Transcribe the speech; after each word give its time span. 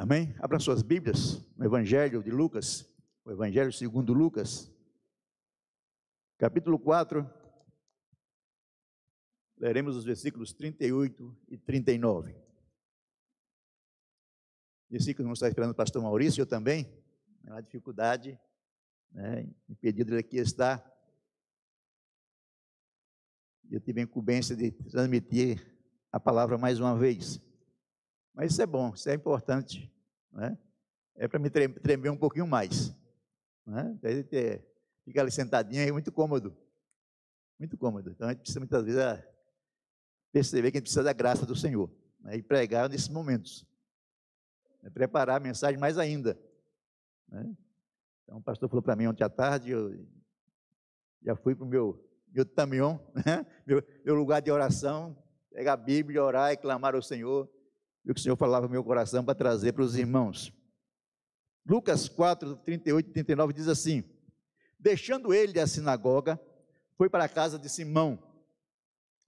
Amém? 0.00 0.32
Abra 0.38 0.60
suas 0.60 0.80
Bíblias 0.80 1.44
no 1.56 1.64
Evangelho 1.64 2.22
de 2.22 2.30
Lucas, 2.30 2.88
o 3.24 3.32
Evangelho 3.32 3.72
segundo 3.72 4.12
Lucas, 4.12 4.72
capítulo 6.38 6.78
4. 6.78 7.28
Leremos 9.56 9.96
os 9.96 10.04
versículos 10.04 10.52
38 10.52 11.36
e 11.48 11.58
39. 11.58 12.32
Versículo 14.88 15.26
não 15.26 15.32
está 15.32 15.48
esperando 15.48 15.72
o 15.72 15.74
pastor 15.74 16.00
Maurício, 16.00 16.42
eu 16.42 16.46
também, 16.46 16.86
na 17.42 17.60
dificuldade, 17.60 18.38
né, 19.10 19.52
impedido 19.68 20.12
ele 20.12 20.20
aqui 20.20 20.36
estar. 20.36 20.80
Eu 23.68 23.80
tive 23.80 24.00
a 24.00 24.04
incumbência 24.04 24.54
de 24.54 24.70
transmitir 24.70 25.76
a 26.12 26.20
palavra 26.20 26.56
mais 26.56 26.78
uma 26.78 26.96
vez. 26.96 27.47
Mas 28.38 28.52
isso 28.52 28.62
é 28.62 28.66
bom, 28.66 28.94
isso 28.94 29.10
é 29.10 29.14
importante. 29.14 29.92
Né? 30.30 30.56
É 31.16 31.26
para 31.26 31.40
me 31.40 31.50
tremer 31.50 32.08
um 32.08 32.16
pouquinho 32.16 32.46
mais. 32.46 32.94
Né? 33.66 33.98
Ficar 35.04 35.22
ali 35.22 35.32
sentadinho 35.32 35.82
é 35.82 35.90
muito 35.90 36.12
cômodo. 36.12 36.56
Muito 37.58 37.76
cômodo. 37.76 38.12
Então 38.12 38.28
a 38.28 38.30
gente 38.30 38.42
precisa 38.42 38.60
muitas 38.60 38.84
vezes 38.84 39.00
ah, 39.00 39.20
perceber 40.30 40.70
que 40.70 40.76
a 40.76 40.78
gente 40.78 40.84
precisa 40.84 41.02
da 41.02 41.12
graça 41.12 41.44
do 41.44 41.56
Senhor. 41.56 41.90
Né? 42.20 42.36
E 42.36 42.42
pregar 42.42 42.88
nesses 42.88 43.08
momentos. 43.08 43.66
Né? 44.84 44.90
Preparar 44.90 45.38
a 45.38 45.40
mensagem 45.40 45.76
mais 45.76 45.98
ainda. 45.98 46.38
Né? 47.26 47.56
Então 48.22 48.38
o 48.38 48.42
pastor 48.42 48.68
falou 48.68 48.82
para 48.84 48.94
mim 48.94 49.08
ontem 49.08 49.24
à 49.24 49.28
tarde, 49.28 49.72
eu 49.72 50.06
já 51.22 51.34
fui 51.34 51.56
para 51.56 51.64
o 51.64 51.68
meu, 51.68 52.08
meu 52.28 52.46
tamion, 52.46 53.00
né? 53.26 53.44
meu, 53.66 53.82
meu 54.04 54.14
lugar 54.14 54.40
de 54.40 54.52
oração, 54.52 55.20
pegar 55.50 55.72
a 55.72 55.76
Bíblia, 55.76 56.22
orar 56.22 56.52
e 56.52 56.56
clamar 56.56 56.94
ao 56.94 57.02
Senhor 57.02 57.50
e 58.08 58.10
o 58.10 58.14
que 58.14 58.20
o 58.20 58.22
Senhor 58.22 58.36
falava 58.36 58.66
no 58.66 58.72
meu 58.72 58.82
coração 58.82 59.22
para 59.22 59.34
trazer 59.34 59.72
para 59.72 59.82
os 59.82 59.94
irmãos. 59.94 60.50
Lucas 61.66 62.08
4, 62.08 62.56
38 62.56 63.10
e 63.10 63.12
39 63.12 63.52
diz 63.52 63.68
assim: 63.68 64.02
Deixando 64.80 65.34
ele 65.34 65.60
a 65.60 65.66
sinagoga, 65.66 66.40
foi 66.96 67.10
para 67.10 67.24
a 67.24 67.28
casa 67.28 67.58
de 67.58 67.68
Simão. 67.68 68.18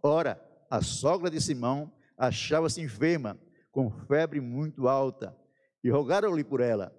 Ora, 0.02 0.42
a 0.70 0.80
sogra 0.80 1.30
de 1.30 1.38
Simão 1.42 1.92
achava-se 2.16 2.80
enferma, 2.80 3.38
com 3.70 3.90
febre 3.90 4.40
muito 4.40 4.88
alta, 4.88 5.36
e 5.84 5.90
rogaram-lhe 5.90 6.42
por 6.42 6.62
ela. 6.62 6.90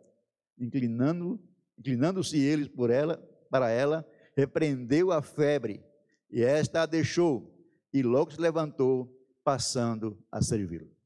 Inclinando, 0.60 1.42
inclinando-se 1.80 2.38
eles 2.38 2.68
por 2.68 2.92
ela, 2.92 3.18
para 3.50 3.72
ela, 3.72 4.08
repreendeu 4.38 5.12
a 5.12 5.24
febre, 5.24 5.84
e 6.30 6.44
esta 6.44 6.84
a 6.84 6.86
deixou, 6.86 7.52
e 7.92 8.04
logo 8.04 8.32
se 8.32 8.40
levantou, 8.40 9.12
passando 9.44 10.24
a 10.32 10.44
servi-lo. 10.44 11.01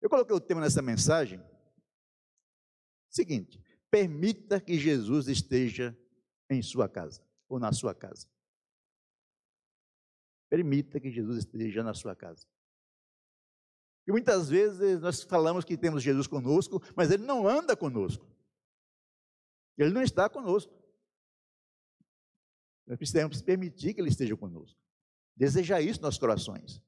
Eu 0.00 0.08
coloquei 0.08 0.34
o 0.34 0.40
tema 0.40 0.60
nessa 0.60 0.82
mensagem. 0.82 1.42
Seguinte: 3.10 3.60
permita 3.90 4.60
que 4.60 4.78
Jesus 4.78 5.28
esteja 5.28 5.96
em 6.50 6.62
sua 6.62 6.88
casa 6.88 7.22
ou 7.48 7.58
na 7.58 7.72
sua 7.72 7.94
casa. 7.94 8.28
Permita 10.48 10.98
que 10.98 11.10
Jesus 11.10 11.38
esteja 11.38 11.82
na 11.82 11.94
sua 11.94 12.14
casa. 12.16 12.46
E 14.06 14.10
muitas 14.10 14.48
vezes 14.48 15.00
nós 15.00 15.22
falamos 15.22 15.64
que 15.64 15.76
temos 15.76 16.02
Jesus 16.02 16.26
conosco, 16.26 16.80
mas 16.96 17.10
ele 17.10 17.24
não 17.24 17.46
anda 17.46 17.76
conosco. 17.76 18.26
Ele 19.76 19.90
não 19.90 20.02
está 20.02 20.28
conosco. 20.28 20.72
Nós 22.86 22.96
precisamos 22.96 23.42
permitir 23.42 23.92
que 23.92 24.00
ele 24.00 24.08
esteja 24.08 24.34
conosco. 24.34 24.80
Desejar 25.36 25.82
isso 25.82 26.00
nos 26.00 26.04
nossos 26.04 26.18
corações. 26.18 26.82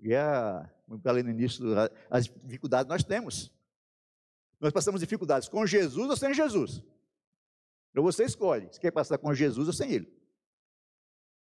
E 0.00 0.14
a, 0.14 0.73
como 0.84 0.98
eu 0.98 1.02
falei 1.02 1.22
no 1.22 1.30
início, 1.30 1.64
as 2.10 2.26
dificuldades 2.26 2.88
nós 2.88 3.02
temos. 3.02 3.52
Nós 4.60 4.72
passamos 4.72 5.00
dificuldades 5.00 5.48
com 5.48 5.66
Jesus 5.66 6.08
ou 6.08 6.16
sem 6.16 6.32
Jesus. 6.32 6.82
Então 7.90 8.02
você 8.02 8.24
escolhe 8.24 8.68
se 8.72 8.80
quer 8.80 8.90
passar 8.90 9.18
com 9.18 9.32
Jesus 9.34 9.66
ou 9.66 9.72
sem 9.72 9.90
Ele. 9.92 10.12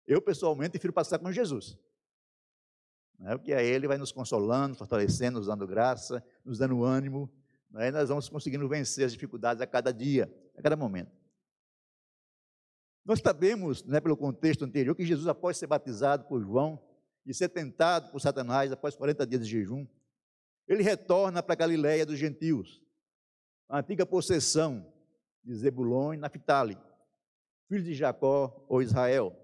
Eu, 0.07 0.22
pessoalmente, 0.22 0.72
prefiro 0.72 0.94
passar 0.94 1.18
com 1.18 1.31
Jesus. 1.31 1.78
Né? 3.18 3.35
Porque 3.35 3.53
aí 3.53 3.66
Ele 3.66 3.88
vai 3.88 3.97
nos 3.97 4.12
consolando, 4.12 4.75
fortalecendo, 4.75 5.40
nos 5.40 5.47
dando 5.47 5.66
graça, 5.66 6.24
nos 6.44 6.59
dando 6.59 6.84
ânimo. 6.84 7.31
Né? 7.72 7.91
Nós 7.91 8.09
vamos 8.09 8.29
conseguindo 8.29 8.68
vencer 8.68 9.06
as 9.06 9.13
dificuldades 9.13 9.62
a 9.62 9.68
cada 9.68 9.91
dia, 9.91 10.31
a 10.56 10.62
cada 10.62 10.75
momento. 10.75 11.12
Nós 13.03 13.19
sabemos, 13.19 13.84
né, 13.84 14.00
pelo 14.00 14.18
contexto 14.18 14.66
anterior, 14.66 14.95
que 14.95 15.06
Jesus, 15.06 15.28
após 15.28 15.57
ser 15.57 15.68
batizado 15.68 16.25
por 16.25 16.41
João, 16.41 16.81
de 17.25 17.34
ser 17.34 17.50
tentado 17.50 18.12
por 18.12 18.22
Satanás 18.22 18.72
após 18.72 18.96
40 18.96 19.25
dias 19.25 19.46
de 19.46 19.52
jejum, 19.52 19.88
ele 20.68 20.84
retorna 20.84 21.41
para 21.41 21.53
a 21.53 21.58
Galiléia 21.58 22.06
dos 22.06 22.19
gentios, 22.19 22.81
a 23.68 23.80
antiga 23.80 24.06
possessão 24.06 24.94
de 25.44 25.56
Zebulon 25.56 26.13
e 26.13 26.18
Naphtali, 26.18 26.78
filhos 27.68 27.86
de 27.86 27.94
Jacó 27.94 28.66
ou 28.69 28.81
Israel, 28.81 29.36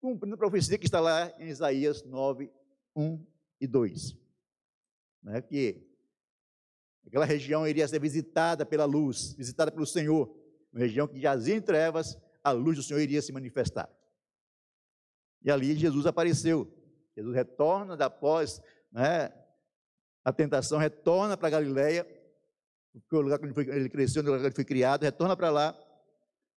cumprindo 0.00 0.34
a 0.34 0.38
profecia 0.38 0.78
que 0.78 0.86
está 0.86 1.00
lá 1.00 1.32
em 1.38 1.48
Isaías 1.48 2.02
9, 2.02 2.50
1 2.96 3.26
e 3.60 3.66
2. 3.66 4.16
Né, 5.22 5.42
que 5.42 5.86
aquela 7.06 7.26
região 7.26 7.66
iria 7.66 7.86
ser 7.86 8.00
visitada 8.00 8.64
pela 8.64 8.84
luz, 8.84 9.34
visitada 9.34 9.70
pelo 9.70 9.86
Senhor, 9.86 10.34
uma 10.72 10.80
região 10.80 11.06
que 11.06 11.20
jazia 11.20 11.54
em 11.54 11.60
trevas, 11.60 12.16
a 12.42 12.52
luz 12.52 12.76
do 12.76 12.82
Senhor 12.82 13.00
iria 13.00 13.20
se 13.20 13.32
manifestar. 13.32 13.88
E 15.42 15.50
ali 15.50 15.74
Jesus 15.74 16.06
apareceu, 16.06 16.70
Jesus 17.16 17.34
retorna 17.34 17.94
após 18.04 18.60
né, 18.92 19.32
a 20.24 20.32
tentação, 20.32 20.78
retorna 20.78 21.36
para 21.36 21.50
Galiléia, 21.50 22.04
que 23.08 23.14
o 23.14 23.20
lugar 23.20 23.38
que 23.38 23.44
ele, 23.44 23.54
foi, 23.54 23.68
ele 23.68 23.88
cresceu, 23.88 24.22
o 24.22 24.26
lugar 24.26 24.40
que 24.40 24.46
ele 24.46 24.54
foi 24.54 24.64
criado, 24.64 25.02
retorna 25.02 25.36
para 25.36 25.50
lá. 25.50 25.78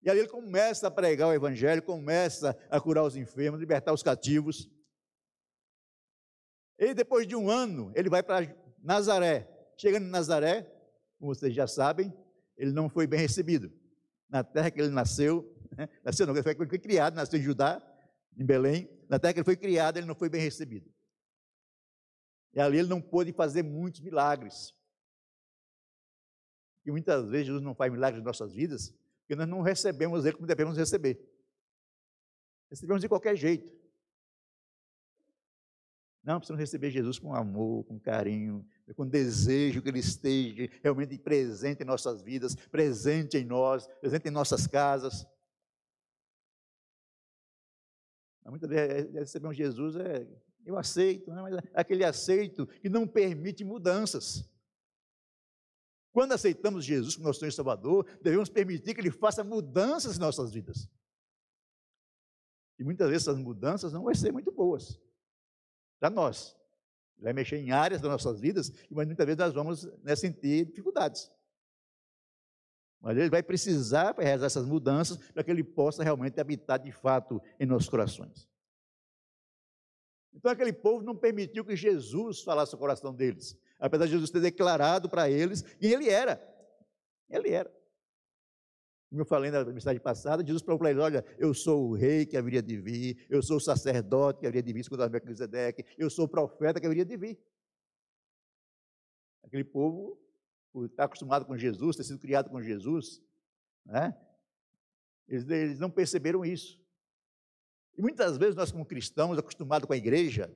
E 0.03 0.11
ali 0.11 0.21
ele 0.21 0.29
começa 0.29 0.89
a 0.89 0.91
pregar 0.91 1.29
o 1.29 1.33
evangelho, 1.33 1.83
começa 1.83 2.57
a 2.71 2.81
curar 2.81 3.05
os 3.05 3.17
enfermos, 3.17 3.61
libertar 3.61 3.93
os 3.93 4.03
cativos. 4.03 4.69
E 6.79 6.93
depois 6.95 7.27
de 7.27 7.37
um 7.37 7.49
ano, 7.49 7.93
ele 7.95 8.11
vai 8.11 8.23
para 8.23 8.55
Nazaré. 8.83 9.49
Chegando 9.77 10.07
em 10.07 10.11
Nazaré, 10.11 10.63
como 11.19 11.35
vocês 11.35 11.55
já 11.55 11.67
sabem, 11.67 12.13
ele 12.57 12.73
não 12.73 12.89
foi 12.89 13.07
bem 13.07 13.21
recebido. 13.21 13.73
Na 14.29 14.43
terra 14.43 14.71
que 14.71 14.81
ele 14.81 14.89
nasceu, 14.89 15.57
né? 15.77 15.89
nasceu 16.05 16.27
não, 16.27 16.35
ele 16.35 16.43
foi 16.43 16.79
criado, 16.79 17.15
nasceu 17.15 17.39
em 17.39 17.43
Judá, 17.43 17.81
em 18.37 18.45
Belém, 18.45 18.89
na 19.13 19.19
terra 19.19 19.35
que 19.35 19.41
ele 19.41 19.45
foi 19.45 19.59
criado, 19.59 19.99
ele 19.99 20.07
não 20.07 20.15
foi 20.15 20.31
bem 20.31 20.41
recebido. 20.41 20.91
E 22.55 22.59
ali 22.59 22.79
ele 22.79 22.89
não 22.89 22.99
pôde 22.99 23.31
fazer 23.31 23.63
muitos 23.63 24.01
milagres. 24.01 24.75
E 26.83 26.91
muitas 26.91 27.29
vezes 27.29 27.49
Jesus 27.49 27.63
não 27.63 27.75
faz 27.75 27.93
milagres 27.93 28.23
em 28.23 28.25
nossas 28.25 28.55
vidas, 28.55 28.91
porque 29.21 29.37
nós 29.37 29.47
não 29.47 29.61
recebemos 29.61 30.25
ele 30.25 30.35
como 30.35 30.47
devemos 30.47 30.79
receber. 30.79 31.21
Recebemos 32.71 33.03
de 33.03 33.09
qualquer 33.11 33.37
jeito. 33.37 33.71
Não, 36.25 36.39
precisamos 36.39 36.61
receber 36.61 36.91
Jesus 36.91 37.19
com 37.19 37.35
amor, 37.35 37.85
com 37.85 38.01
carinho, 38.01 38.67
com 38.97 39.07
desejo 39.07 39.83
que 39.83 39.91
Ele 39.91 39.99
esteja 39.99 40.71
realmente 40.83 41.19
presente 41.19 41.83
em 41.83 41.87
nossas 41.87 42.23
vidas, 42.23 42.55
presente 42.55 43.37
em 43.37 43.45
nós, 43.45 43.87
presente 44.01 44.29
em 44.29 44.31
nossas 44.31 44.67
casas. 44.67 45.27
Muitas 48.51 48.69
vezes 48.69 49.13
receber 49.13 49.49
um 49.49 49.53
Jesus 49.53 49.97
é, 49.97 50.27
eu 50.65 50.77
aceito, 50.77 51.33
né? 51.33 51.43
mas 51.43 51.55
é 51.55 51.61
aquele 51.75 52.05
aceito 52.05 52.67
que 52.67 52.89
não 52.89 53.07
permite 53.07 53.65
mudanças. 53.65 54.49
Quando 56.13 56.33
aceitamos 56.33 56.85
Jesus 56.85 57.15
como 57.15 57.27
nosso 57.27 57.41
Senhor 57.41 57.49
e 57.49 57.55
Salvador, 57.55 58.07
devemos 58.21 58.49
permitir 58.49 58.95
que 58.95 59.01
Ele 59.01 59.11
faça 59.11 59.43
mudanças 59.43 60.17
em 60.17 60.21
nossas 60.21 60.53
vidas. 60.53 60.89
E 62.79 62.85
muitas 62.85 63.09
vezes 63.09 63.27
essas 63.27 63.39
mudanças 63.41 63.93
não 63.93 64.03
vão 64.03 64.15
ser 64.15 64.33
muito 64.33 64.51
boas 64.53 65.01
para 65.99 66.11
nós. 66.11 66.57
Ele 67.17 67.25
vai 67.25 67.33
mexer 67.33 67.57
em 67.57 67.71
áreas 67.71 68.01
das 68.01 68.11
nossas 68.11 68.41
vidas, 68.41 68.73
mas 68.91 69.07
muitas 69.07 69.25
vezes 69.25 69.39
nós 69.39 69.55
vamos 69.55 69.85
né, 70.03 70.17
sentir 70.17 70.67
dificuldades. 70.67 71.31
Mas 73.03 73.19
ele 73.19 73.29
vai 73.29 73.43
precisar 73.43 74.15
realizar 74.17 74.47
essas 74.47 74.65
mudanças 74.65 75.17
para 75.33 75.43
que 75.43 75.51
ele 75.51 75.65
possa 75.65 76.05
realmente 76.05 76.41
habitar 76.41 76.79
de 76.79 76.93
fato 76.93 77.43
em 77.59 77.67
nossos 77.67 77.89
corações. 77.89 78.49
Então 80.33 80.53
aquele 80.53 80.73
povo 80.73 81.05
não 81.05 81.17
permitiu 81.17 81.65
que 81.65 81.75
Jesus 81.75 82.43
falasse 82.43 82.75
o 82.75 82.79
coração 82.79 83.13
deles, 83.13 83.59
apesar 83.79 84.07
de 84.07 84.13
Jesus 84.13 84.31
ter 84.31 84.41
declarado 84.41 85.11
para 85.11 85.29
eles 85.29 85.63
quem 85.81 85.91
ele 85.91 86.09
era. 86.09 86.41
Ele 87.29 87.51
era. 87.51 87.71
Como 89.11 89.21
eu 89.21 89.27
falei 89.27 89.51
na 89.51 89.65
mensagem 89.65 90.01
passada, 90.01 90.47
Jesus 90.47 90.63
falou 90.63 90.79
para 90.79 90.91
eles: 90.91 91.03
Olha, 91.03 91.25
eu 91.39 91.53
sou 91.53 91.91
o 91.91 91.95
rei 91.95 92.25
que 92.25 92.37
haveria 92.37 92.63
de 92.63 92.81
vir, 92.81 93.27
eu 93.29 93.43
sou 93.43 93.57
o 93.57 93.61
sacerdote 93.61 94.41
que 94.41 94.47
haveria 94.47 94.63
de 94.63 94.73
vir, 94.73 94.85
segundo 94.85 95.11
Melquisedeque, 95.11 95.85
eu 95.99 96.09
sou 96.09 96.27
o 96.27 96.29
profeta 96.29 96.81
que 96.81 96.87
haveria 96.87 97.05
de 97.05 97.17
vir. 97.17 97.39
Aquele 99.43 99.65
povo 99.65 100.22
por 100.73 100.87
estar 100.87 101.05
acostumado 101.05 101.45
com 101.45 101.57
Jesus, 101.57 101.97
ter 101.97 102.05
sido 102.05 102.19
criado 102.19 102.49
com 102.51 102.63
Jesus, 102.63 103.23
né? 103.85 104.17
Eles, 105.29 105.49
eles 105.49 105.79
não 105.79 105.91
perceberam 105.91 106.45
isso. 106.45 106.81
E 107.97 108.01
muitas 108.01 108.37
vezes 108.37 108.55
nós, 108.55 108.73
como 108.73 108.87
cristãos, 108.87 109.39
acostumados 109.39 109.87
com 109.87 109.93
a 109.93 109.97
igreja, 109.97 110.55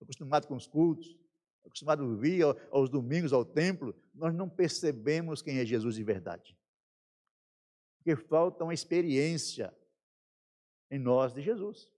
acostumados 0.00 0.48
com 0.48 0.56
os 0.56 0.66
cultos, 0.66 1.16
acostumado 1.64 2.04
a 2.04 2.16
vir 2.16 2.44
aos 2.70 2.88
domingos 2.88 3.32
ao 3.32 3.44
templo, 3.44 3.94
nós 4.14 4.34
não 4.34 4.48
percebemos 4.48 5.42
quem 5.42 5.58
é 5.58 5.66
Jesus 5.66 5.96
de 5.96 6.04
verdade. 6.04 6.56
Porque 7.98 8.16
falta 8.16 8.64
uma 8.64 8.74
experiência 8.74 9.74
em 10.90 10.98
nós 10.98 11.32
de 11.32 11.42
Jesus. 11.42 11.90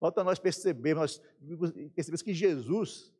Falta 0.00 0.24
nós 0.24 0.38
percebermos, 0.38 1.20
percebermos 1.94 2.22
que 2.22 2.34
Jesus, 2.34 3.12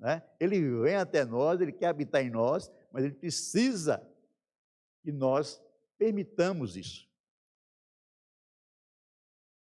né, 0.00 0.22
ele 0.40 0.80
vem 0.80 0.96
até 0.96 1.26
nós, 1.26 1.60
ele 1.60 1.72
quer 1.72 1.88
habitar 1.88 2.22
em 2.22 2.30
nós, 2.30 2.72
mas 2.90 3.04
ele 3.04 3.14
precisa 3.14 4.02
que 5.02 5.12
nós 5.12 5.62
permitamos 5.98 6.74
isso. 6.74 7.06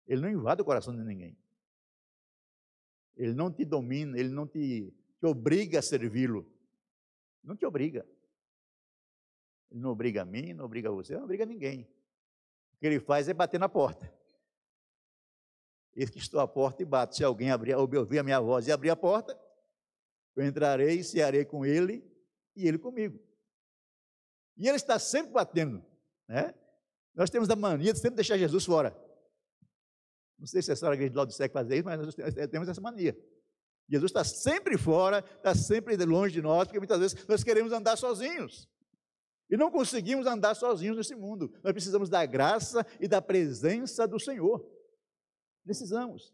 Ele 0.07 0.21
não 0.21 0.29
invade 0.29 0.61
o 0.61 0.65
coração 0.65 0.95
de 0.95 1.03
ninguém. 1.03 1.37
Ele 3.17 3.33
não 3.33 3.51
te 3.51 3.65
domina, 3.65 4.17
ele 4.17 4.29
não 4.29 4.47
te, 4.47 4.93
te 5.19 5.25
obriga 5.25 5.79
a 5.79 5.81
servi-lo. 5.81 6.49
Não 7.43 7.55
te 7.55 7.65
obriga. 7.65 8.07
Ele 9.69 9.81
não 9.81 9.91
obriga 9.91 10.21
a 10.21 10.25
mim, 10.25 10.53
não 10.53 10.65
obriga 10.65 10.87
a 10.87 10.91
você, 10.91 11.15
não 11.15 11.25
obriga 11.25 11.43
a 11.43 11.47
ninguém. 11.47 11.83
O 12.73 12.79
que 12.79 12.87
ele 12.87 12.99
faz 13.01 13.27
é 13.27 13.33
bater 13.33 13.59
na 13.59 13.67
porta. 13.67 14.11
Eis 15.93 16.09
que 16.09 16.19
estou 16.19 16.39
à 16.39 16.47
porta 16.47 16.81
e 16.81 16.85
bato. 16.85 17.15
Se 17.15 17.23
alguém 17.23 17.51
abrir, 17.51 17.75
ouvir 17.75 18.19
a 18.19 18.23
minha 18.23 18.39
voz 18.39 18.67
e 18.67 18.71
abrir 18.71 18.89
a 18.89 18.95
porta, 18.95 19.37
eu 20.35 20.45
entrarei 20.45 20.99
e 20.99 21.03
cearei 21.03 21.45
com 21.45 21.65
ele 21.65 22.03
e 22.55 22.67
ele 22.67 22.77
comigo. 22.77 23.19
E 24.57 24.67
ele 24.67 24.77
está 24.77 24.99
sempre 24.99 25.31
batendo. 25.31 25.83
Né? 26.27 26.53
Nós 27.13 27.29
temos 27.29 27.49
a 27.49 27.55
mania 27.55 27.93
de 27.93 27.99
sempre 27.99 28.15
deixar 28.15 28.37
Jesus 28.37 28.65
fora. 28.65 28.95
Não 30.37 30.47
sei 30.47 30.61
se 30.61 30.71
a 30.71 30.93
igreja 30.93 31.09
de 31.09 31.15
Laodicea 31.15 31.49
faz 31.49 31.69
isso, 31.69 31.85
mas 31.85 31.99
nós 31.99 32.15
temos 32.49 32.67
essa 32.67 32.81
mania. 32.81 33.15
Jesus 33.87 34.09
está 34.09 34.23
sempre 34.23 34.77
fora, 34.77 35.19
está 35.19 35.53
sempre 35.53 35.97
longe 36.05 36.33
de 36.33 36.41
nós, 36.41 36.67
porque 36.67 36.79
muitas 36.79 36.99
vezes 36.99 37.27
nós 37.27 37.43
queremos 37.43 37.71
andar 37.73 37.97
sozinhos. 37.97 38.67
E 39.49 39.57
não 39.57 39.69
conseguimos 39.69 40.25
andar 40.25 40.55
sozinhos 40.55 40.95
nesse 40.95 41.13
mundo. 41.13 41.53
Nós 41.61 41.73
precisamos 41.73 42.09
da 42.09 42.25
graça 42.25 42.85
e 43.01 43.07
da 43.07 43.21
presença 43.21 44.07
do 44.07 44.17
Senhor. 44.17 44.65
Precisamos. 45.65 46.33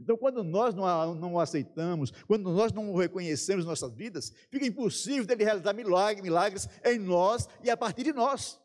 Então, 0.00 0.16
quando 0.16 0.42
nós 0.42 0.74
não, 0.74 1.14
não 1.14 1.38
aceitamos, 1.38 2.10
quando 2.26 2.50
nós 2.50 2.72
não 2.72 2.96
reconhecemos 2.96 3.64
em 3.64 3.68
nossas 3.68 3.92
vidas, 3.94 4.32
fica 4.48 4.66
impossível 4.66 5.26
dele 5.26 5.44
realizar 5.44 5.74
milagres, 5.74 6.22
milagres 6.22 6.68
em 6.82 6.98
nós 6.98 7.46
e 7.62 7.68
a 7.68 7.76
partir 7.76 8.04
de 8.04 8.12
nós. 8.12 8.58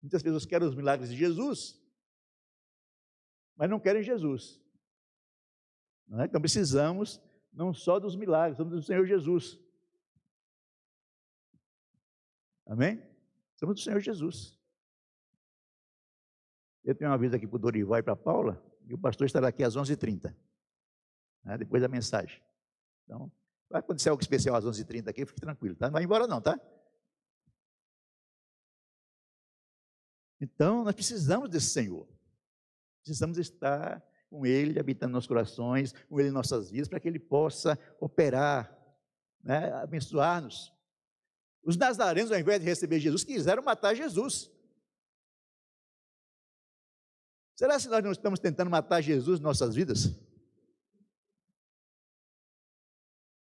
Muitas 0.00 0.22
pessoas 0.22 0.46
querem 0.46 0.66
os 0.66 0.74
milagres 0.74 1.10
de 1.10 1.16
Jesus, 1.16 1.78
mas 3.56 3.68
não 3.68 3.78
querem 3.78 4.02
Jesus. 4.02 4.58
Não 6.08 6.22
é? 6.22 6.24
Então 6.24 6.40
precisamos 6.40 7.20
não 7.52 7.74
só 7.74 8.00
dos 8.00 8.16
milagres, 8.16 8.56
somos 8.56 8.72
do 8.72 8.82
Senhor 8.82 9.06
Jesus. 9.06 9.58
Amém? 12.64 13.02
Somos 13.56 13.76
do 13.76 13.82
Senhor 13.82 14.00
Jesus. 14.00 14.58
Eu 16.84 16.94
tenho 16.94 17.10
uma 17.10 17.18
vez 17.18 17.32
aqui 17.32 17.46
para 17.46 17.56
o 17.56 17.58
Dorival 17.58 17.98
e 17.98 18.02
para 18.02 18.12
a 18.12 18.16
Paula, 18.16 18.62
e 18.86 18.92
o 18.92 18.98
pastor 18.98 19.26
estará 19.26 19.48
aqui 19.48 19.64
às 19.64 19.74
11h30, 19.74 20.34
né, 21.42 21.56
depois 21.56 21.80
da 21.80 21.88
mensagem. 21.88 22.42
Então, 23.04 23.32
vai 23.70 23.80
acontecer 23.80 24.10
algo 24.10 24.22
especial 24.22 24.54
às 24.56 24.64
11h30 24.64 25.08
aqui, 25.08 25.24
fique 25.24 25.40
tranquilo, 25.40 25.74
tá? 25.74 25.86
Não 25.86 25.94
vai 25.94 26.04
embora 26.04 26.26
não, 26.26 26.40
tá? 26.40 26.60
Então, 30.40 30.84
nós 30.84 30.94
precisamos 30.94 31.48
desse 31.48 31.70
Senhor. 31.70 32.06
Precisamos 33.02 33.38
estar 33.38 34.02
com 34.28 34.44
Ele, 34.44 34.78
habitando 34.78 35.12
nos 35.12 35.16
nossos 35.16 35.28
corações, 35.28 35.92
com 36.08 36.20
Ele 36.20 36.28
em 36.28 36.32
nossas 36.32 36.70
vidas, 36.70 36.88
para 36.88 37.00
que 37.00 37.08
Ele 37.08 37.18
possa 37.18 37.78
operar, 37.98 38.76
né, 39.42 39.72
abençoar-nos. 39.74 40.72
Os 41.62 41.78
nazarenos, 41.78 42.30
ao 42.30 42.38
invés 42.38 42.60
de 42.60 42.66
receber 42.66 43.00
Jesus, 43.00 43.24
quiseram 43.24 43.62
matar 43.62 43.94
Jesus. 43.94 44.53
Será 47.54 47.78
que 47.78 47.88
nós 47.88 48.02
não 48.02 48.12
estamos 48.12 48.40
tentando 48.40 48.70
matar 48.70 49.00
Jesus 49.00 49.38
em 49.38 49.42
nossas 49.42 49.74
vidas? 49.74 50.06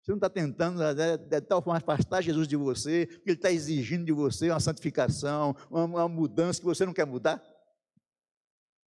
Você 0.01 0.11
não 0.11 0.17
está 0.17 0.29
tentando 0.29 0.77
né, 0.77 1.17
de 1.17 1.41
tal 1.41 1.63
forma 1.63 1.79
afastar 1.79 2.21
Jesus 2.21 2.47
de 2.47 2.55
você, 2.55 3.07
porque 3.07 3.31
Ele 3.31 3.37
está 3.37 3.51
exigindo 3.51 4.05
de 4.05 4.11
você 4.11 4.51
uma 4.51 4.59
santificação, 4.59 5.55
uma, 5.67 5.83
uma 5.85 6.07
mudança 6.07 6.59
que 6.59 6.65
você 6.65 6.85
não 6.85 6.93
quer 6.93 7.07
mudar? 7.07 7.43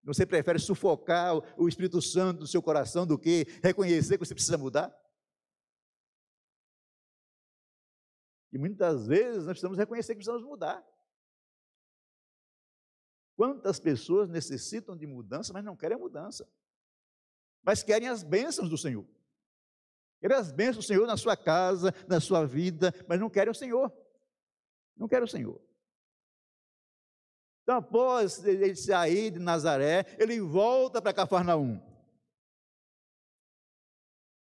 Você 0.05 0.25
prefere 0.25 0.61
sufocar 0.61 1.35
o 1.61 1.69
Espírito 1.69 2.00
Santo 2.00 2.41
do 2.41 2.47
seu 2.47 2.62
coração 2.62 3.05
do 3.05 3.19
que 3.19 3.47
reconhecer 3.61 4.17
que 4.17 4.25
você 4.25 4.35
precisa 4.35 4.56
mudar? 4.56 4.97
E 8.53 8.59
muitas 8.59 9.09
vezes 9.09 9.38
nós 9.38 9.55
precisamos 9.55 9.76
reconhecer 9.76 10.12
que 10.12 10.19
precisamos 10.19 10.47
mudar. 10.47 10.87
Quantas 13.38 13.79
pessoas 13.79 14.29
necessitam 14.29 14.96
de 14.96 15.06
mudança, 15.06 15.52
mas 15.52 15.64
não 15.64 15.76
querem 15.76 15.94
a 15.94 16.00
mudança, 16.00 16.44
mas 17.62 17.85
querem 17.85 18.08
as 18.08 18.25
bênçãos 18.25 18.69
do 18.69 18.76
Senhor. 18.76 19.06
Querem 20.20 20.37
as 20.37 20.50
bênçãos 20.50 20.85
do 20.85 20.88
Senhor 20.88 21.06
na 21.06 21.17
sua 21.17 21.37
casa, 21.37 21.94
na 22.08 22.19
sua 22.19 22.44
vida, 22.44 22.93
mas 23.06 23.20
não 23.20 23.31
querem 23.31 23.52
o 23.52 23.55
Senhor. 23.55 23.96
Não 24.96 25.06
querem 25.06 25.25
o 25.25 25.29
Senhor. 25.29 25.62
Então, 27.62 27.76
após 27.76 28.44
ele 28.44 28.75
sair 28.75 29.31
de 29.31 29.38
Nazaré, 29.38 30.05
ele 30.19 30.41
volta 30.41 31.00
para 31.00 31.14
Cafarnaum. 31.14 31.81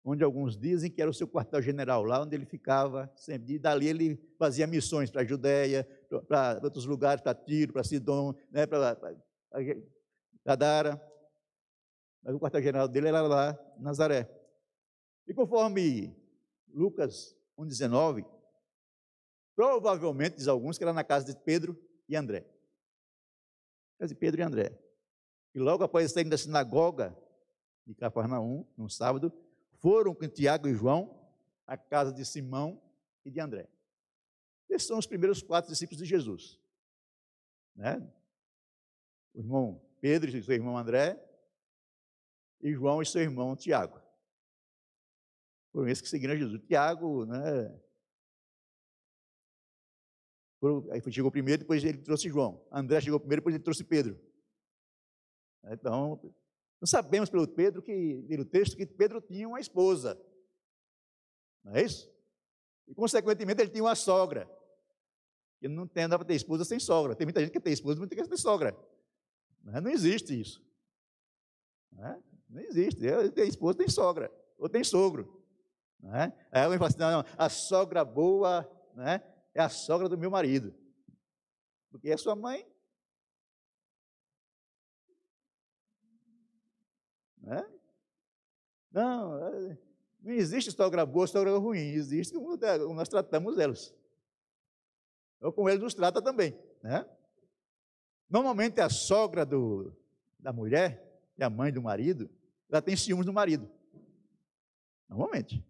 Onde 0.03 0.21
alguns 0.21 0.57
dizem 0.57 0.91
que 0.91 1.01
era 1.01 1.09
o 1.09 1.13
seu 1.13 1.29
quartel-general, 1.29 2.03
lá 2.03 2.23
onde 2.23 2.35
ele 2.35 2.45
ficava 2.45 3.09
sempre. 3.15 3.53
E 3.53 3.59
dali 3.59 3.87
ele 3.87 4.35
fazia 4.37 4.67
missões 4.67 5.09
para 5.09 5.21
a 5.21 5.25
Judéia, 5.25 5.87
para 6.27 6.59
outros 6.63 6.85
lugares, 6.85 7.21
para 7.21 7.33
Tiro, 7.33 7.73
para 7.73 7.83
Sidom, 7.83 8.33
né, 8.51 8.65
para 8.65 8.97
Gadara. 10.45 11.01
Mas 12.23 12.35
o 12.35 12.39
quartel-general 12.39 12.87
dele 12.87 13.07
era 13.07 13.21
lá, 13.21 13.59
Nazaré. 13.79 14.29
E 15.27 15.33
conforme 15.33 16.15
Lucas 16.67 17.35
1,19, 17.57 18.25
provavelmente, 19.55 20.37
diz 20.37 20.47
alguns, 20.47 20.77
que 20.77 20.83
era 20.83 20.93
na 20.93 21.03
casa 21.03 21.25
de 21.25 21.35
Pedro 21.39 21.77
e 22.07 22.15
André. 22.15 22.45
Casa 23.97 24.13
de 24.13 24.19
Pedro 24.19 24.41
e 24.41 24.43
André. 24.43 24.77
E 25.53 25.59
logo 25.59 25.83
após 25.83 26.11
saírem 26.11 26.29
da 26.29 26.37
sinagoga 26.37 27.17
de 27.85 27.93
Cafarnaum, 27.95 28.65
no 28.77 28.89
sábado, 28.89 29.31
foram 29.79 30.13
com 30.13 30.27
Tiago 30.27 30.67
e 30.67 30.73
João 30.73 31.19
à 31.65 31.75
casa 31.77 32.13
de 32.13 32.25
Simão 32.25 32.81
e 33.25 33.31
de 33.31 33.39
André. 33.39 33.67
Esses 34.71 34.87
são 34.87 34.97
os 34.97 35.05
primeiros 35.05 35.43
quatro 35.43 35.69
discípulos 35.69 36.01
de 36.01 36.05
Jesus. 36.05 36.59
Né? 37.75 37.97
O 39.33 39.39
irmão 39.39 39.85
Pedro 39.99 40.29
e 40.29 40.43
seu 40.43 40.55
irmão 40.55 40.77
André, 40.77 41.21
e 42.61 42.73
João 42.73 43.01
e 43.01 43.05
seu 43.05 43.21
irmão 43.21 43.55
Tiago. 43.55 44.01
Foram 45.71 45.89
esses 45.89 46.01
que 46.01 46.09
seguiram 46.09 46.35
Jesus. 46.35 46.61
Tiago, 46.63 47.25
né? 47.25 47.81
Aí 50.91 51.01
chegou 51.11 51.31
primeiro, 51.31 51.61
depois 51.61 51.83
ele 51.83 51.97
trouxe 51.97 52.29
João. 52.29 52.65
André 52.71 53.01
chegou 53.01 53.19
primeiro, 53.19 53.41
depois 53.41 53.55
ele 53.55 53.63
trouxe 53.63 53.83
Pedro. 53.83 54.19
Então, 55.65 56.21
nós 56.79 56.89
sabemos 56.89 57.29
pelo 57.29 57.47
Pedro 57.47 57.81
que, 57.81 58.23
pelo 58.27 58.45
texto, 58.45 58.77
que 58.77 58.85
Pedro 58.85 59.21
tinha 59.21 59.47
uma 59.47 59.59
esposa. 59.59 60.19
Não 61.63 61.75
é 61.75 61.83
isso? 61.83 62.11
E, 62.87 62.93
consequentemente, 62.93 63.61
ele 63.61 63.71
tinha 63.71 63.83
uma 63.83 63.95
sogra. 63.95 64.49
Que 65.61 65.67
não 65.67 65.87
tem 65.87 66.03
nada 66.05 66.17
para 66.17 66.27
ter 66.27 66.33
esposa 66.33 66.65
sem 66.65 66.79
sogra. 66.79 67.15
Tem 67.15 67.23
muita 67.23 67.39
gente 67.39 67.51
que 67.51 67.59
tem 67.59 67.71
esposa, 67.71 67.99
não 67.99 68.07
tem 68.07 68.17
que 68.17 68.27
ter 68.27 68.37
sogra. 68.37 68.75
Não, 69.63 69.77
é? 69.77 69.79
não 69.79 69.91
existe 69.91 70.41
isso. 70.41 70.59
Não, 71.91 72.03
é? 72.03 72.19
não 72.49 72.61
existe. 72.61 72.99
Tem 73.35 73.47
esposa, 73.47 73.77
tem 73.77 73.87
sogra. 73.87 74.33
Ou 74.57 74.67
tem 74.67 74.83
sogro. 74.83 75.45
Não 75.99 76.15
é? 76.15 76.35
Aí 76.51 76.63
alguém 76.63 76.79
fala 76.79 76.89
assim, 76.89 76.97
não, 76.97 77.11
não, 77.11 77.25
a 77.37 77.47
sogra 77.47 78.03
boa 78.03 78.67
né, 78.95 79.21
é 79.53 79.61
a 79.61 79.69
sogra 79.69 80.09
do 80.09 80.17
meu 80.17 80.31
marido. 80.31 80.73
Porque 81.91 82.09
é 82.09 82.17
sua 82.17 82.35
mãe. 82.35 82.67
Né? 87.37 87.63
Não, 88.91 89.47
é, 89.47 89.77
não 90.23 90.31
existe 90.31 90.71
sogra 90.71 91.05
boa, 91.05 91.27
sogra 91.27 91.55
ruim. 91.55 91.77
Existe 91.77 92.33
como 92.33 92.57
nós 92.95 93.07
tratamos 93.07 93.59
elas 93.59 93.93
ou 95.41 95.51
como 95.51 95.69
ele 95.69 95.79
nos 95.79 95.93
trata 95.93 96.21
também. 96.21 96.57
Né? 96.83 97.05
Normalmente 98.29 98.79
a 98.79 98.89
sogra 98.89 99.45
do, 99.45 99.93
da 100.39 100.53
mulher, 100.53 101.07
é 101.37 101.43
a 101.43 101.49
mãe 101.49 101.71
do 101.73 101.81
marido, 101.81 102.29
ela 102.69 102.81
tem 102.81 102.95
ciúmes 102.95 103.25
do 103.25 103.33
marido. 103.33 103.69
Normalmente. 105.09 105.65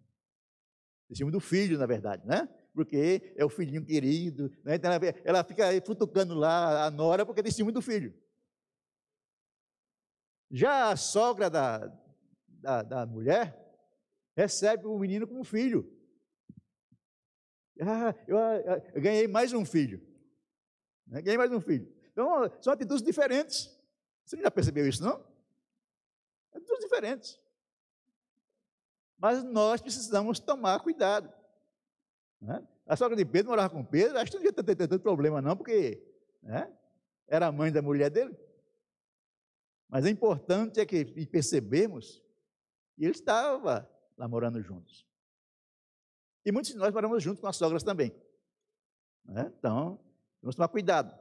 Tem 1.08 1.16
ciúmes 1.16 1.34
do 1.34 1.40
filho, 1.40 1.78
na 1.78 1.86
verdade, 1.86 2.28
né? 2.28 2.48
Porque 2.74 3.34
é 3.36 3.44
o 3.44 3.50
filhinho 3.50 3.84
querido, 3.84 4.52
né? 4.64 4.76
então 4.76 4.92
ela, 4.92 5.06
ela 5.26 5.44
fica 5.44 5.70
futucando 5.86 6.34
lá 6.34 6.86
a 6.86 6.92
nora 6.92 7.26
porque 7.26 7.44
tem 7.44 7.52
ciúmes 7.52 7.74
do 7.74 7.82
filho. 7.82 8.14
Já 10.50 10.92
a 10.92 10.96
sogra 10.96 11.50
da, 11.50 11.92
da, 12.48 12.84
da 12.84 13.06
mulher, 13.06 13.58
recebe 14.36 14.86
o 14.86 14.98
menino 14.98 15.28
como 15.28 15.44
filho. 15.44 15.90
Ah, 17.82 18.16
eu, 18.28 18.38
ah, 18.38 18.82
eu 18.94 19.02
ganhei 19.02 19.28
mais 19.28 19.54
um 19.54 19.66
filho. 19.66 20.00
Né? 21.08 21.22
Ganhei 21.22 21.38
mais 21.38 21.52
um 21.52 21.60
filho. 21.60 21.92
Então, 22.12 22.52
são 22.62 22.72
atitudes 22.72 23.02
diferentes. 23.02 23.76
Você 24.24 24.38
já 24.38 24.52
percebeu 24.52 24.88
isso, 24.88 25.04
não? 25.04 25.26
Atitudes 26.54 26.84
diferentes. 26.84 27.40
Mas 29.18 29.44
nós 29.44 29.82
precisamos 29.82 30.40
tomar 30.40 30.80
cuidado. 30.80 31.34
Né? 32.40 32.66
A 32.86 32.96
sogra 32.96 33.16
de 33.16 33.26
Pedro 33.26 33.50
morava 33.50 33.74
com 33.74 33.84
Pedro, 33.84 34.18
acho 34.18 34.32
que 34.32 34.38
não 34.38 34.44
ia 34.44 34.54
ter, 34.54 34.76
ter, 34.76 34.88
ter 34.88 35.00
problema, 35.00 35.42
não, 35.42 35.56
porque 35.56 36.04
né? 36.42 36.72
era 37.28 37.48
a 37.48 37.52
mãe 37.52 37.72
da 37.72 37.82
mulher 37.82 38.10
dele. 38.10 38.36
Mas 39.88 40.06
é 40.06 40.10
importante 40.10 40.80
é 40.80 40.86
que 40.86 41.06
percebemos 41.26 42.24
que 42.96 43.04
ele 43.04 43.12
estava 43.12 43.90
lá 44.18 44.28
morando 44.28 44.62
juntos. 44.62 45.06
E 46.46 46.52
muitos 46.52 46.72
de 46.72 46.78
nós 46.78 46.94
moramos 46.94 47.22
juntos 47.22 47.40
com 47.40 47.48
as 47.48 47.56
sogras 47.56 47.84
também. 47.84 48.12
Né? 49.26 49.52
Então, 49.58 50.00
vamos 50.42 50.56
tomar 50.56 50.68
cuidado. 50.68 51.18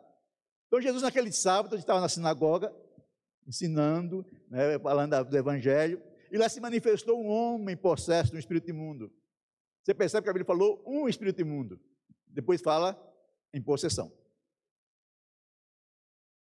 Então, 0.67 0.81
Jesus, 0.81 1.03
naquele 1.03 1.33
sábado, 1.33 1.77
estava 1.77 2.01
na 2.01 2.09
sinagoga, 2.09 2.75
ensinando, 3.47 4.25
né, 4.49 4.79
falando 4.79 5.25
do 5.25 5.37
Evangelho, 5.37 6.03
e 6.31 6.39
lá 6.39 6.49
se 6.49 6.61
manifestou 6.61 7.21
um 7.21 7.29
homem 7.29 7.77
possesso 7.77 8.31
de 8.31 8.37
um 8.37 8.39
espírito 8.39 8.71
imundo. 8.71 9.13
Você 9.83 9.93
percebe 9.93 10.25
que 10.25 10.31
a 10.31 10.33
Bíblia 10.33 10.47
falou 10.47 10.83
um 10.87 11.09
espírito 11.09 11.41
imundo, 11.41 11.81
depois 12.27 12.61
fala 12.61 12.97
em 13.53 13.61
possessão. 13.61 14.13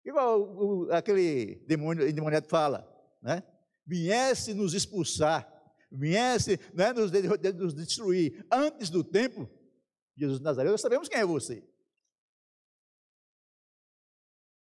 Igual 0.05 0.41
o, 0.41 0.93
aquele 0.93 1.57
demônio 1.67 2.07
endemoniado 2.07 2.47
fala, 2.49 2.87
né? 3.23 3.43
Viesse 3.87 4.55
nos 4.55 4.75
expulsar, 4.75 5.49
viesse 5.91 6.59
né, 6.73 6.93
nos, 6.93 7.11
nos 7.11 7.75
destruir 7.75 8.47
antes 8.51 8.91
do 8.91 9.03
tempo, 9.03 9.51
Jesus 10.17 10.39
de 10.39 10.45
Nazaré, 10.45 10.71
nós 10.71 10.81
sabemos 10.81 11.09
quem 11.09 11.21
é 11.21 11.27
você. 11.27 11.55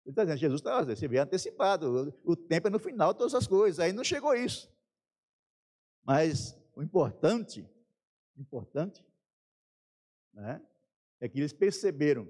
Ele 0.05 0.13
está 0.13 0.25
dizendo, 0.25 0.39
Jesus 0.39 0.61
está, 0.61 0.83
você 0.83 1.09
veio 1.09 1.23
antecipado, 1.23 2.15
o, 2.25 2.37
tempo 2.37 2.69
é 2.69 2.71
no 2.71 2.79
final 2.79 3.13
de 3.13 3.19
todas 3.19 3.35
as 3.35 3.47
coisas, 3.47 3.79
aí 3.79 3.93
não 3.93 4.05
chegou 4.05 4.35
isso. 4.35 4.73
Mas 6.03 6.57
o 6.75 6.83
importante, 6.83 7.69
importante, 8.37 9.05
né, 10.33 10.63
é 11.21 11.29
que 11.29 11.39
eles 11.39 11.53
perceberam 11.53 12.27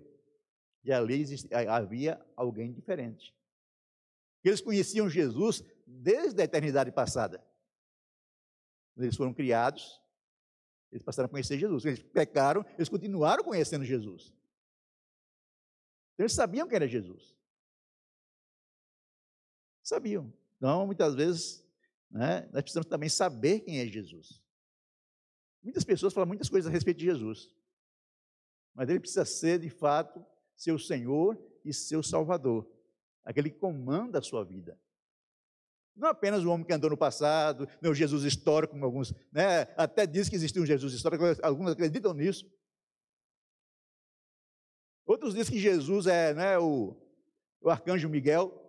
que 0.83 0.91
ali 0.91 1.25
havia 1.69 2.21
alguém 2.35 2.73
diferente. 2.73 3.33
Eles 4.43 4.61
conheciam 4.61 5.09
Jesus 5.09 5.63
desde 5.87 6.41
a 6.41 6.45
eternidade 6.45 6.91
passada. 6.91 7.45
Quando 8.99 9.05
eles 9.05 9.17
foram 9.17 9.33
criados, 9.33 10.03
eles 10.91 11.05
passaram 11.05 11.27
a 11.27 11.31
conhecer 11.31 11.57
Jesus. 11.57 11.85
Eles 11.85 12.03
pecaram, 12.03 12.67
eles 12.75 12.89
continuaram 12.89 13.45
conhecendo 13.45 13.85
Jesus. 13.85 14.35
Então, 16.15 16.25
eles 16.25 16.33
sabiam 16.33 16.67
quem 16.67 16.75
era 16.75 16.89
Jesus. 16.89 17.37
Sabiam. 19.85 20.35
Então, 20.57 20.85
muitas 20.85 21.15
vezes, 21.15 21.65
né, 22.11 22.49
nós 22.53 22.63
precisamos 22.63 22.89
também 22.89 23.09
saber 23.09 23.61
quem 23.61 23.79
é 23.79 23.87
Jesus. 23.87 24.43
Muitas 25.63 25.85
pessoas 25.85 26.13
falam 26.13 26.27
muitas 26.27 26.49
coisas 26.49 26.69
a 26.69 26.73
respeito 26.73 26.99
de 26.99 27.05
Jesus, 27.05 27.55
mas 28.75 28.89
ele 28.89 28.99
precisa 28.99 29.25
ser, 29.25 29.61
de 29.61 29.71
fato, 29.71 30.27
seu 30.57 30.77
Senhor 30.77 31.41
e 31.65 31.73
seu 31.73 32.03
Salvador, 32.03 32.69
aquele 33.25 33.51
que 33.51 33.61
comanda 33.61 34.19
a 34.19 34.23
sua 34.23 34.45
vida. 34.45 34.77
Não 35.99 36.09
apenas 36.09 36.45
o 36.45 36.51
homem 36.51 36.65
que 36.65 36.73
andou 36.73 36.89
no 36.89 36.97
passado, 36.97 37.69
meu 37.83 37.93
Jesus 37.93 38.23
histórico, 38.23 38.73
como 38.73 38.85
alguns, 38.85 39.13
né, 39.33 39.63
até 39.77 40.07
diz 40.07 40.29
que 40.29 40.37
existiu 40.37 40.63
um 40.63 40.67
Jesus 40.67 40.95
histórico, 40.95 41.25
alguns 41.43 41.73
acreditam 41.73 42.15
nisso. 42.15 42.49
Outros 45.05 45.35
dizem 45.35 45.55
que 45.55 45.61
Jesus 45.61 46.07
é 46.07 46.33
né, 46.33 46.57
o, 46.57 46.97
o 47.61 47.69
arcanjo 47.69 48.09
Miguel, 48.09 48.65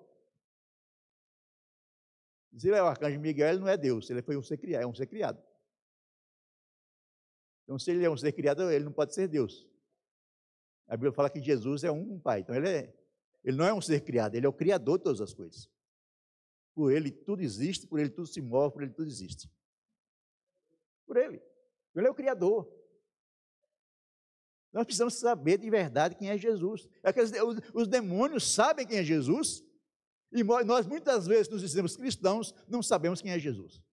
se 2.58 2.68
ele 2.68 2.78
é 2.78 2.82
o 2.82 2.88
arcanjo 2.88 3.20
Miguel, 3.20 3.50
ele 3.50 3.60
não 3.60 3.68
é 3.68 3.78
Deus, 3.78 4.10
ele 4.10 4.24
foi 4.24 4.36
um 4.36 4.42
ser 4.42 4.58
criado, 4.58 4.82
é 4.82 4.88
um 4.88 4.96
ser 4.96 5.06
criado. 5.06 5.40
Então, 7.64 7.78
se 7.78 7.92
ele 7.92 8.04
é 8.04 8.10
um 8.10 8.18
ser 8.18 8.32
criado, 8.32 8.72
ele 8.72 8.86
não 8.86 8.92
pode 8.92 9.14
ser 9.14 9.28
Deus. 9.28 9.68
A 10.88 10.98
Bíblia 10.98 11.12
fala 11.12 11.30
que 11.30 11.40
Jesus 11.40 11.84
é 11.84 11.92
um 11.92 12.20
pai, 12.20 12.40
então 12.40 12.56
ele, 12.56 12.68
é, 12.68 12.94
ele 13.44 13.56
não 13.56 13.66
é 13.66 13.74
um 13.74 13.80
ser 13.80 14.02
criado, 14.02 14.34
ele 14.34 14.48
é 14.48 14.50
o 14.50 14.54
criador 14.54 14.98
de 14.98 15.04
todas 15.04 15.22
as 15.22 15.32
coisas. 15.32 15.70
Por 16.80 16.94
ele 16.94 17.12
tudo 17.12 17.42
existe, 17.42 17.86
por 17.86 18.00
ele 18.00 18.10
tudo 18.10 18.26
se 18.26 18.40
move, 18.42 18.72
por 18.72 18.84
ele 18.84 18.94
tudo 18.94 19.10
existe. 19.10 19.52
Por 21.06 21.18
ele. 21.18 21.44
Ele 21.94 22.08
é 22.08 22.10
o 22.10 22.16
criador. 22.16 22.74
Nós 24.72 24.86
precisamos 24.86 25.16
saber 25.16 25.58
de 25.58 25.70
verdade 25.70 26.16
quem 26.16 26.30
é 26.30 26.38
Jesus. 26.38 26.88
Aqueles, 27.04 27.34
os, 27.34 27.58
os 27.74 27.88
demônios 27.90 28.50
sabem 28.54 28.88
quem 28.88 28.98
é 28.98 29.04
Jesus, 29.04 29.62
e 30.32 30.42
nós 30.42 30.88
muitas 30.88 31.28
vezes 31.28 31.50
nos 31.50 31.60
dizemos 31.60 31.98
cristãos, 31.98 32.56
não 32.66 32.82
sabemos 32.82 33.22
quem 33.22 33.34
é 33.34 33.40
Jesus. 33.40 33.84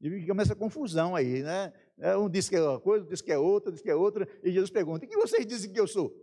E 0.00 0.24
começa 0.28 0.52
a 0.52 0.56
confusão 0.56 1.16
aí, 1.16 1.42
né? 1.42 1.72
É, 1.98 2.16
um 2.16 2.30
diz 2.30 2.48
que 2.48 2.54
é 2.54 2.62
uma 2.62 2.78
coisa, 2.78 3.02
outro 3.02 3.10
diz 3.10 3.20
que 3.20 3.32
é 3.32 3.38
outra, 3.38 3.72
diz 3.72 3.82
que 3.82 3.90
é 3.90 3.96
outra, 3.96 4.28
e 4.44 4.52
Jesus 4.52 4.70
pergunta: 4.70 5.08
quem 5.08 5.18
vocês 5.18 5.44
dizem 5.44 5.72
que 5.72 5.80
eu 5.80 5.88
sou? 5.88 6.14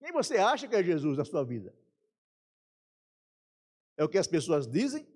Quem 0.00 0.12
você 0.12 0.38
acha 0.38 0.66
que 0.66 0.74
é 0.74 0.82
Jesus 0.82 1.18
na 1.18 1.24
sua 1.24 1.44
vida? 1.44 1.74
É 3.96 4.02
o 4.02 4.08
que 4.08 4.16
as 4.16 4.26
pessoas 4.26 4.66
dizem? 4.66 5.06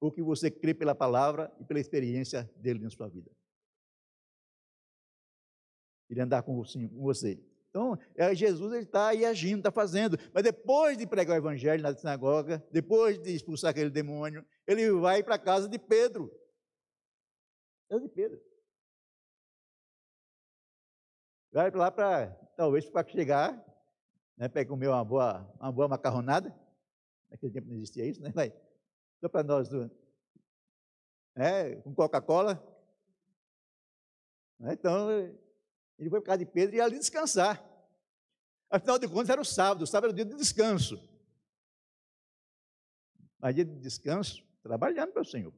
Ou 0.00 0.12
que 0.12 0.22
você 0.22 0.50
crê 0.50 0.74
pela 0.74 0.94
palavra 0.94 1.52
e 1.58 1.64
pela 1.64 1.80
experiência 1.80 2.44
dele 2.56 2.78
na 2.78 2.90
sua 2.90 3.08
vida? 3.08 3.30
Ele 6.10 6.20
andar 6.20 6.42
com 6.42 6.62
você. 6.62 7.42
Então, 7.70 7.98
é, 8.14 8.34
Jesus 8.34 8.72
está 8.74 9.08
aí 9.08 9.24
agindo, 9.24 9.58
está 9.58 9.72
fazendo. 9.72 10.18
Mas 10.32 10.42
depois 10.42 10.96
de 10.96 11.06
pregar 11.06 11.34
o 11.36 11.40
evangelho 11.40 11.82
na 11.82 11.96
sinagoga, 11.96 12.64
depois 12.70 13.18
de 13.18 13.34
expulsar 13.34 13.70
aquele 13.70 13.90
demônio, 13.90 14.44
ele 14.66 14.90
vai 14.92 15.22
para 15.22 15.34
a 15.36 15.38
casa 15.38 15.68
de 15.68 15.78
Pedro. 15.78 16.30
Casa 17.88 18.02
de 18.02 18.08
Pedro. 18.08 18.47
Vai 21.50 21.70
lá 21.70 21.90
para, 21.90 22.28
talvez, 22.56 22.88
para 22.88 23.08
chegar, 23.08 23.52
né, 24.36 24.48
para 24.48 24.64
comer 24.66 24.88
uma 24.88 25.04
boa, 25.04 25.50
uma 25.58 25.72
boa 25.72 25.88
macarronada. 25.88 26.54
Naquele 27.30 27.52
tempo 27.52 27.68
não 27.68 27.76
existia 27.76 28.04
isso, 28.04 28.22
né? 28.22 28.30
Vai. 28.30 28.52
Só 29.20 29.28
para 29.28 29.42
nós, 29.42 29.68
do, 29.68 29.90
né, 31.34 31.76
com 31.76 31.94
Coca-Cola. 31.94 32.62
Né, 34.58 34.74
então, 34.74 35.10
ele 35.98 36.10
foi 36.10 36.20
para 36.20 36.32
casa 36.32 36.38
de 36.38 36.46
Pedro 36.46 36.76
e 36.76 36.78
ia 36.78 36.84
ali 36.84 36.98
descansar. 36.98 37.64
Afinal 38.70 38.98
de 38.98 39.08
contas, 39.08 39.30
era 39.30 39.40
o 39.40 39.44
sábado, 39.44 39.82
o 39.82 39.86
sábado 39.86 40.10
era 40.10 40.12
o 40.12 40.16
dia 40.16 40.24
de 40.24 40.36
descanso. 40.36 41.02
Mas 43.38 43.54
dia 43.54 43.64
de 43.64 43.76
descanso, 43.76 44.44
trabalhando 44.62 45.12
para 45.12 45.22
o 45.22 45.24
Senhor. 45.24 45.54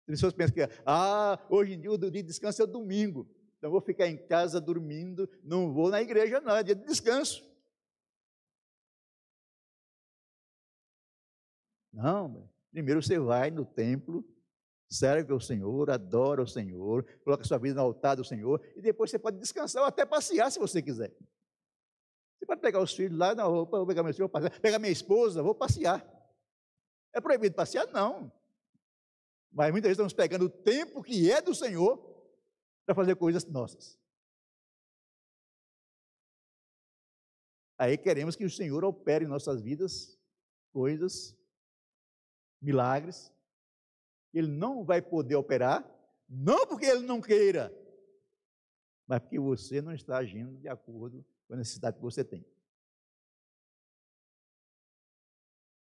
As 0.00 0.06
pessoas 0.06 0.32
pensam 0.32 0.54
que, 0.54 0.68
ah, 0.84 1.38
hoje 1.48 1.74
em 1.74 1.80
dia 1.80 1.92
o 1.92 1.98
dia 1.98 2.10
de 2.10 2.22
descanso 2.22 2.60
é 2.60 2.64
o 2.64 2.68
domingo. 2.68 3.28
Então 3.58 3.70
vou 3.70 3.80
ficar 3.80 4.06
em 4.06 4.16
casa 4.16 4.60
dormindo, 4.60 5.28
não 5.42 5.72
vou 5.72 5.90
na 5.90 6.00
igreja, 6.00 6.40
não, 6.40 6.56
é 6.56 6.62
dia 6.62 6.76
de 6.76 6.84
descanso. 6.84 7.44
Não, 11.92 12.48
primeiro 12.70 13.02
você 13.02 13.18
vai 13.18 13.50
no 13.50 13.64
templo, 13.64 14.24
serve 14.88 15.32
ao 15.32 15.40
Senhor, 15.40 15.90
adora 15.90 16.42
o 16.42 16.46
Senhor, 16.46 17.04
coloca 17.24 17.42
sua 17.42 17.58
vida 17.58 17.74
no 17.74 17.80
altar 17.80 18.14
do 18.14 18.24
Senhor, 18.24 18.64
e 18.76 18.80
depois 18.80 19.10
você 19.10 19.18
pode 19.18 19.38
descansar 19.38 19.82
ou 19.82 19.88
até 19.88 20.06
passear 20.06 20.52
se 20.52 20.60
você 20.60 20.80
quiser. 20.80 21.12
Você 22.38 22.46
pode 22.46 22.60
pegar 22.60 22.80
os 22.80 22.94
filhos 22.94 23.18
lá, 23.18 23.34
não, 23.34 23.66
vou 23.66 23.86
pegar 23.86 24.04
meu 24.04 24.14
filho, 24.14 24.28
vou 24.28 24.28
passear, 24.28 24.60
pegar 24.60 24.78
minha 24.78 24.92
esposa, 24.92 25.42
vou 25.42 25.56
passear. 25.56 26.06
É 27.12 27.20
proibido 27.20 27.56
passear? 27.56 27.88
Não. 27.88 28.30
Mas 29.50 29.72
muitas 29.72 29.88
vezes 29.88 29.96
estamos 29.96 30.12
pegando 30.12 30.44
o 30.44 30.50
tempo 30.50 31.02
que 31.02 31.32
é 31.32 31.42
do 31.42 31.52
Senhor 31.52 32.07
para 32.88 32.94
fazer 32.94 33.16
coisas 33.16 33.44
nossas. 33.44 34.00
Aí 37.76 37.98
queremos 37.98 38.34
que 38.34 38.46
o 38.46 38.50
Senhor 38.50 38.82
opere 38.82 39.26
em 39.26 39.28
nossas 39.28 39.60
vidas 39.60 40.18
coisas, 40.72 41.36
milagres, 42.62 43.30
ele 44.32 44.48
não 44.48 44.86
vai 44.86 45.02
poder 45.02 45.34
operar, 45.34 45.86
não 46.26 46.66
porque 46.66 46.86
ele 46.86 47.02
não 47.02 47.20
queira, 47.20 47.70
mas 49.06 49.20
porque 49.20 49.38
você 49.38 49.82
não 49.82 49.92
está 49.92 50.16
agindo 50.16 50.56
de 50.56 50.66
acordo 50.66 51.22
com 51.46 51.52
a 51.52 51.56
necessidade 51.58 51.96
que 51.98 52.02
você 52.02 52.24
tem. 52.24 52.42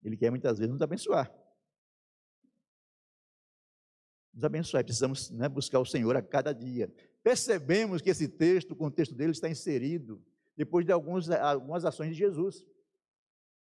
Ele 0.03 0.17
quer 0.17 0.31
muitas 0.31 0.59
vezes 0.59 0.73
nos 0.73 0.81
abençoar. 0.81 1.31
Nos 4.35 4.45
abençoar. 4.45 4.85
Precisamos 4.85 5.31
né, 5.31 5.49
buscar 5.49 5.79
o 5.79 5.87
Senhor 5.87 6.17
a 6.17 6.23
cada 6.23 6.53
dia. 6.53 6.93
Percebemos 7.23 8.03
que 8.03 8.11
esse 8.11 8.29
texto, 8.29 8.73
o 8.73 8.77
contexto 8.77 9.15
dele 9.15 9.33
está 9.33 9.49
inserido 9.49 10.23
depois 10.57 10.85
de 10.85 10.93
alguns, 10.93 11.31
algumas 11.31 11.85
ações 11.85 12.11
de 12.11 12.15
Jesus. 12.15 12.65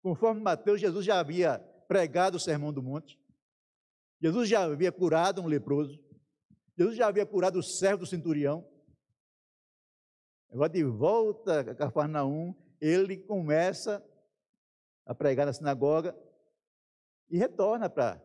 Conforme 0.03 0.41
Mateus, 0.41 0.81
Jesus 0.81 1.05
já 1.05 1.19
havia 1.19 1.59
pregado 1.87 2.37
o 2.37 2.41
sermão 2.41 2.73
do 2.73 2.83
monte. 2.83 3.21
Jesus 4.21 4.49
já 4.49 4.63
havia 4.63 4.91
curado 4.91 5.43
um 5.43 5.47
leproso. 5.47 6.01
Jesus 6.79 6.97
já 6.97 7.09
havia 7.09 7.27
curado 7.27 7.59
o 7.59 7.63
servo 7.63 8.05
do 8.05 8.07
centurião. 8.07 8.67
Agora, 10.51 10.69
de 10.69 10.85
volta 10.85 11.61
a 11.61 11.75
Cafarnaum, 11.75 12.55
ele 12.81 13.17
começa 13.17 14.05
a 15.05 15.15
pregar 15.15 15.47
na 15.47 15.53
sinagoga 15.53 16.17
e 17.29 17.39
retorna 17.39 17.89
para 17.89 18.23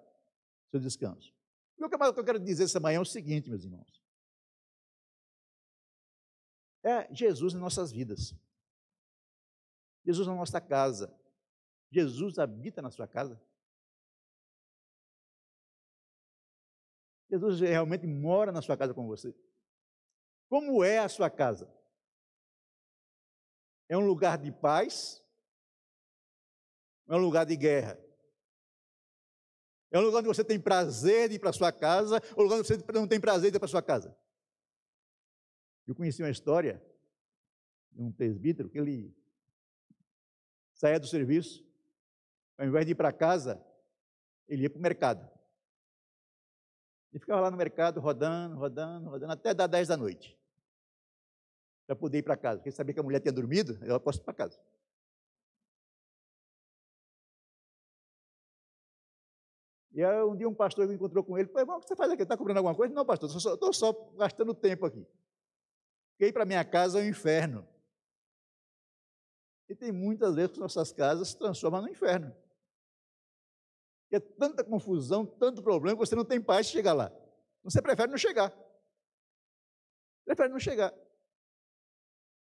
seu 0.69 0.79
descanso. 0.79 1.36
O 1.79 1.89
que 1.89 2.19
eu 2.19 2.25
quero 2.25 2.39
dizer 2.39 2.63
essa 2.63 2.79
manhã 2.79 2.97
é 2.97 3.01
o 3.01 3.05
seguinte, 3.05 3.49
meus 3.49 3.63
irmãos. 3.63 4.03
É 6.83 7.13
Jesus 7.13 7.53
em 7.53 7.57
nossas 7.57 7.91
vidas. 7.91 8.35
Jesus 10.05 10.27
na 10.27 10.35
nossa 10.35 10.59
casa. 10.59 11.13
Jesus 11.91 12.39
habita 12.39 12.81
na 12.81 12.89
sua 12.89 13.07
casa. 13.07 13.41
Jesus 17.29 17.59
realmente 17.59 18.07
mora 18.07 18.51
na 18.51 18.61
sua 18.61 18.77
casa 18.77 18.93
com 18.93 19.05
você. 19.05 19.35
Como 20.49 20.83
é 20.83 20.99
a 20.99 21.09
sua 21.09 21.29
casa? 21.29 21.71
É 23.89 23.97
um 23.97 24.05
lugar 24.05 24.37
de 24.37 24.51
paz? 24.51 25.23
É 27.07 27.15
um 27.15 27.19
lugar 27.19 27.45
de 27.45 27.55
guerra? 27.55 28.06
É 29.91 29.99
um 29.99 30.01
lugar 30.01 30.19
onde 30.19 30.27
você 30.27 30.43
tem 30.43 30.59
prazer 30.59 31.29
de 31.29 31.35
ir 31.35 31.39
para 31.39 31.53
sua 31.53 31.71
casa, 31.71 32.21
ou 32.35 32.41
um 32.41 32.43
lugar 32.43 32.59
onde 32.59 32.67
você 32.67 32.77
não 32.93 33.07
tem 33.07 33.19
prazer 33.19 33.51
de 33.51 33.57
ir 33.57 33.59
para 33.59 33.67
sua 33.67 33.81
casa? 33.81 34.15
Eu 35.87 35.95
conheci 35.95 36.21
uma 36.21 36.29
história 36.29 36.83
de 37.91 38.01
um 38.01 38.11
presbítero 38.11 38.69
que 38.69 38.77
ele 38.77 39.15
saía 40.73 40.99
do 40.99 41.07
serviço, 41.07 41.65
ao 42.57 42.65
invés 42.65 42.85
de 42.85 42.91
ir 42.91 42.95
para 42.95 43.11
casa, 43.13 43.63
ele 44.47 44.63
ia 44.63 44.69
para 44.69 44.79
o 44.79 44.81
mercado. 44.81 45.37
Ele 47.11 47.19
ficava 47.19 47.41
lá 47.41 47.51
no 47.51 47.57
mercado 47.57 47.99
rodando, 47.99 48.55
rodando, 48.55 49.09
rodando, 49.09 49.31
até 49.31 49.53
dar 49.53 49.67
10 49.67 49.87
da 49.87 49.97
noite. 49.97 50.37
Para 51.85 51.95
poder 51.95 52.19
ir 52.19 52.23
para 52.23 52.35
casa. 52.35 52.57
Porque 52.57 52.69
ele 52.69 52.75
sabia 52.75 52.93
que 52.93 52.99
a 52.99 53.03
mulher 53.03 53.19
tinha 53.19 53.31
dormido, 53.31 53.79
eu 53.83 53.99
posso 53.99 54.19
ir 54.19 54.23
para 54.23 54.33
casa. 54.33 54.59
E 59.97 60.05
aí, 60.05 60.23
um 60.23 60.35
dia 60.35 60.47
um 60.47 60.53
pastor 60.53 60.93
encontrou 60.93 61.23
com 61.23 61.39
ele, 61.39 61.49
falou, 61.49 61.77
o 61.77 61.81
que 61.81 61.87
você 61.87 61.95
faz 61.95 62.11
aqui? 62.11 62.21
Está 62.21 62.37
cobrando 62.37 62.59
alguma 62.59 62.75
coisa? 62.75 62.93
Não, 62.93 63.03
pastor, 63.03 63.35
estou 63.35 63.73
só, 63.73 63.91
só 63.91 64.11
gastando 64.15 64.53
tempo 64.53 64.85
aqui. 64.85 65.03
Porque 66.11 66.31
para 66.31 66.45
minha 66.45 66.63
casa 66.63 66.99
é 66.99 67.01
um 67.01 67.09
inferno. 67.09 67.67
E 69.67 69.73
tem 69.73 69.91
muitas 69.91 70.35
vezes 70.35 70.51
que 70.51 70.59
nossas 70.59 70.91
casas 70.91 71.29
se 71.29 71.39
transformam 71.39 71.81
no 71.81 71.89
inferno. 71.89 72.31
é 74.11 74.19
tanta 74.19 74.63
confusão, 74.63 75.25
tanto 75.25 75.63
problema, 75.63 75.97
que 75.97 76.05
você 76.05 76.15
não 76.15 76.23
tem 76.23 76.39
paz 76.39 76.67
de 76.67 76.73
chegar 76.73 76.93
lá. 76.93 77.11
Você 77.63 77.81
prefere 77.81 78.11
não 78.11 78.19
chegar. 78.19 78.55
Prefere 80.25 80.49
não 80.49 80.59
chegar. 80.59 80.93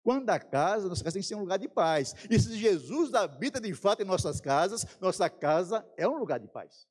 Quando 0.01 0.29
a 0.29 0.39
casa, 0.39 0.87
nossa 0.87 1.03
casa 1.03 1.15
tem 1.15 1.21
que 1.21 1.27
ser 1.27 1.35
um 1.35 1.41
lugar 1.41 1.59
de 1.59 1.67
paz. 1.67 2.15
E 2.29 2.39
se 2.39 2.55
Jesus 2.55 3.13
habita 3.13 3.59
de 3.59 3.73
fato 3.73 4.01
em 4.01 4.05
nossas 4.05 4.39
casas, 4.39 4.85
nossa 5.01 5.29
casa 5.29 5.85
é 5.97 6.07
um 6.07 6.15
lugar 6.15 6.39
de 6.39 6.47
paz. 6.47 6.89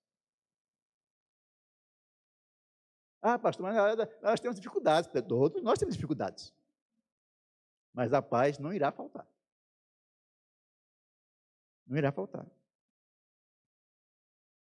Ah, 3.22 3.38
pastor, 3.38 3.64
mas 3.64 4.08
nós 4.22 4.40
temos 4.40 4.56
dificuldades, 4.56 5.10
todos 5.28 5.62
nós 5.62 5.78
temos 5.78 5.94
dificuldades. 5.94 6.54
Mas 7.92 8.12
a 8.12 8.22
paz 8.22 8.58
não 8.58 8.72
irá 8.72 8.90
faltar. 8.90 9.26
Não 11.86 11.98
irá 11.98 12.10
faltar. 12.12 12.46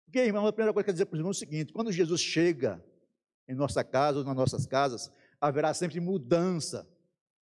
Porque, 0.06 0.20
irmão, 0.20 0.46
a 0.46 0.54
primeira 0.54 0.72
coisa 0.72 0.84
que 0.84 0.92
eu 0.92 0.94
quero 0.94 0.94
dizer 0.94 1.06
para 1.06 1.16
os 1.16 1.20
irmãos 1.20 1.38
é 1.38 1.38
o 1.38 1.39
seguinte: 1.39 1.74
quando 1.74 1.92
Jesus 1.92 2.22
chega 2.22 2.84
em 3.48 3.56
nossa 3.56 3.84
casa 3.84 4.20
ou 4.20 4.24
nas 4.24 4.36
nossas 4.36 4.68
casas, 4.68 5.12
haverá 5.42 5.74
sempre 5.74 6.00
mudança 6.00 6.88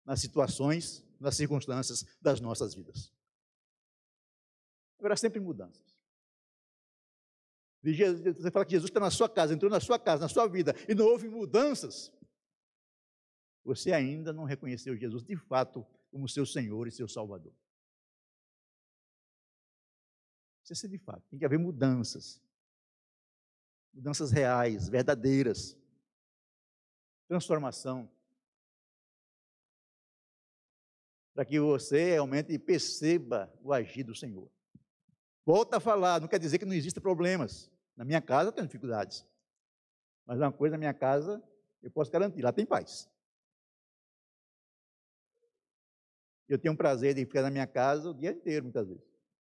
nas 0.04 0.20
situações, 0.20 1.06
nas 1.20 1.38
circunstâncias 1.38 2.06
das 2.22 2.42
nossas 2.42 2.74
vidas. 2.74 3.14
Haverá 5.00 5.16
sempre 5.16 5.40
mudanças. 5.40 5.97
Você 7.94 8.52
fala 8.52 8.66
que 8.66 8.72
Jesus 8.72 8.90
está 8.90 9.00
na 9.00 9.12
sua 9.12 9.30
casa, 9.30 9.54
entrou 9.54 9.72
na 9.72 9.80
sua 9.80 9.98
casa, 9.98 10.24
na 10.24 10.30
sua 10.30 10.48
vida, 10.48 10.74
e 10.90 10.96
não 10.96 11.06
houve 11.06 11.30
mudanças. 11.30 12.12
Você 13.64 13.92
ainda 13.92 14.34
não 14.34 14.44
reconheceu 14.44 14.96
Jesus 14.98 15.24
de 15.24 15.36
fato 15.36 15.86
como 16.12 16.28
seu 16.28 16.46
Senhor 16.46 16.88
e 16.88 16.92
seu 16.92 17.08
Salvador. 17.08 17.54
Precisa 20.60 20.82
ser 20.82 20.90
de 20.90 20.98
fato, 20.98 21.24
tem 21.30 21.40
que 21.40 21.46
haver 21.46 21.60
mudanças. 21.60 22.42
Mudanças 23.94 24.32
reais, 24.32 24.90
verdadeiras. 24.90 25.78
Transformação. 27.28 28.12
Para 31.34 31.46
que 31.46 31.60
você 31.60 32.12
realmente 32.12 32.58
perceba 32.60 33.54
o 33.62 33.72
agir 33.72 34.04
do 34.04 34.16
Senhor. 34.16 34.52
Volta 35.46 35.78
a 35.78 35.80
falar, 35.80 36.20
não 36.20 36.28
quer 36.28 36.40
dizer 36.40 36.58
que 36.58 36.66
não 36.66 36.74
existem 36.74 37.02
problemas. 37.02 37.72
Na 37.98 38.06
minha 38.06 38.22
casa 38.22 38.50
eu 38.50 38.54
tenho 38.54 38.68
dificuldades. 38.68 39.26
Mas 40.26 40.38
uma 40.40 40.52
coisa 40.52 40.74
na 40.74 40.78
minha 40.78 40.94
casa, 40.94 41.44
eu 41.82 41.90
posso 41.90 42.12
garantir, 42.12 42.44
lá 42.44 42.54
tem 42.54 42.66
paz. 42.66 43.10
Eu 46.48 46.60
tenho 46.60 46.74
um 46.74 46.78
prazer 46.78 47.16
de 47.16 47.26
ficar 47.26 47.42
na 47.42 47.50
minha 47.50 47.66
casa 47.66 48.10
o 48.10 48.14
dia 48.14 48.32
inteiro, 48.32 48.66
muitas 48.66 48.88
vezes. 48.88 49.04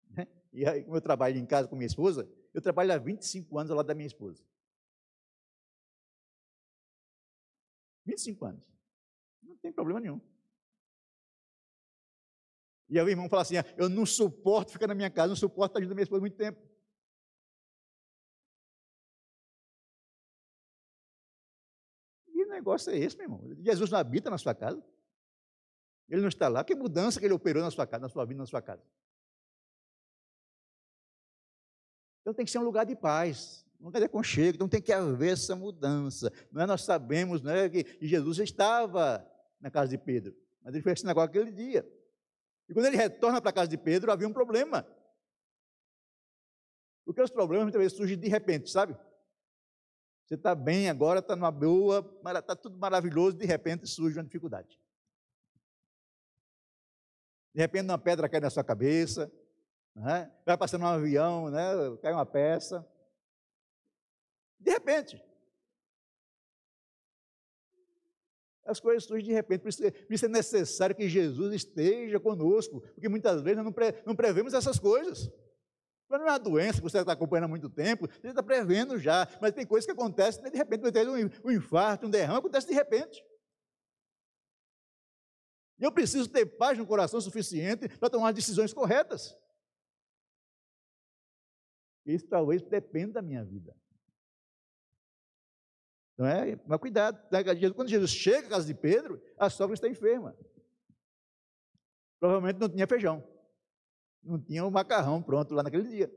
Né? 0.10 0.28
E 0.52 0.66
aí, 0.66 0.84
como 0.84 0.98
eu 0.98 1.02
trabalho 1.02 1.38
em 1.38 1.46
casa 1.46 1.68
com 1.68 1.76
minha 1.76 1.86
esposa, 1.86 2.28
eu 2.54 2.62
trabalho 2.62 2.92
há 2.92 2.98
25 2.98 3.58
anos 3.58 3.70
ao 3.70 3.78
lado 3.78 3.86
da 3.86 3.94
minha 3.94 4.08
esposa. 4.08 4.44
25 8.06 8.46
anos. 8.46 8.68
Não 9.44 9.56
tem 9.58 9.72
problema 9.72 10.00
nenhum. 10.00 10.20
E 12.90 12.98
aí 12.98 13.06
o 13.06 13.10
irmão 13.10 13.30
fala 13.30 13.44
assim: 13.44 13.58
ah, 13.58 13.66
eu 13.78 13.88
não 13.88 14.06
suporto 14.06 14.72
ficar 14.72 14.88
na 14.88 14.96
minha 14.96 15.12
casa, 15.12 15.30
não 15.30 15.36
suporto 15.36 15.72
estar 15.72 15.80
junto 15.82 15.90
da 15.90 15.96
minha 15.96 16.04
esposa 16.04 16.22
muito 16.22 16.36
tempo. 16.36 16.69
Negócio 22.70 22.92
é 22.92 22.98
esse, 22.98 23.18
meu 23.18 23.26
irmão? 23.26 23.42
Jesus 23.60 23.90
não 23.90 23.98
habita 23.98 24.30
na 24.30 24.38
sua 24.38 24.54
casa? 24.54 24.84
Ele 26.08 26.22
não 26.22 26.30
está 26.30 26.48
lá? 26.48 26.64
Que 26.64 26.76
mudança 26.76 27.20
que 27.20 27.26
ele 27.26 27.34
operou 27.34 27.64
na 27.64 27.72
sua 27.72 27.86
casa, 27.88 28.02
na 28.02 28.10
sua 28.10 28.26
vida, 28.26 28.40
na 28.40 28.46
sua 28.46 28.62
casa? 28.62 28.84
Então 32.22 32.34
tem 32.34 32.46
que 32.46 32.52
ser 32.52 32.60
um 32.60 32.64
lugar 32.64 32.86
de 32.86 32.96
paz, 32.96 33.66
um 33.80 33.86
lugar 33.86 34.00
de 34.00 34.06
aconchego, 34.06 34.56
então 34.56 34.70
tem 34.70 34.82
que 34.82 34.92
haver 34.92 35.34
essa 35.34 35.56
mudança. 35.56 36.32
Não 36.52 36.62
é? 36.62 36.66
Nós 36.66 36.84
sabemos 36.84 37.44
é, 37.46 37.70
que 37.70 37.98
Jesus 38.02 38.38
estava 38.40 39.26
na 39.60 39.72
casa 39.72 39.90
de 39.90 39.98
Pedro, 39.98 40.36
mas 40.62 40.74
ele 40.74 40.84
fez 40.84 41.00
esse 41.00 41.06
negócio 41.06 41.30
aquele 41.30 41.52
dia. 41.52 41.88
E 42.68 42.74
quando 42.74 42.86
ele 42.86 42.98
retorna 42.98 43.42
para 43.42 43.50
a 43.50 43.54
casa 43.54 43.68
de 43.68 43.78
Pedro, 43.78 44.12
havia 44.12 44.28
um 44.28 44.34
problema. 44.34 44.86
Porque 47.04 47.22
os 47.22 47.32
problemas 47.32 47.66
muitas 47.66 47.82
vezes 47.82 47.98
surgem 47.98 48.18
de 48.18 48.28
repente, 48.28 48.70
sabe? 48.70 48.96
Você 50.30 50.36
está 50.36 50.54
bem 50.54 50.88
agora, 50.92 51.22
está 51.22 51.36
numa 51.36 51.50
boa, 51.50 52.08
está 52.38 52.56
tudo 52.56 52.78
maravilhoso, 52.78 53.36
de 53.36 53.48
repente 53.48 53.88
surge 53.88 54.16
uma 54.16 54.24
dificuldade. 54.24 54.80
De 57.52 57.60
repente 57.60 57.86
uma 57.86 57.98
pedra 57.98 58.30
cai 58.30 58.40
na 58.40 58.52
sua 58.52 58.64
cabeça, 58.64 59.32
né? 59.96 60.32
vai 60.46 60.56
passando 60.56 60.84
um 60.84 60.88
avião, 60.88 61.50
né? 61.50 61.64
cai 62.00 62.14
uma 62.14 62.28
peça. 62.28 62.88
De 64.60 64.70
repente. 64.70 65.20
As 68.64 68.80
coisas 68.80 69.06
surgem 69.06 69.30
de 69.30 69.34
repente, 69.34 69.62
por 69.62 69.70
isso, 69.70 69.82
por 69.82 70.14
isso 70.14 70.26
é 70.26 70.30
necessário 70.30 70.96
que 70.96 71.10
Jesus 71.10 71.56
esteja 71.56 72.20
conosco, 72.20 72.82
porque 72.82 73.10
muitas 73.10 73.42
vezes 73.42 73.58
nós 73.58 73.66
não, 73.66 73.74
pre, 73.74 74.04
não 74.06 74.16
prevemos 74.16 74.54
essas 74.54 74.78
coisas. 74.78 75.28
Não 76.10 76.18
é 76.18 76.32
uma 76.32 76.40
doença 76.40 76.80
que 76.80 76.84
você 76.84 77.00
está 77.00 77.14
acompanhando 77.14 77.46
há 77.46 77.50
muito 77.50 77.70
tempo, 77.70 78.08
você 78.08 78.30
está 78.30 78.42
prevendo 78.42 78.98
já, 78.98 79.28
mas 79.40 79.54
tem 79.54 79.66
coisas 79.66 79.86
que 79.86 79.92
acontecem, 79.92 80.44
de 80.44 80.58
repente, 80.58 80.84
um 81.44 81.52
infarto, 81.52 82.08
um 82.08 82.10
derrame, 82.10 82.40
acontece 82.40 82.68
de 82.68 82.74
repente. 82.74 83.24
E 85.80 85.84
eu 85.84 85.92
preciso 85.92 86.28
ter 86.28 86.46
paz 86.46 86.78
no 86.78 86.86
coração 86.86 87.22
suficiente 87.22 87.88
para 88.00 88.10
tomar 88.10 88.34
decisões 88.34 88.74
corretas. 88.74 89.38
Isso 92.06 92.28
talvez 92.28 92.62
dependa 92.64 93.14
da 93.14 93.22
minha 93.22 93.46
vida. 93.46 93.76
Não 96.18 96.26
é? 96.26 96.60
Mas 96.66 96.80
cuidado, 96.80 97.18
né? 97.32 97.44
quando 97.74 97.88
Jesus 97.88 98.12
chega 98.12 98.48
à 98.48 98.50
casa 98.50 98.66
de 98.66 98.74
Pedro, 98.74 99.22
a 99.38 99.50
sogra 99.50 99.76
está 99.76 99.88
enferma. 99.88 100.36
Provavelmente 102.20 102.60
não 102.60 102.68
tinha 102.68 102.88
feijão. 102.88 103.39
Não 104.24 104.40
tinha 104.40 104.66
o 104.66 104.72
macarrão 104.72 105.22
pronto 105.22 105.54
lá 105.54 105.64
naquele 105.64 105.88
dia. 105.88 106.14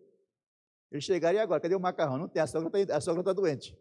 Eles 0.91 1.05
chegaram 1.05 1.39
e 1.39 1.41
agora, 1.41 1.61
cadê 1.61 1.75
o 1.75 1.81
macarrão? 1.81 2.19
Não 2.19 2.29
tem, 2.29 2.43
a 2.43 2.47
sogra 2.47 2.83
está, 2.83 2.99
está 2.99 3.33
doente. 3.33 3.79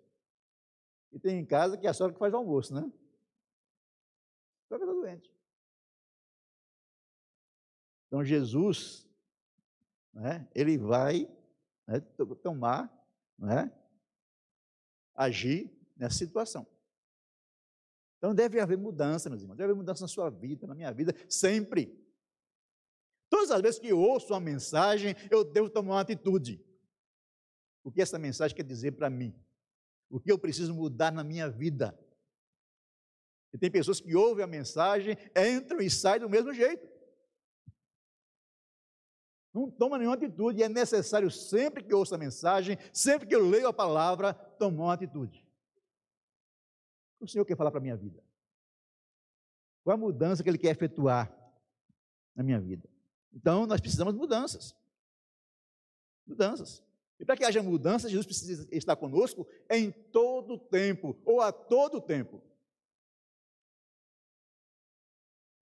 E 1.11 1.19
tem 1.19 1.39
em 1.39 1.45
casa 1.45 1.77
que 1.77 1.85
é 1.85 1.89
a 1.89 1.93
sogra 1.93 2.13
que 2.13 2.19
faz 2.19 2.33
o 2.33 2.37
almoço, 2.37 2.73
né? 2.73 2.81
A 4.63 4.67
sogra 4.69 4.85
está 4.85 4.93
doente. 4.93 5.31
Então 8.07 8.23
Jesus 8.23 9.09
né, 10.13 10.47
ele 10.53 10.77
vai 10.77 11.29
né, 11.87 11.99
tomar, 12.41 12.91
né, 13.37 13.71
agir 15.15 15.71
nessa 15.95 16.17
situação. 16.17 16.67
Então 18.17 18.35
deve 18.35 18.59
haver 18.59 18.77
mudança, 18.77 19.29
meus 19.29 19.41
irmãos, 19.41 19.55
deve 19.55 19.71
haver 19.71 19.77
mudança 19.77 20.03
na 20.03 20.07
sua 20.07 20.29
vida, 20.29 20.67
na 20.67 20.75
minha 20.75 20.91
vida, 20.91 21.15
sempre. 21.27 22.00
Todas 23.41 23.51
as 23.55 23.61
vezes 23.61 23.79
que 23.79 23.91
ouço 23.91 24.33
uma 24.33 24.39
mensagem, 24.39 25.15
eu 25.31 25.43
devo 25.43 25.67
tomar 25.67 25.95
uma 25.95 26.01
atitude. 26.01 26.63
O 27.83 27.91
que 27.91 27.99
essa 27.99 28.19
mensagem 28.19 28.55
quer 28.55 28.61
dizer 28.61 28.91
para 28.91 29.09
mim? 29.09 29.35
O 30.11 30.19
que 30.19 30.31
eu 30.31 30.37
preciso 30.37 30.75
mudar 30.75 31.11
na 31.11 31.23
minha 31.23 31.49
vida? 31.49 31.99
E 33.51 33.57
tem 33.57 33.71
pessoas 33.71 33.99
que 33.99 34.15
ouvem 34.15 34.43
a 34.43 34.47
mensagem, 34.47 35.17
entram 35.35 35.81
e 35.81 35.89
saem 35.89 36.19
do 36.19 36.29
mesmo 36.29 36.53
jeito. 36.53 36.87
Não 39.51 39.71
toma 39.71 39.97
nenhuma 39.97 40.15
atitude, 40.15 40.59
e 40.59 40.63
é 40.63 40.69
necessário 40.69 41.31
sempre 41.31 41.83
que 41.83 41.95
ouço 41.95 42.13
a 42.13 42.19
mensagem, 42.19 42.77
sempre 42.93 43.27
que 43.27 43.35
eu 43.35 43.43
leio 43.43 43.67
a 43.67 43.73
palavra, 43.73 44.35
tomar 44.35 44.83
uma 44.83 44.93
atitude. 44.93 45.43
O 47.19 47.27
Senhor 47.27 47.43
quer 47.43 47.57
falar 47.57 47.71
para 47.71 47.79
a 47.79 47.81
minha 47.83 47.97
vida? 47.97 48.23
Qual 49.83 49.95
a 49.95 49.97
mudança 49.97 50.43
que 50.43 50.49
Ele 50.49 50.59
quer 50.59 50.69
efetuar 50.69 51.35
na 52.35 52.43
minha 52.43 52.61
vida? 52.61 52.87
Então, 53.33 53.65
nós 53.65 53.79
precisamos 53.79 54.13
de 54.13 54.19
mudanças. 54.19 54.75
Mudanças. 56.25 56.83
E 57.19 57.25
para 57.25 57.37
que 57.37 57.45
haja 57.45 57.61
mudança, 57.61 58.09
Jesus 58.09 58.25
precisa 58.25 58.67
estar 58.71 58.95
conosco 58.95 59.47
em 59.69 59.91
todo 59.91 60.57
tempo, 60.57 61.15
ou 61.23 61.39
a 61.39 61.51
todo 61.51 62.01
tempo. 62.01 62.41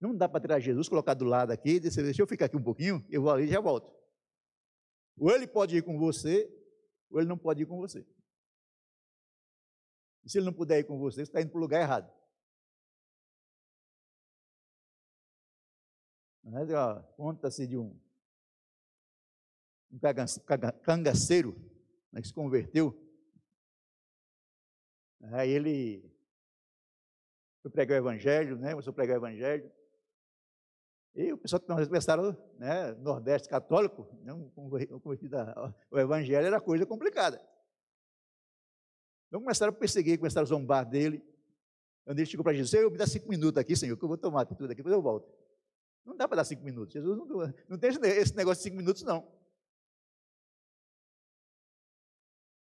Não 0.00 0.16
dá 0.16 0.26
para 0.26 0.40
tirar 0.40 0.60
Jesus, 0.60 0.88
colocar 0.88 1.12
do 1.12 1.26
lado 1.26 1.50
aqui 1.50 1.72
e 1.72 1.80
dizer, 1.80 2.02
deixa 2.02 2.22
eu 2.22 2.26
ficar 2.26 2.46
aqui 2.46 2.56
um 2.56 2.62
pouquinho, 2.62 3.04
eu 3.10 3.20
vou 3.20 3.30
ali 3.30 3.44
e 3.44 3.48
já 3.48 3.60
volto. 3.60 3.94
Ou 5.18 5.30
ele 5.30 5.46
pode 5.46 5.76
ir 5.76 5.82
com 5.82 5.98
você, 5.98 6.50
ou 7.10 7.20
ele 7.20 7.28
não 7.28 7.36
pode 7.36 7.62
ir 7.62 7.66
com 7.66 7.76
você. 7.76 8.06
E 10.24 10.30
se 10.30 10.38
ele 10.38 10.46
não 10.46 10.54
puder 10.54 10.78
ir 10.78 10.84
com 10.84 10.98
você, 10.98 11.16
você 11.16 11.22
está 11.22 11.42
indo 11.42 11.50
para 11.50 11.58
o 11.58 11.60
lugar 11.60 11.82
errado. 11.82 12.10
Conta-se 17.16 17.66
de 17.66 17.76
um, 17.76 17.98
um 19.90 19.98
cangaceiro 20.82 21.54
né, 22.12 22.20
que 22.20 22.28
se 22.28 22.34
converteu. 22.34 22.96
Aí 25.32 25.50
ele 25.50 26.10
foi 27.62 27.70
pregar 27.70 28.00
o 28.00 28.04
evangelho, 28.04 28.56
né? 28.56 28.70
Começou 28.70 28.90
a 28.90 28.94
pregar 28.94 29.16
o 29.16 29.20
evangelho. 29.20 29.70
E 31.14 31.32
o 31.32 31.38
pessoal 31.38 31.60
começaram, 31.60 32.36
né, 32.56 32.92
Nordeste 32.92 33.48
católico, 33.48 34.06
né, 34.22 34.32
convertido 34.54 35.36
Evangelho, 35.92 36.46
era 36.46 36.60
coisa 36.60 36.86
complicada. 36.86 37.40
Então 39.26 39.40
começaram 39.40 39.72
a 39.72 39.76
perseguir, 39.76 40.18
começaram 40.18 40.44
a 40.44 40.48
zombar 40.48 40.88
dele. 40.88 41.22
Quando 42.04 42.18
ele 42.18 42.26
chegou 42.26 42.44
para 42.44 42.54
Jesus, 42.54 42.72
eu 42.72 42.90
me 42.90 42.96
dá 42.96 43.06
cinco 43.06 43.28
minutos 43.28 43.58
aqui, 43.58 43.76
Senhor, 43.76 43.96
que 43.96 44.04
eu 44.04 44.08
vou 44.08 44.18
tomar 44.18 44.44
tudo 44.44 44.66
aqui, 44.66 44.76
depois 44.76 44.94
eu 44.94 45.02
volto. 45.02 45.39
Não 46.04 46.16
dá 46.16 46.26
para 46.26 46.36
dar 46.36 46.44
cinco 46.44 46.64
minutos. 46.64 46.92
Jesus 46.92 47.16
não, 47.16 47.54
não 47.68 47.78
tem 47.78 47.90
esse 47.90 48.36
negócio 48.36 48.62
de 48.62 48.64
cinco 48.64 48.76
minutos, 48.76 49.02
não. 49.02 49.26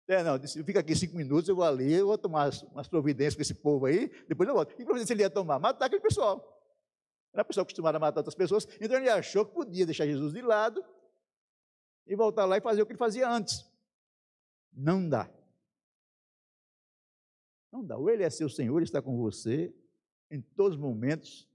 É, 0.09 0.23
não, 0.23 0.38
disse, 0.38 0.64
fica 0.64 0.81
aqui 0.81 0.97
cinco 0.97 1.14
minutos, 1.14 1.51
eu 1.51 1.55
vou 1.55 1.64
ali, 1.64 1.93
eu 1.93 2.07
vou 2.07 2.17
tomar 2.17 2.51
umas 2.73 2.88
providências 2.88 3.35
com 3.35 3.43
esse 3.43 3.55
povo 3.55 3.85
aí, 3.85 4.09
depois 4.27 4.49
eu 4.49 4.55
volto. 4.55 4.75
Que 4.75 4.83
providência 4.83 5.12
ele 5.12 5.21
ia 5.21 5.29
tomar? 5.29 5.59
Matar 5.59 5.85
aquele 5.85 6.01
pessoal. 6.01 6.38
Era 7.31 7.43
uma 7.43 7.45
pessoa 7.45 7.62
acostumada 7.62 7.99
a 7.99 8.01
matar 8.01 8.21
outras 8.21 8.35
pessoas, 8.35 8.67
então 8.81 8.97
ele 8.97 9.11
achou 9.11 9.45
que 9.45 9.53
podia 9.53 9.85
deixar 9.85 10.07
Jesus 10.07 10.33
de 10.33 10.41
lado 10.41 10.83
e 12.07 12.17
voltar 12.17 12.47
lá 12.47 12.57
e 12.57 12.61
fazer 12.62 12.81
o 12.81 12.87
que 12.87 12.93
ele 12.93 12.99
fazia 12.99 13.29
antes. 13.29 13.71
Não 14.73 15.07
dá. 15.07 15.31
Não 17.71 17.85
dá. 17.85 17.99
Ou 17.99 18.09
ele 18.09 18.23
é 18.23 18.31
seu 18.31 18.49
Senhor, 18.49 18.79
ele 18.79 18.85
está 18.85 19.03
com 19.03 19.14
você 19.19 19.75
em 20.31 20.41
todos 20.41 20.77
os 20.77 20.83
momentos, 20.83 21.48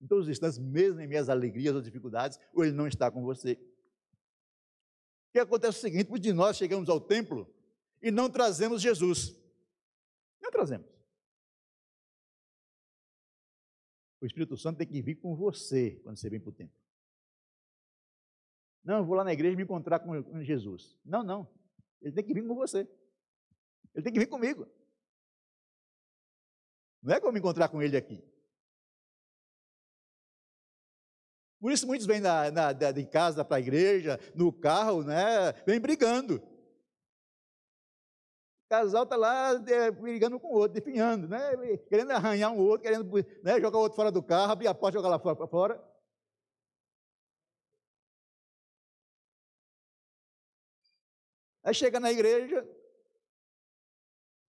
em 0.00 0.06
todos 0.06 0.26
os 0.26 0.30
instantes, 0.30 0.58
mesmo 0.58 1.00
em 1.00 1.06
minhas 1.06 1.28
alegrias 1.28 1.74
ou 1.74 1.80
dificuldades, 1.80 2.38
ou 2.52 2.64
ele 2.64 2.74
não 2.74 2.86
está 2.86 3.10
com 3.10 3.22
você. 3.22 3.52
O 3.52 5.32
que 5.32 5.38
acontece 5.38 5.78
é 5.78 5.78
o 5.78 5.82
seguinte: 5.82 6.08
muitos 6.08 6.26
de 6.26 6.32
nós 6.32 6.56
chegamos 6.56 6.88
ao 6.88 7.00
templo 7.00 7.52
e 8.00 8.10
não 8.10 8.30
trazemos 8.30 8.80
Jesus. 8.80 9.36
Não 10.40 10.50
trazemos. 10.50 10.86
O 14.20 14.26
Espírito 14.26 14.56
Santo 14.56 14.78
tem 14.78 14.86
que 14.86 15.00
vir 15.00 15.16
com 15.16 15.36
você 15.36 16.00
quando 16.02 16.16
você 16.16 16.28
vem 16.28 16.40
para 16.40 16.50
o 16.50 16.52
templo. 16.52 16.76
Não, 18.84 18.98
eu 18.98 19.04
vou 19.04 19.14
lá 19.14 19.22
na 19.22 19.32
igreja 19.32 19.56
me 19.56 19.62
encontrar 19.62 20.00
com 20.00 20.42
Jesus. 20.42 20.98
Não, 21.04 21.22
não. 21.22 21.48
Ele 22.00 22.14
tem 22.14 22.24
que 22.24 22.34
vir 22.34 22.46
com 22.46 22.54
você. 22.54 22.88
Ele 23.94 24.02
tem 24.02 24.12
que 24.12 24.18
vir 24.18 24.28
comigo. 24.28 24.66
Não 27.02 27.14
é 27.14 27.20
como 27.20 27.38
encontrar 27.38 27.68
com 27.68 27.82
ele 27.82 27.96
aqui. 27.96 28.24
Por 31.60 31.72
isso 31.72 31.86
muitos 31.86 32.06
vêm 32.06 32.20
na, 32.20 32.50
na, 32.50 32.72
de 32.72 33.04
casa 33.04 33.44
para 33.44 33.56
a 33.56 33.60
igreja, 33.60 34.18
no 34.34 34.52
carro, 34.52 35.02
né? 35.02 35.52
Vem 35.66 35.80
brigando 35.80 36.42
casal 38.68 39.04
está 39.04 39.16
lá 39.16 39.52
é, 39.66 39.90
brigando 39.90 40.38
com 40.38 40.48
o 40.48 40.52
outro, 40.58 40.74
definhando, 40.74 41.26
né? 41.26 41.38
querendo 41.88 42.10
arranhar 42.12 42.52
um 42.52 42.58
outro, 42.58 42.82
querendo 42.82 43.10
né, 43.42 43.60
jogar 43.60 43.78
o 43.78 43.82
outro 43.82 43.96
fora 43.96 44.12
do 44.12 44.22
carro, 44.22 44.52
abrir 44.52 44.68
a 44.68 44.74
porta 44.74 44.98
jogar 44.98 45.08
lá 45.08 45.18
fora, 45.18 45.46
fora. 45.48 45.88
Aí 51.62 51.74
chega 51.74 51.98
na 52.00 52.10
igreja, 52.10 52.66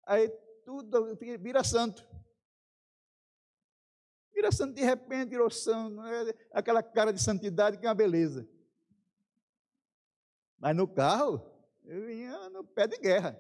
aí 0.06 0.30
tudo 0.66 1.16
vira 1.40 1.64
santo. 1.64 2.11
Vira 4.42 4.52
santo 4.52 4.74
de 4.74 4.82
repente, 4.82 5.30
virou 5.30 5.52
santo, 5.52 6.02
né? 6.02 6.34
aquela 6.52 6.82
cara 6.82 7.14
de 7.14 7.22
santidade 7.22 7.78
que 7.78 7.86
é 7.86 7.90
uma 7.90 7.94
beleza. 7.94 8.50
Mas 10.58 10.76
no 10.76 10.88
carro, 10.88 11.48
eu 11.84 12.08
vinha 12.08 12.50
no 12.50 12.64
pé 12.64 12.88
de 12.88 12.98
guerra. 12.98 13.40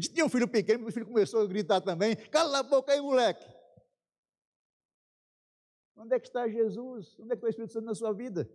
Tinha 0.00 0.24
um 0.24 0.30
filho 0.30 0.48
pequeno, 0.48 0.84
meu 0.84 0.90
filho 0.90 1.04
começou 1.04 1.42
a 1.42 1.46
gritar 1.46 1.82
também: 1.82 2.16
cala 2.30 2.60
a 2.60 2.62
boca 2.62 2.90
aí, 2.90 3.02
moleque. 3.02 3.44
Onde 5.94 6.14
é 6.14 6.18
que 6.18 6.28
está 6.28 6.48
Jesus? 6.48 7.14
Onde 7.20 7.34
é 7.34 7.36
que 7.36 7.44
está 7.44 7.46
o 7.48 7.50
Espírito 7.50 7.72
Santo 7.74 7.84
na 7.84 7.94
sua 7.94 8.14
vida? 8.14 8.50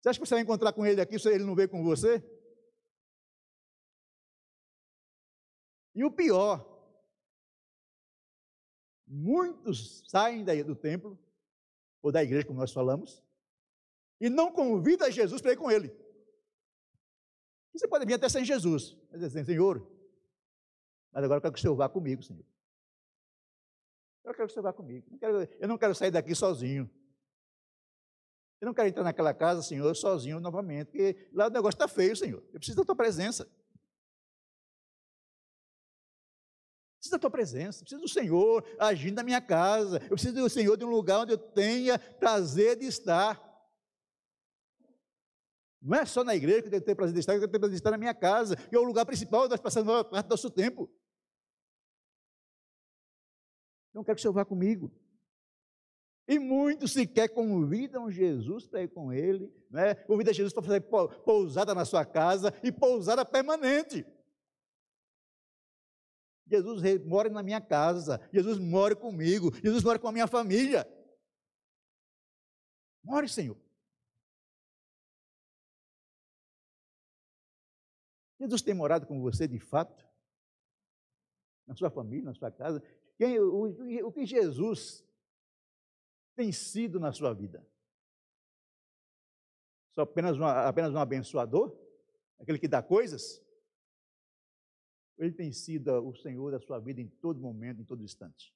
Você 0.00 0.10
acha 0.10 0.20
que 0.20 0.26
você 0.28 0.34
vai 0.36 0.44
encontrar 0.44 0.72
com 0.72 0.86
ele 0.86 1.00
aqui 1.00 1.18
se 1.18 1.28
ele 1.28 1.42
não 1.42 1.56
veio 1.56 1.68
com 1.68 1.82
você? 1.82 2.22
E 5.92 6.04
o 6.04 6.12
pior, 6.12 6.69
muitos 9.10 10.04
saem 10.08 10.44
daí 10.44 10.62
do 10.62 10.76
templo, 10.76 11.18
ou 12.00 12.12
da 12.12 12.22
igreja, 12.22 12.46
como 12.46 12.60
nós 12.60 12.72
falamos, 12.72 13.22
e 14.20 14.30
não 14.30 14.52
convidam 14.52 15.10
Jesus 15.10 15.42
para 15.42 15.52
ir 15.52 15.56
com 15.56 15.70
ele. 15.70 15.94
Você 17.74 17.88
pode 17.88 18.06
vir 18.06 18.14
até 18.14 18.28
sem 18.28 18.44
Jesus, 18.44 18.96
mas 19.10 19.20
dizer, 19.20 19.44
Senhor, 19.44 19.86
mas 21.12 21.24
agora 21.24 21.38
eu 21.38 21.42
quero 21.42 21.52
que 21.52 21.58
o 21.58 21.62
Senhor 21.62 21.74
vá 21.74 21.88
comigo, 21.88 22.22
Senhor. 22.22 22.44
Eu 24.24 24.34
quero 24.34 24.46
que 24.46 24.52
o 24.52 24.54
Senhor 24.54 24.62
vá 24.62 24.72
comigo. 24.72 25.06
Eu 25.08 25.12
não 25.12 25.18
quero, 25.18 25.56
eu 25.60 25.68
não 25.68 25.78
quero 25.78 25.94
sair 25.94 26.10
daqui 26.10 26.34
sozinho. 26.34 26.88
Eu 28.60 28.66
não 28.66 28.74
quero 28.74 28.88
entrar 28.88 29.02
naquela 29.02 29.32
casa, 29.32 29.62
Senhor, 29.62 29.94
sozinho 29.96 30.38
novamente, 30.38 30.88
porque 30.88 31.28
lá 31.32 31.46
o 31.46 31.50
negócio 31.50 31.76
está 31.76 31.88
feio, 31.88 32.14
Senhor. 32.14 32.42
Eu 32.52 32.60
preciso 32.60 32.76
da 32.76 32.84
tua 32.84 32.94
presença. 32.94 33.50
Preciso 37.10 37.18
da 37.18 37.18
tua 37.18 37.30
presença, 37.30 37.80
preciso 37.80 38.00
do 38.00 38.08
Senhor 38.08 38.64
agindo 38.78 39.16
na 39.16 39.24
minha 39.24 39.40
casa. 39.40 40.00
Eu 40.04 40.10
preciso 40.10 40.34
do 40.34 40.48
Senhor 40.48 40.76
de 40.76 40.84
um 40.84 40.88
lugar 40.88 41.22
onde 41.22 41.32
eu 41.32 41.38
tenha 41.38 41.98
prazer 41.98 42.76
de 42.76 42.86
estar. 42.86 43.40
Não 45.82 45.98
é 45.98 46.06
só 46.06 46.22
na 46.22 46.36
igreja 46.36 46.62
que 46.62 46.72
eu 46.72 46.80
tenho 46.80 46.96
prazer 46.96 47.14
de 47.14 47.20
estar, 47.20 47.34
eu 47.34 47.40
tenho 47.40 47.50
prazer 47.50 47.70
de 47.70 47.76
estar 47.76 47.90
na 47.90 47.98
minha 47.98 48.14
casa, 48.14 48.54
que 48.54 48.76
é 48.76 48.78
o 48.78 48.84
lugar 48.84 49.04
principal 49.04 49.40
onde 49.40 49.50
nós 49.50 49.60
passamos 49.60 49.92
a 49.92 50.04
parte 50.04 50.26
do 50.26 50.30
nosso 50.30 50.50
tempo. 50.50 50.88
Não 53.92 54.04
quero 54.04 54.14
que 54.14 54.20
o 54.20 54.22
Senhor 54.22 54.34
vá 54.34 54.44
comigo. 54.44 54.94
E 56.28 56.38
muitos 56.38 56.92
sequer 56.92 57.28
convidam 57.30 58.08
Jesus 58.08 58.68
para 58.68 58.82
ir 58.82 58.88
com 58.88 59.12
ele, 59.12 59.52
né? 59.68 59.96
convida 59.96 60.32
Jesus 60.32 60.52
para 60.52 60.62
fazer 60.62 60.82
pousada 61.24 61.74
na 61.74 61.84
sua 61.84 62.04
casa 62.04 62.54
e 62.62 62.70
pousada 62.70 63.24
permanente. 63.24 64.06
Jesus 66.50 67.04
mora 67.04 67.30
na 67.30 67.42
minha 67.42 67.60
casa, 67.60 68.20
Jesus 68.32 68.58
mora 68.58 68.96
comigo, 68.96 69.54
Jesus 69.62 69.84
mora 69.84 69.98
com 69.98 70.08
a 70.08 70.12
minha 70.12 70.26
família. 70.26 70.84
More, 73.04 73.28
Senhor. 73.28 73.56
Jesus 78.40 78.62
tem 78.62 78.74
morado 78.74 79.06
com 79.06 79.20
você 79.20 79.46
de 79.46 79.60
fato? 79.60 80.04
Na 81.66 81.76
sua 81.76 81.90
família, 81.90 82.24
na 82.24 82.34
sua 82.34 82.50
casa? 82.50 82.82
Quem, 83.16 83.38
o, 83.38 84.06
o 84.06 84.12
que 84.12 84.26
Jesus 84.26 85.06
tem 86.34 86.50
sido 86.50 86.98
na 86.98 87.12
sua 87.12 87.32
vida? 87.32 87.64
Só 89.92 90.02
apenas, 90.02 90.36
uma, 90.36 90.66
apenas 90.66 90.92
um 90.92 90.98
abençoador? 90.98 91.78
Aquele 92.40 92.58
que 92.58 92.66
dá 92.66 92.82
coisas? 92.82 93.40
Ele 95.20 95.32
tem 95.32 95.52
sido 95.52 95.92
o 96.08 96.14
Senhor 96.16 96.50
da 96.50 96.58
sua 96.58 96.78
vida 96.78 97.00
em 97.00 97.08
todo 97.08 97.38
momento, 97.38 97.80
em 97.80 97.84
todo 97.84 98.02
instante. 98.02 98.54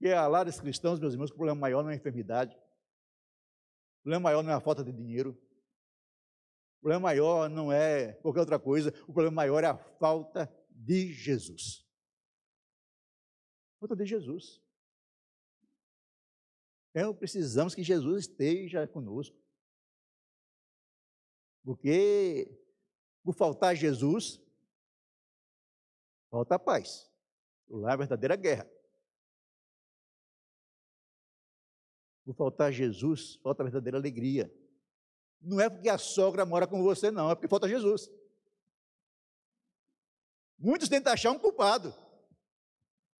E 0.00 0.12
a 0.12 0.26
lá 0.28 0.44
dos 0.44 0.60
cristãos, 0.60 1.00
meus 1.00 1.12
irmãos, 1.12 1.30
o 1.30 1.34
problema 1.34 1.60
maior 1.60 1.82
não 1.82 1.90
é 1.90 1.94
a 1.94 1.96
enfermidade. 1.96 2.56
O 3.98 4.02
problema 4.02 4.22
maior 4.22 4.42
não 4.44 4.52
é 4.52 4.54
a 4.54 4.60
falta 4.60 4.84
de 4.84 4.92
dinheiro. 4.92 5.30
O 6.78 6.80
problema 6.82 7.02
maior 7.02 7.50
não 7.50 7.72
é 7.72 8.12
qualquer 8.14 8.40
outra 8.40 8.60
coisa. 8.60 8.90
O 9.02 9.12
problema 9.12 9.34
maior 9.34 9.64
é 9.64 9.66
a 9.66 9.76
falta 9.76 10.48
de 10.70 11.12
Jesus. 11.12 11.84
Falta 13.80 13.96
de 13.96 14.06
Jesus. 14.06 14.62
Então, 16.90 17.12
precisamos 17.14 17.74
que 17.74 17.82
Jesus 17.82 18.28
esteja 18.28 18.86
conosco. 18.86 19.36
Porque, 21.64 22.56
por 23.22 23.34
faltar 23.34 23.76
Jesus, 23.76 24.40
falta 26.30 26.54
a 26.54 26.58
paz. 26.58 27.10
Lá 27.68 27.90
é 27.90 27.92
a 27.92 27.96
verdadeira 27.96 28.36
guerra. 28.36 28.70
Por 32.24 32.34
faltar 32.34 32.72
Jesus, 32.72 33.36
falta 33.36 33.62
a 33.62 33.64
verdadeira 33.64 33.98
alegria. 33.98 34.52
Não 35.40 35.60
é 35.60 35.68
porque 35.68 35.88
a 35.88 35.98
sogra 35.98 36.44
mora 36.44 36.66
com 36.66 36.82
você, 36.82 37.10
não, 37.10 37.30
é 37.30 37.34
porque 37.34 37.48
falta 37.48 37.68
Jesus. 37.68 38.10
Muitos 40.58 40.88
tentam 40.88 41.12
achar 41.12 41.30
um 41.30 41.38
culpado. 41.38 41.94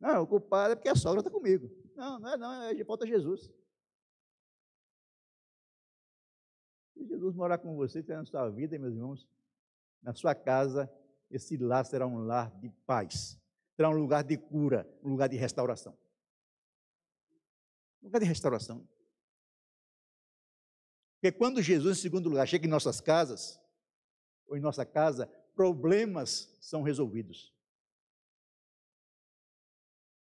Não, 0.01 0.23
o 0.23 0.27
culpado 0.27 0.73
é 0.73 0.77
porque 0.77 0.89
a 0.89 0.97
sogra 0.97 1.21
está 1.21 1.31
comigo. 1.31 1.71
Não, 1.95 2.19
não 2.19 2.29
é 2.29 2.37
não, 2.37 2.63
é 2.63 2.85
falta 2.85 3.07
Jesus. 3.07 3.51
Se 6.95 7.07
Jesus 7.07 7.35
morar 7.35 7.59
com 7.59 7.77
você, 7.77 8.03
na 8.03 8.25
sua 8.25 8.49
vida, 8.51 8.79
meus 8.79 8.95
irmãos, 8.95 9.29
na 10.03 10.15
sua 10.15 10.35
casa, 10.35 10.91
esse 11.31 11.57
lar 11.57 11.85
será 11.85 12.07
um 12.07 12.19
lar 12.19 12.51
de 12.59 12.71
paz. 12.87 13.39
Será 13.75 13.89
um 13.91 13.99
lugar 13.99 14.25
de 14.25 14.37
cura, 14.37 14.89
um 15.03 15.11
lugar 15.11 15.29
de 15.29 15.37
restauração. 15.37 15.97
Um 18.03 18.07
lugar 18.07 18.19
de 18.21 18.27
restauração. 18.27 18.89
Porque 21.15 21.33
quando 21.33 21.61
Jesus, 21.61 21.99
em 21.99 22.03
segundo 22.03 22.29
lugar, 22.29 22.47
chega 22.47 22.67
em 22.67 22.71
nossas 22.71 23.01
casas, 23.01 23.61
ou 24.47 24.57
em 24.57 24.61
nossa 24.61 24.87
casa, 24.87 25.27
problemas 25.55 26.57
são 26.61 26.83
resolvidos. 26.83 27.55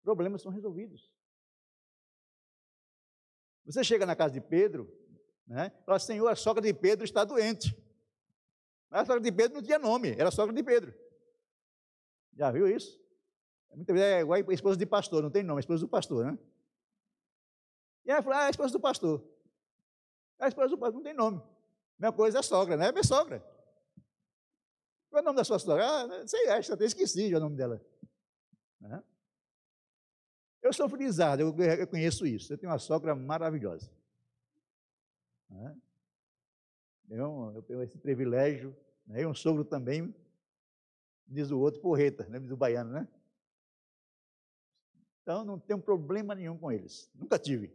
Problemas 0.02 0.42
são 0.42 0.52
resolvidos. 0.52 1.10
Você 3.64 3.82
chega 3.82 4.06
na 4.06 4.14
casa 4.14 4.34
de 4.34 4.40
Pedro, 4.40 4.92
né? 5.46 5.70
Fala, 5.84 5.98
Senhor, 5.98 6.28
a 6.28 6.36
sogra 6.36 6.62
de 6.62 6.72
Pedro 6.72 7.04
está 7.04 7.24
doente. 7.24 7.76
A 8.94 9.04
sogra 9.04 9.20
de 9.20 9.32
Pedro 9.32 9.56
não 9.56 9.62
tinha 9.62 9.76
nome, 9.76 10.12
era 10.12 10.28
a 10.28 10.30
sogra 10.30 10.54
de 10.54 10.62
Pedro. 10.62 10.94
Já 12.32 12.52
viu 12.52 12.68
isso? 12.68 12.96
Muitas 13.74 13.92
vezes 13.92 14.08
é 14.08 14.20
igual 14.20 14.40
a 14.48 14.54
esposa 14.54 14.78
de 14.78 14.86
pastor, 14.86 15.20
não 15.20 15.32
tem 15.32 15.42
nome, 15.42 15.58
é 15.58 15.58
a 15.58 15.66
esposa 15.66 15.80
do 15.80 15.88
pastor, 15.88 16.24
né? 16.24 16.38
E 18.04 18.12
aí 18.12 18.22
fala, 18.22 18.38
ah, 18.38 18.44
é 18.44 18.46
a 18.46 18.50
esposa 18.50 18.72
do 18.72 18.78
pastor. 18.78 19.28
A 20.38 20.46
esposa 20.46 20.68
do 20.68 20.78
pastor 20.78 20.94
não 20.94 21.02
tem 21.02 21.12
nome. 21.12 21.42
Minha 21.98 22.12
coisa 22.12 22.38
é 22.38 22.42
sogra, 22.42 22.76
né? 22.76 22.86
É 22.86 22.92
minha 22.92 23.02
sogra. 23.02 23.40
Qual 25.10 25.18
é 25.18 25.22
o 25.22 25.24
nome 25.24 25.38
da 25.38 25.44
sua 25.44 25.58
sogra? 25.58 25.84
Ah, 25.84 26.28
sei, 26.28 26.48
acho 26.50 26.68
que 26.68 26.74
até 26.74 26.84
esqueci 26.84 27.30
já 27.30 27.38
o 27.38 27.40
nome 27.40 27.56
dela. 27.56 27.84
Né? 28.80 29.02
Eu 30.62 30.72
sou 30.72 30.88
frisado, 30.88 31.42
eu, 31.42 31.56
eu 31.56 31.88
conheço 31.88 32.24
isso. 32.24 32.52
Eu 32.52 32.58
tenho 32.58 32.70
uma 32.70 32.78
sogra 32.78 33.12
maravilhosa. 33.12 33.90
Né? 35.50 35.76
Eu, 37.08 37.62
tenho 37.66 37.82
esse 37.82 37.98
privilégio. 37.98 38.76
Né? 39.06 39.22
E 39.22 39.26
um 39.26 39.34
sogro 39.34 39.64
também, 39.64 40.14
diz 41.26 41.50
o 41.50 41.58
outro, 41.58 41.80
porreta, 41.80 42.26
né? 42.28 42.38
diz 42.38 42.50
o 42.50 42.56
baiano, 42.56 42.92
né? 42.92 43.08
Então, 45.22 45.44
não 45.44 45.58
tenho 45.58 45.80
problema 45.80 46.34
nenhum 46.34 46.58
com 46.58 46.70
eles. 46.70 47.10
Nunca 47.14 47.38
tive. 47.38 47.74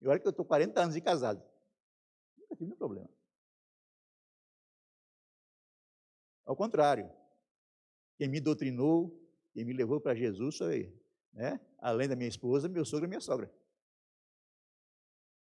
E 0.00 0.06
olha 0.06 0.18
que 0.18 0.26
eu 0.26 0.30
estou 0.30 0.44
40 0.44 0.80
anos 0.80 0.94
de 0.94 1.00
casado. 1.00 1.42
Nunca 2.38 2.54
tive 2.54 2.66
nenhum 2.66 2.78
problema. 2.78 3.10
Ao 6.46 6.56
contrário, 6.56 7.10
quem 8.16 8.28
me 8.28 8.40
doutrinou, 8.40 9.16
quem 9.52 9.64
me 9.64 9.72
levou 9.72 10.00
para 10.00 10.14
Jesus 10.14 10.56
foi, 10.56 10.92
né? 11.32 11.60
além 11.78 12.08
da 12.08 12.16
minha 12.16 12.28
esposa, 12.28 12.68
meu 12.68 12.84
sogro 12.84 13.06
e 13.06 13.08
minha 13.08 13.20
sogra. 13.20 13.52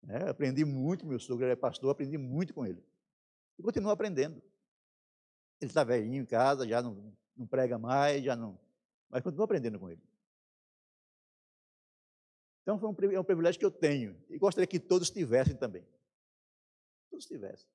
É, 0.06 0.28
aprendi 0.28 0.64
muito, 0.64 1.06
meu 1.06 1.18
sogro 1.18 1.46
é 1.46 1.56
pastor, 1.56 1.90
aprendi 1.90 2.16
muito 2.16 2.54
com 2.54 2.64
ele. 2.64 2.82
E 3.58 3.62
continuo 3.62 3.90
aprendendo. 3.90 4.40
Ele 5.60 5.70
está 5.70 5.82
velhinho 5.82 6.22
em 6.22 6.26
casa, 6.26 6.66
já 6.66 6.80
não, 6.80 7.12
não 7.36 7.46
prega 7.46 7.78
mais, 7.78 8.22
já 8.22 8.36
não. 8.36 8.58
Mas 9.10 9.22
continuo 9.22 9.44
aprendendo 9.44 9.78
com 9.78 9.90
ele. 9.90 10.00
Então, 12.62 12.78
foi 12.78 12.88
um, 12.88 13.12
é 13.12 13.20
um 13.20 13.24
privilégio 13.24 13.58
que 13.58 13.64
eu 13.64 13.70
tenho. 13.70 14.16
E 14.28 14.38
gostaria 14.38 14.66
que 14.66 14.78
todos 14.78 15.10
tivessem 15.10 15.56
também. 15.56 15.86
Todos 17.10 17.26
tivessem. 17.26 17.66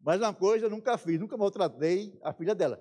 Mas 0.00 0.20
uma 0.20 0.32
coisa 0.32 0.66
eu 0.66 0.70
nunca 0.70 0.96
fiz, 0.96 1.18
nunca 1.18 1.36
maltratei 1.36 2.16
a 2.22 2.32
filha 2.32 2.54
dela. 2.54 2.80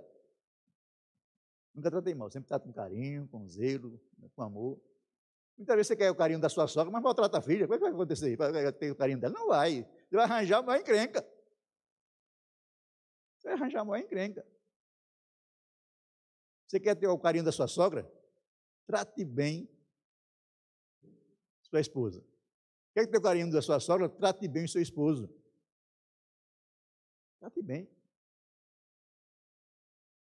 Nunca 1.73 1.91
tratei 1.91 2.13
mal, 2.13 2.30
sempre 2.32 2.47
trato 2.47 2.63
com 2.63 2.73
carinho, 2.73 3.27
com 3.27 3.47
zelo, 3.47 3.99
com 4.36 4.41
amor. 4.41 4.80
Muitas 5.58 5.76
vezes 5.76 5.88
você 5.88 5.96
quer 5.96 6.12
o 6.12 6.15
carinho 6.15 6.39
da 6.39 6.50
sua 6.50 6.67
sogra, 6.67 6.91
mas 6.91 7.02
maltrata 7.02 7.39
a 7.39 7.41
filha. 7.41 7.65
Como 7.65 7.74
é 7.74 7.78
que 7.78 7.84
vai 7.84 7.91
acontecer? 7.91 8.36
Vai 8.38 8.72
ter 8.74 8.91
o 8.91 8.96
carinho 8.96 9.20
dela? 9.20 9.34
Não 9.34 9.48
vai. 9.48 9.84
Você 9.84 10.15
vai 10.15 10.26
arranjar 10.26 10.62
uma 10.62 10.78
encrenca. 10.78 11.28
Você 13.38 13.48
vai 13.48 13.54
arranjar 13.54 13.84
uma 13.84 14.00
encrenca. 14.00 14.46
Você 16.67 16.80
quer 16.80 16.96
ter 16.96 17.08
o 17.08 17.17
carinho 17.17 17.43
da 17.43 17.52
sua 17.52 17.67
sogra? 17.67 18.08
Trate 18.86 19.26
bem 19.26 19.67
sua 21.63 21.80
esposa. 21.80 22.24
Quer 22.93 23.08
ter 23.08 23.17
o 23.17 23.22
carinho 23.22 23.52
da 23.52 23.62
sua 23.62 23.80
sogra? 23.80 24.08
Trate 24.10 24.48
bem 24.48 24.67
seu 24.67 24.82
esposo. 24.82 25.28
Trate 27.39 27.62
bem. 27.63 27.89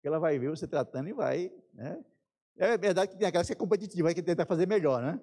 Ela 0.04 0.20
vai 0.20 0.40
ver 0.40 0.50
você 0.50 0.66
tratando 0.66 1.10
e 1.10 1.14
vai. 1.14 1.52
Né? 1.74 2.04
É 2.58 2.78
verdade 2.78 3.12
que 3.12 3.18
tem 3.18 3.28
aquela 3.28 3.44
que 3.46 3.52
é 3.52 3.56
competitiva, 3.56 4.14
que 4.14 4.24
tenta 4.24 4.46
fazer 4.46 4.68
melhor, 4.68 5.02
né? 5.02 5.20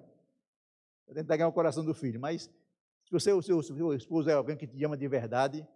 Tentar 1.13 1.35
ganhar 1.35 1.49
o 1.49 1.53
coração 1.53 1.83
do 1.83 1.93
filho. 1.93 2.19
Mas 2.19 2.49
se 3.03 3.15
o 3.15 3.19
seu, 3.19 3.41
seu 3.41 3.93
esposo 3.93 4.29
é 4.29 4.33
alguém 4.33 4.55
que 4.55 4.65
te 4.65 4.83
ama 4.83 4.97
de 4.97 5.07
verdade, 5.07 5.67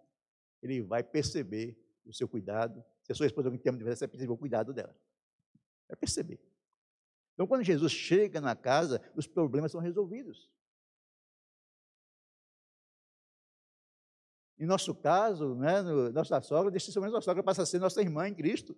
ele 0.62 0.80
vai 0.82 1.02
perceber 1.02 1.78
o 2.04 2.12
seu 2.12 2.26
cuidado. 2.26 2.82
Se 3.02 3.12
a 3.12 3.14
sua 3.14 3.26
esposa 3.26 3.46
é 3.46 3.48
alguém 3.48 3.58
que 3.58 3.62
te 3.64 3.68
ama 3.68 3.78
de 3.78 3.84
verdade, 3.84 3.98
você 3.98 4.06
vai 4.06 4.12
perceber 4.12 4.32
o 4.32 4.36
cuidado 4.36 4.72
dela. 4.72 4.96
Vai 5.86 5.96
perceber. 5.96 6.40
Então, 7.34 7.46
quando 7.46 7.62
Jesus 7.62 7.92
chega 7.92 8.40
na 8.40 8.56
casa, 8.56 9.00
os 9.14 9.26
problemas 9.26 9.70
são 9.70 9.80
resolvidos. 9.80 10.50
Em 14.58 14.66
nosso 14.66 14.94
caso, 14.94 15.54
né, 15.54 15.80
no, 15.80 16.10
nossa 16.12 16.40
sogra, 16.42 16.70
decisivamente 16.70 17.14
nossa 17.14 17.24
sogra 17.24 17.42
passa 17.42 17.62
a 17.62 17.66
ser 17.66 17.78
nossa 17.78 18.02
irmã 18.02 18.28
em 18.28 18.34
Cristo. 18.34 18.76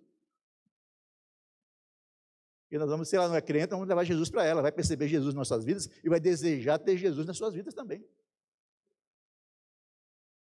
E 2.73 2.77
nós 2.79 2.89
vamos, 2.89 3.07
se 3.07 3.15
ela 3.15 3.27
não 3.27 3.35
é 3.35 3.41
crente, 3.41 3.69
vamos 3.69 3.87
levar 3.87 4.03
Jesus 4.03 4.31
para 4.31 4.43
ela, 4.43 4.59
vai 4.59 4.71
perceber 4.71 5.07
Jesus 5.07 5.35
nas 5.35 5.47
nossas 5.47 5.63
vidas 5.63 5.87
e 6.03 6.09
vai 6.09 6.19
desejar 6.19 6.79
ter 6.79 6.97
Jesus 6.97 7.23
nas 7.27 7.37
suas 7.37 7.53
vidas 7.53 7.71
também. 7.71 8.03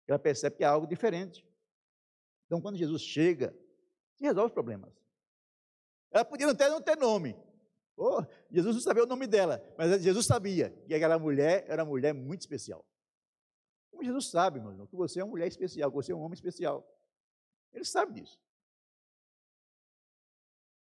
Ela 0.06 0.20
percebe 0.20 0.58
que 0.58 0.64
há 0.64 0.70
algo 0.70 0.86
diferente. 0.86 1.44
Então, 2.46 2.62
quando 2.62 2.78
Jesus 2.78 3.02
chega, 3.02 3.52
se 4.16 4.24
resolve 4.24 4.50
os 4.50 4.54
problemas. 4.54 4.94
Ela 6.12 6.24
podia 6.24 6.48
até 6.48 6.70
não 6.70 6.80
ter 6.80 6.96
nome, 6.96 7.36
Oh, 7.96 8.24
Jesus 8.50 8.76
não 8.76 8.82
sabia 8.82 9.04
o 9.04 9.08
nome 9.08 9.28
dela, 9.28 9.64
mas 9.78 10.02
Jesus 10.02 10.26
sabia 10.26 10.72
que 10.88 10.94
aquela 10.94 11.20
mulher 11.20 11.64
era 11.68 11.84
uma 11.84 11.90
mulher 11.90 12.14
muito 12.14 12.42
especial. 12.42 12.84
Como 13.92 14.04
Jesus 14.04 14.30
sabe, 14.32 14.60
meu 14.60 14.72
irmão, 14.72 14.88
que 14.88 14.96
você 14.96 15.20
é 15.20 15.24
uma 15.24 15.30
mulher 15.30 15.48
especial, 15.48 15.92
que 15.92 15.96
você 15.96 16.12
é 16.12 16.16
um 16.16 16.22
homem 16.22 16.34
especial. 16.34 16.88
Ele 17.72 17.86
sabe 17.86 18.14
disso. 18.14 18.40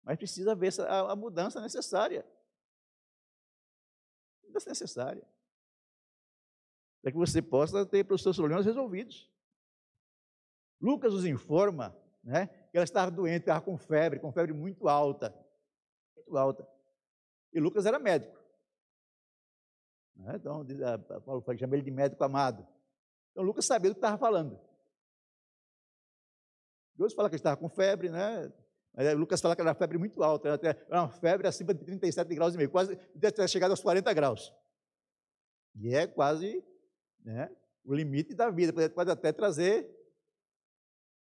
Mas 0.04 0.18
precisa 0.18 0.58
essa, 0.62 0.86
a, 0.86 1.12
a 1.12 1.16
mudança 1.16 1.62
necessária. 1.62 2.26
Mudança 4.44 4.70
necessária. 4.70 5.28
Para 7.02 7.12
que 7.12 7.18
você 7.18 7.42
possa 7.42 7.86
ter 7.86 8.10
os 8.12 8.22
seus 8.22 8.38
problemas 8.38 8.66
resolvidos. 8.66 9.32
Lucas 10.80 11.14
nos 11.14 11.26
informa 11.26 11.98
né, 12.24 12.48
que 12.48 12.78
ela 12.78 12.84
estava 12.84 13.10
doente, 13.10 13.42
estava 13.42 13.62
com 13.62 13.78
febre, 13.78 14.20
com 14.20 14.32
febre 14.32 14.54
muito 14.54 14.88
alta. 14.88 15.34
Muito 16.16 16.38
alta. 16.38 16.68
E 17.54 17.60
Lucas 17.60 17.86
era 17.86 18.00
médico. 18.00 18.38
Né? 20.16 20.36
Então, 20.36 20.66
Paulo 21.26 21.44
chama 21.58 21.76
ele 21.76 21.84
de 21.84 21.92
médico 21.92 22.24
amado. 22.24 22.68
Então, 23.32 23.44
Lucas 23.44 23.66
sabia 23.66 23.90
do 23.90 23.96
que 23.96 24.00
estava 24.00 24.18
falando. 24.18 24.60
Deus 26.96 27.14
fala 27.14 27.30
que 27.30 27.36
ele 27.36 27.40
estava 27.40 27.58
com 27.58 27.70
febre, 27.70 28.10
né? 28.10 28.52
Mas 28.96 29.18
Lucas 29.18 29.42
fala 29.42 29.56
que 29.56 29.62
era 29.62 29.70
uma 29.70 29.76
febre 29.76 29.98
muito 29.98 30.24
alta, 30.24 30.50
era 30.50 31.02
uma 31.02 31.10
febre 31.10 31.48
acima 31.48 31.74
de 31.74 31.84
37 31.84 32.36
graus 32.36 32.54
e 32.54 32.58
meio, 32.58 32.70
quase 32.70 32.96
ter 32.96 33.50
chegado 33.50 33.72
aos 33.72 33.82
40 33.82 34.14
graus. 34.14 34.54
E 35.76 35.96
é 35.96 36.06
quase 36.06 36.64
né, 37.24 37.50
o 37.84 37.94
limite 37.94 38.36
da 38.36 38.52
vida, 38.52 38.90
pode 38.90 39.10
até 39.10 39.32
trazer 39.32 39.90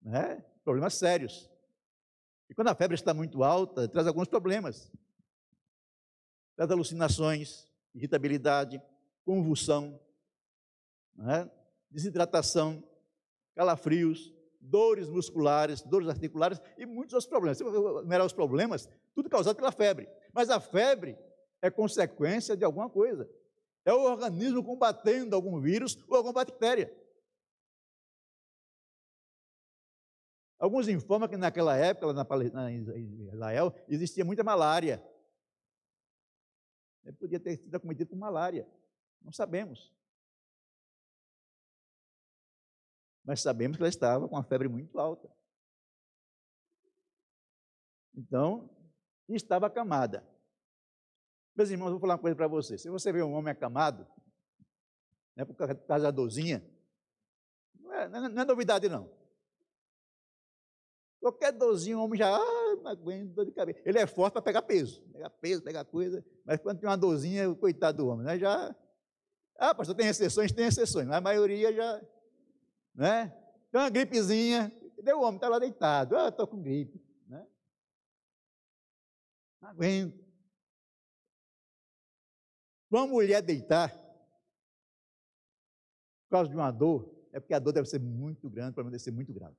né, 0.03 0.45
problemas 0.65 0.95
sérios. 0.95 1.49
E 2.51 2.55
quando 2.55 2.69
a 2.69 2.75
febre 2.75 2.97
está 2.97 3.15
muito 3.15 3.45
alta, 3.45 3.89
traz 3.89 4.07
alguns 4.07 4.29
problemas. 4.29 4.93
Traz 6.57 6.71
alucinações, 6.71 7.71
irritabilidade, 7.95 8.83
convulsão, 9.25 10.01
né, 11.15 11.49
desidratação, 11.89 12.83
calafrios, 13.55 14.34
dores 14.65 15.09
musculares, 15.09 15.83
dores 15.83 16.09
articulares 16.09 16.61
e 16.77 16.87
muitos 16.87 17.15
outros 17.15 17.29
problemas. 17.29 17.59
Se 17.59 17.65
você 17.65 17.77
enumerar 17.77 18.27
os 18.27 18.33
problemas, 18.33 18.89
tudo 19.15 19.29
causado 19.29 19.57
pela 19.57 19.71
febre. 19.71 20.09
Mas 20.33 20.51
a 20.51 20.59
febre 20.59 21.17
é 21.61 21.71
consequência 21.71 22.57
de 22.57 22.65
alguma 22.65 22.89
coisa. 22.89 23.29
É 23.85 23.93
o 23.93 24.03
organismo 24.03 24.65
combatendo 24.65 25.37
algum 25.37 25.61
vírus 25.61 26.03
ou 26.09 26.17
alguma 26.17 26.33
bactéria. 26.33 26.93
Alguns 30.59 30.89
informam 30.89 31.29
que 31.29 31.37
naquela 31.37 31.77
época, 31.77 32.13
na, 32.13 32.25
na 32.53 32.73
Israel, 32.73 33.75
existia 33.87 34.25
muita 34.25 34.43
malária. 34.43 35.05
Ele 37.05 37.17
podia 37.17 37.39
ter 37.39 37.59
sido 37.59 37.75
acometido 37.75 38.09
com 38.09 38.17
malária. 38.17 38.67
Não 39.21 39.31
sabemos. 39.31 39.93
Mas 43.25 43.41
sabemos 43.41 43.77
que 43.77 43.83
ela 43.83 43.89
estava 43.89 44.29
com 44.29 44.35
uma 44.35 44.45
febre 44.45 44.69
muito 44.69 44.99
alta. 44.99 45.29
Então, 48.15 48.71
estava 49.29 49.67
acamada. 49.67 50.27
Meus 51.57 51.71
irmãos, 51.71 51.91
vou 51.91 52.01
falar 52.01 52.15
uma 52.15 52.21
coisa 52.21 52.37
para 52.37 52.49
você. 52.49 52.77
Se 52.77 52.91
você 52.91 53.13
vê 53.13 53.23
um 53.23 53.33
homem 53.33 53.53
acamado, 53.53 54.07
né, 55.37 55.45
por 55.45 55.55
causa 55.55 55.75
da 55.87 56.11
dorzinha, 56.11 56.65
não 57.75 57.93
é, 57.93 58.09
não 58.09 58.43
é 58.43 58.45
novidade, 58.45 58.89
não. 58.89 59.11
Qualquer 61.21 61.53
dorzinho, 61.53 61.99
o 61.99 62.05
homem 62.05 62.19
já, 62.19 62.37
ah, 62.37 62.95
dor 62.95 63.47
de 63.47 63.53
cabeça. 63.53 63.81
Ele 63.85 63.99
é 63.99 64.07
forte 64.07 64.35
para 64.35 64.43
pegar 64.43 64.63
peso, 64.63 65.03
pegar 65.11 65.31
peso, 65.31 65.63
pegar 65.63 65.85
coisa, 65.85 66.23
mas 66.45 66.61
quando 66.61 66.81
tem 66.81 66.89
uma 66.89 66.99
dorzinha, 66.99 67.55
coitado 67.55 67.99
do 67.99 68.09
homem, 68.09 68.27
né, 68.27 68.39
já... 68.39 68.77
Ah, 69.57 69.75
pastor, 69.75 69.95
tem 69.95 70.09
exceções? 70.09 70.53
Tem 70.53 70.67
exceções, 70.67 71.07
mas 71.07 71.17
a 71.17 71.21
maioria 71.21 71.73
já... 71.73 72.03
Né? 72.95 73.29
Tem 73.71 73.81
uma 73.81 73.91
gripezinha, 73.91 74.73
deu 75.03 75.19
o 75.19 75.23
homem, 75.23 75.37
está 75.37 75.49
lá 75.49 75.59
deitado, 75.59 76.17
ah, 76.17 76.29
estou 76.29 76.47
com 76.47 76.63
gripe. 76.63 77.03
Né? 77.27 77.47
Não 79.61 79.69
aguento. 79.69 80.25
Uma 82.91 83.07
mulher 83.07 83.43
deitar, 83.43 83.91
por 86.25 86.31
causa 86.31 86.49
de 86.49 86.55
uma 86.55 86.71
dor, 86.71 87.13
é 87.33 87.41
porque 87.41 87.53
a 87.53 87.59
dor 87.59 87.73
deve 87.73 87.89
ser 87.89 87.99
muito 87.99 88.49
grande, 88.49 88.71
o 88.71 88.75
problema 88.75 88.93
deve 88.93 89.03
ser 89.03 89.11
muito 89.11 89.33
grave. 89.33 89.57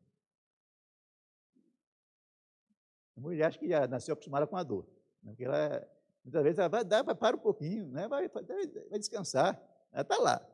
A 3.17 3.19
mulher 3.19 3.45
acha 3.45 3.59
que 3.59 3.67
já 3.67 3.87
nasceu 3.87 4.13
acostumada 4.13 4.47
com 4.47 4.55
a 4.55 4.63
dor. 4.63 4.85
Né? 5.21 5.31
Porque 5.31 5.43
ela, 5.43 5.85
muitas 6.23 6.43
vezes 6.43 6.59
ela 6.59 6.69
vai 6.69 7.15
para 7.15 7.35
um 7.35 7.39
pouquinho, 7.39 7.87
né? 7.89 8.07
vai, 8.07 8.27
vai, 8.29 8.43
vai 8.43 8.99
descansar. 8.99 9.61
Ela 9.91 10.01
está 10.01 10.17
lá. 10.17 10.45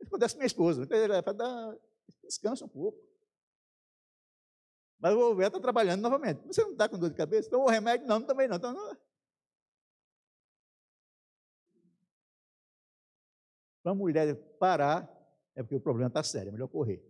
Isso 0.00 0.08
acontece 0.08 0.34
com 0.34 0.38
minha 0.38 0.46
esposa. 0.46 0.86
Ela 0.90 1.22
dar, 1.22 1.76
descansa 2.22 2.64
um 2.64 2.68
pouco. 2.68 2.98
Mas 4.98 5.14
o 5.14 5.34
velho 5.34 5.48
está 5.48 5.60
trabalhando 5.60 6.00
novamente. 6.00 6.46
Você 6.46 6.62
não 6.62 6.72
está 6.72 6.88
com 6.88 6.98
dor 6.98 7.10
de 7.10 7.16
cabeça? 7.16 7.48
Então 7.48 7.62
o 7.62 7.68
remédio 7.68 8.06
não, 8.06 8.22
também 8.22 8.48
não. 8.48 8.56
Então, 8.56 8.72
não. 8.72 8.96
Para 13.82 13.92
a 13.92 13.94
mulher 13.94 14.34
parar, 14.58 15.06
é 15.54 15.62
porque 15.62 15.76
o 15.76 15.80
problema 15.80 16.08
está 16.08 16.22
sério, 16.22 16.48
é 16.48 16.52
melhor 16.52 16.68
correr. 16.68 17.04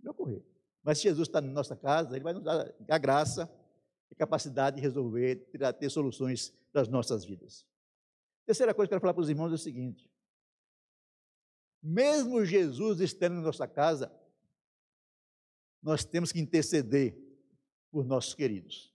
Melhor 0.00 0.14
correr. 0.14 0.44
Mas 0.82 0.98
se 0.98 1.04
Jesus 1.04 1.28
está 1.28 1.40
na 1.40 1.52
nossa 1.52 1.76
casa, 1.76 2.16
Ele 2.16 2.24
vai 2.24 2.32
nos 2.32 2.42
dar 2.42 2.74
a 2.88 2.98
graça 2.98 3.48
e 4.10 4.14
capacidade 4.14 4.76
de 4.76 4.82
resolver, 4.82 5.36
ter 5.78 5.90
soluções 5.90 6.50
para 6.72 6.82
as 6.82 6.88
nossas 6.88 7.24
vidas. 7.24 7.64
Terceira 8.44 8.74
coisa 8.74 8.88
que 8.88 8.94
eu 8.94 8.96
quero 8.96 9.02
falar 9.02 9.14
para 9.14 9.22
os 9.22 9.28
irmãos 9.28 9.52
é 9.52 9.54
o 9.54 9.58
seguinte: 9.58 10.10
mesmo 11.86 12.44
Jesus 12.44 12.98
estando 12.98 13.36
na 13.36 13.42
nossa 13.42 13.68
casa, 13.68 14.12
nós 15.80 16.04
temos 16.04 16.32
que 16.32 16.40
interceder 16.40 17.16
por 17.92 18.04
nossos 18.04 18.34
queridos. 18.34 18.92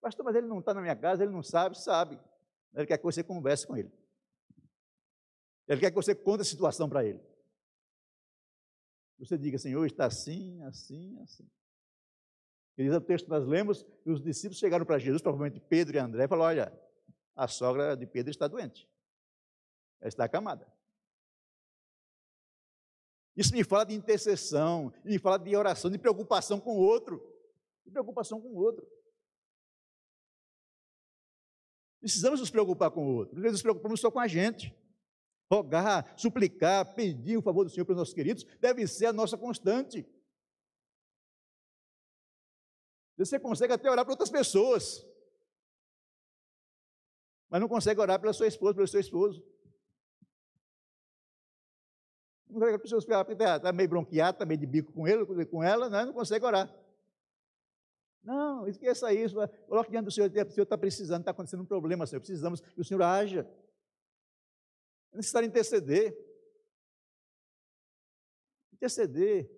Pastor, 0.00 0.24
mas 0.24 0.34
ele 0.34 0.46
não 0.46 0.60
está 0.60 0.72
na 0.72 0.80
minha 0.80 0.96
casa, 0.96 1.22
ele 1.22 1.32
não 1.32 1.42
sabe, 1.42 1.78
sabe. 1.78 2.18
Ele 2.72 2.86
quer 2.86 2.96
que 2.96 3.04
você 3.04 3.22
converse 3.22 3.66
com 3.66 3.76
ele. 3.76 3.92
Ele 5.68 5.80
quer 5.80 5.90
que 5.90 5.96
você 5.96 6.14
conte 6.14 6.40
a 6.40 6.44
situação 6.44 6.88
para 6.88 7.04
ele. 7.04 7.20
Você 9.18 9.36
diga, 9.36 9.58
Senhor, 9.58 9.84
está 9.84 10.06
assim, 10.06 10.62
assim, 10.62 11.20
assim. 11.20 11.46
Queridos, 12.74 12.96
o 12.96 13.00
texto 13.02 13.26
que 13.26 13.30
nós 13.30 13.46
lemos, 13.46 13.84
os 14.06 14.22
discípulos 14.22 14.58
chegaram 14.58 14.86
para 14.86 14.98
Jesus, 14.98 15.20
provavelmente 15.20 15.60
Pedro 15.60 15.96
e 15.96 15.98
André, 15.98 16.24
e 16.24 16.28
falaram: 16.28 16.62
Olha, 16.62 16.80
a 17.36 17.46
sogra 17.46 17.94
de 17.94 18.06
Pedro 18.06 18.30
está 18.30 18.48
doente. 18.48 18.88
Ela 20.00 20.08
está 20.08 20.24
acamada. 20.24 20.66
Isso 23.40 23.54
me 23.54 23.64
fala 23.64 23.86
de 23.86 23.94
intercessão, 23.94 24.92
me 25.02 25.18
fala 25.18 25.38
de 25.38 25.56
oração, 25.56 25.90
de 25.90 25.96
preocupação 25.96 26.60
com 26.60 26.76
o 26.76 26.78
outro. 26.78 27.26
De 27.86 27.90
preocupação 27.90 28.38
com 28.38 28.48
o 28.48 28.56
outro. 28.56 28.86
Precisamos 32.00 32.38
nos 32.38 32.50
preocupar 32.50 32.90
com 32.90 33.02
o 33.02 33.16
outro. 33.16 33.34
Às 33.36 33.40
vezes 33.40 33.52
nos 33.54 33.62
preocupamos 33.62 33.98
só 33.98 34.10
com 34.10 34.20
a 34.20 34.28
gente. 34.28 34.76
Rogar, 35.50 36.12
suplicar, 36.18 36.94
pedir 36.94 37.38
o 37.38 37.42
favor 37.42 37.64
do 37.64 37.70
Senhor 37.70 37.86
para 37.86 37.94
os 37.94 37.98
nossos 38.00 38.12
queridos, 38.12 38.44
deve 38.60 38.86
ser 38.86 39.06
a 39.06 39.12
nossa 39.12 39.38
constante. 39.38 40.06
Você 43.16 43.40
consegue 43.40 43.72
até 43.72 43.90
orar 43.90 44.04
para 44.04 44.12
outras 44.12 44.30
pessoas, 44.30 45.02
mas 47.48 47.58
não 47.58 47.68
consegue 47.68 48.00
orar 48.00 48.20
pela 48.20 48.34
sua 48.34 48.48
esposa, 48.48 48.74
pelo 48.74 48.86
seu 48.86 49.00
esposo. 49.00 49.42
Pessoas 52.80 53.04
porque 53.04 53.42
está 53.42 53.72
meio 53.72 53.88
bronqueado, 53.88 54.36
está 54.36 54.44
meio 54.44 54.58
de 54.58 54.66
bico 54.66 54.92
com 54.92 55.06
ele, 55.06 55.24
com 55.46 55.62
ela, 55.62 55.88
né? 55.88 56.04
não 56.04 56.12
consegue 56.12 56.44
orar. 56.44 56.72
Não, 58.22 58.68
esqueça 58.68 59.12
isso. 59.12 59.36
Coloque 59.66 59.90
diante 59.90 60.04
do 60.06 60.10
Senhor, 60.10 60.30
o 60.30 60.32
Senhor 60.32 60.64
está 60.64 60.76
precisando, 60.76 61.20
está 61.20 61.30
acontecendo 61.30 61.62
um 61.62 61.66
problema, 61.66 62.06
Senhor. 62.06 62.20
Precisamos 62.20 62.60
que 62.60 62.80
o 62.80 62.84
Senhor 62.84 63.02
haja. 63.02 63.48
É 65.12 65.16
necessário 65.16 65.46
interceder. 65.46 66.16
Interceder. 68.72 69.50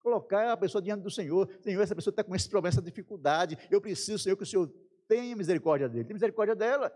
Colocar 0.00 0.52
a 0.52 0.56
pessoa 0.56 0.82
diante 0.82 1.02
do 1.02 1.10
Senhor. 1.10 1.48
Senhor, 1.62 1.82
essa 1.82 1.94
pessoa 1.94 2.12
está 2.12 2.22
com 2.22 2.34
esse 2.34 2.48
problema, 2.48 2.72
essa 2.72 2.82
dificuldade. 2.82 3.58
Eu 3.70 3.80
preciso, 3.80 4.22
Senhor, 4.22 4.36
que 4.36 4.42
o 4.42 4.46
Senhor 4.46 4.72
tenha 5.08 5.34
misericórdia 5.34 5.88
dele. 5.88 6.04
Tenha 6.04 6.14
misericórdia 6.14 6.54
dela. 6.54 6.92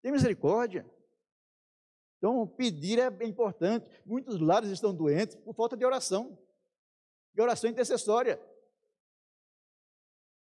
Tenha 0.00 0.12
misericórdia. 0.12 0.86
Então, 2.22 2.46
pedir 2.46 3.00
é 3.00 3.26
importante. 3.26 3.90
Muitos 4.06 4.38
lares 4.38 4.70
estão 4.70 4.94
doentes 4.94 5.34
por 5.34 5.56
falta 5.56 5.76
de 5.76 5.84
oração, 5.84 6.38
de 7.34 7.42
oração 7.42 7.68
intercessória. 7.68 8.40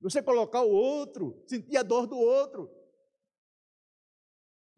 Você 0.01 0.23
colocar 0.23 0.63
o 0.63 0.71
outro, 0.71 1.43
sentir 1.45 1.77
a 1.77 1.83
dor 1.83 2.07
do 2.07 2.17
outro. 2.17 2.75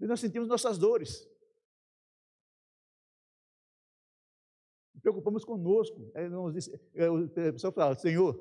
E 0.01 0.05
nós 0.05 0.19
sentimos 0.19 0.49
nossas 0.49 0.77
dores. 0.77 1.25
Preocupamos 5.01 5.45
conosco. 5.45 6.11
É, 6.13 6.25
é, 7.05 7.09
o 7.09 7.29
pessoal 7.53 7.71
fala, 7.71 7.95
Senhor, 7.95 8.35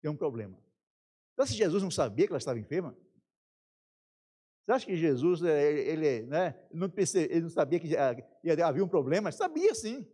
tem 0.00 0.10
um 0.10 0.16
problema. 0.16 0.60
Então, 1.34 1.46
se 1.46 1.54
Jesus 1.54 1.80
não 1.80 1.92
sabia 1.92 2.26
que 2.26 2.32
ela 2.32 2.38
estava 2.38 2.58
enferma, 2.58 2.98
você 4.64 4.72
acha 4.72 4.86
que 4.86 4.96
Jesus, 4.96 5.42
é, 5.42 5.72
ele, 5.72 6.22
né, 6.26 6.54
não, 6.72 6.88
percebe, 6.88 7.32
ele 7.32 7.42
não 7.42 7.48
sabia 7.48 7.80
que 7.80 7.96
havia 7.96 8.84
um 8.84 8.88
problema? 8.88 9.32
Sabia 9.32 9.74
sim. 9.74 10.06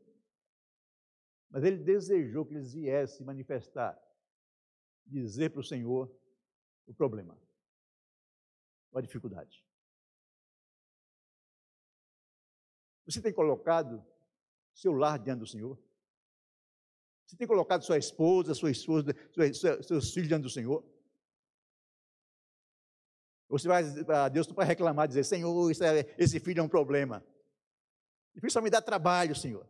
Mas 1.50 1.64
ele 1.64 1.78
desejou 1.78 2.46
que 2.46 2.54
eles 2.54 2.72
viessem 2.72 3.26
manifestar, 3.26 3.98
dizer 5.06 5.50
para 5.50 5.60
o 5.60 5.64
Senhor 5.64 6.10
o 6.86 6.94
problema, 6.94 7.38
a 8.94 9.00
dificuldade. 9.02 9.64
Você 13.06 13.20
tem 13.20 13.32
colocado 13.32 14.04
seu 14.74 14.92
lar 14.92 15.18
diante 15.18 15.40
do 15.40 15.46
Senhor? 15.46 15.78
Você 17.26 17.36
tem 17.36 17.46
colocado 17.46 17.84
sua 17.84 17.98
esposa, 17.98 18.54
sua 18.54 18.70
esposa, 18.70 19.14
seus 19.82 20.12
filhos 20.12 20.28
diante 20.28 20.42
do 20.42 20.50
Senhor? 20.50 20.82
Você 23.48 23.66
vai 23.66 23.82
a 23.82 24.28
Deus 24.28 24.46
para 24.46 24.64
reclamar, 24.64 25.08
dizer, 25.08 25.24
Senhor, 25.24 25.70
é, 25.70 26.14
esse 26.18 26.38
filho 26.38 26.60
é 26.60 26.62
um 26.62 26.68
problema. 26.68 27.24
E 28.34 28.40
filho 28.40 28.52
só 28.52 28.60
me 28.60 28.70
dá 28.70 28.82
trabalho, 28.82 29.34
Senhor. 29.34 29.66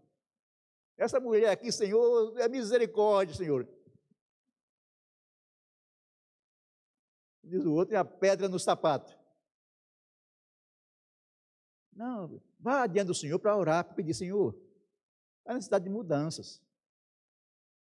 Essa 0.97 1.21
mulher 1.21 1.51
aqui, 1.51 1.71
Senhor, 1.71 2.37
é 2.39 2.49
misericórdia, 2.49 3.35
Senhor. 3.35 3.69
Diz 7.45 7.65
o 7.65 7.73
outro, 7.73 7.95
é 7.95 7.99
a 7.99 8.05
pedra 8.05 8.49
no 8.49 8.59
sapato. 8.59 9.17
Não, 11.93 12.43
vá 12.59 12.87
diante 12.87 13.07
do 13.07 13.15
Senhor 13.15 13.39
para 13.39 13.57
orar, 13.57 13.85
para 13.85 13.95
pedir, 13.95 14.13
Senhor, 14.13 14.61
há 15.47 15.55
necessidade 15.55 15.85
de 15.85 15.91
mudanças, 15.91 16.61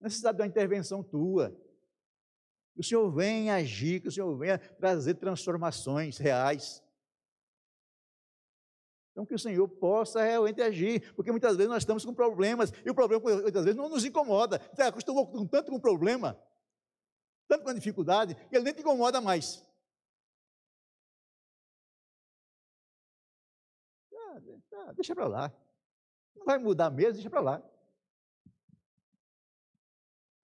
necessidade 0.01 0.37
de 0.37 0.43
uma 0.43 0.49
intervenção 0.49 1.03
tua. 1.03 1.57
Que 2.77 2.83
o 2.83 2.85
Senhor 2.85 3.11
venha 3.11 3.55
agir, 3.55 4.03
que 4.03 4.09
o 4.09 4.13
Senhor 4.13 4.37
venha 4.37 4.59
trazer 4.59 5.15
transformações 5.15 6.19
reais. 6.19 6.85
Então, 9.11 9.25
que 9.25 9.35
o 9.35 9.39
Senhor 9.39 9.67
possa 9.67 10.23
realmente 10.23 10.61
agir, 10.61 11.15
porque 11.15 11.31
muitas 11.31 11.57
vezes 11.57 11.71
nós 11.71 11.83
estamos 11.83 12.05
com 12.05 12.13
problemas, 12.13 12.71
e 12.85 12.91
o 12.91 12.95
problema 12.95 13.25
muitas 13.41 13.65
vezes 13.65 13.79
não 13.79 13.89
nos 13.89 14.05
incomoda. 14.05 14.59
Você 14.75 14.83
acostumou 14.83 15.49
tanto 15.49 15.73
com 15.73 15.81
problema, 15.81 16.39
tanto 17.49 17.65
com 17.65 17.73
dificuldade, 17.73 18.35
que 18.35 18.55
ele 18.55 18.65
nem 18.65 18.75
te 18.75 18.83
incomoda 18.83 19.23
mais. 19.23 19.65
Ah, 24.75 24.93
deixa 24.93 25.15
para 25.15 25.27
lá. 25.27 25.51
Não 26.35 26.45
vai 26.45 26.59
mudar 26.59 26.91
mesmo, 26.91 27.15
deixa 27.15 27.31
para 27.31 27.41
lá. 27.41 27.76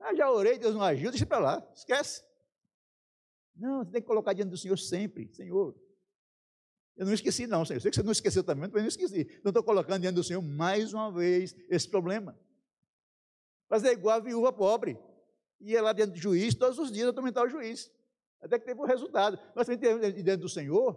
Ah, 0.03 0.15
já 0.15 0.31
orei, 0.31 0.59
Deus 0.59 0.75
não 0.75 0.83
agiu, 0.83 1.11
deixa 1.11 1.25
para 1.25 1.39
lá, 1.39 1.73
esquece. 1.75 2.23
Não, 3.55 3.85
você 3.85 3.93
tem 3.93 4.01
que 4.01 4.07
colocar 4.07 4.33
diante 4.33 4.51
do 4.51 4.57
Senhor 4.57 4.79
sempre. 4.79 5.33
Senhor, 5.33 5.75
eu 6.97 7.07
não 7.07 7.13
esqueci, 7.13 7.47
não, 7.47 7.65
Senhor. 7.65 7.77
Eu 7.77 7.81
sei 7.81 7.91
que 7.91 7.97
você 7.97 8.03
não 8.03 8.13
esqueceu 8.13 8.45
também, 8.45 8.69
mas 8.73 8.83
não 8.83 8.89
esqueci. 8.89 9.21
Então, 9.21 9.51
estou 9.51 9.63
colocando 9.63 10.01
diante 10.01 10.15
do 10.15 10.25
Senhor 10.25 10.43
mais 10.43 10.93
uma 10.93 11.11
vez 11.11 11.55
esse 11.69 11.89
problema. 11.89 12.39
Fazer 13.69 13.93
igual 13.93 14.17
a 14.17 14.21
viúva 14.21 14.53
pobre. 14.53 14.99
Ia 15.61 15.81
lá 15.81 15.93
diante 15.93 16.13
do 16.13 16.19
juiz, 16.19 16.55
todos 16.55 16.79
os 16.79 16.91
dias 16.91 17.09
atormentar 17.09 17.45
o 17.45 17.49
juiz. 17.49 17.91
Até 18.41 18.59
que 18.59 18.67
teve 18.67 18.81
um 18.81 18.85
resultado. 18.85 19.39
Mas 19.55 19.67
também 19.67 20.23
diante 20.23 20.41
do 20.41 20.49
Senhor, 20.49 20.95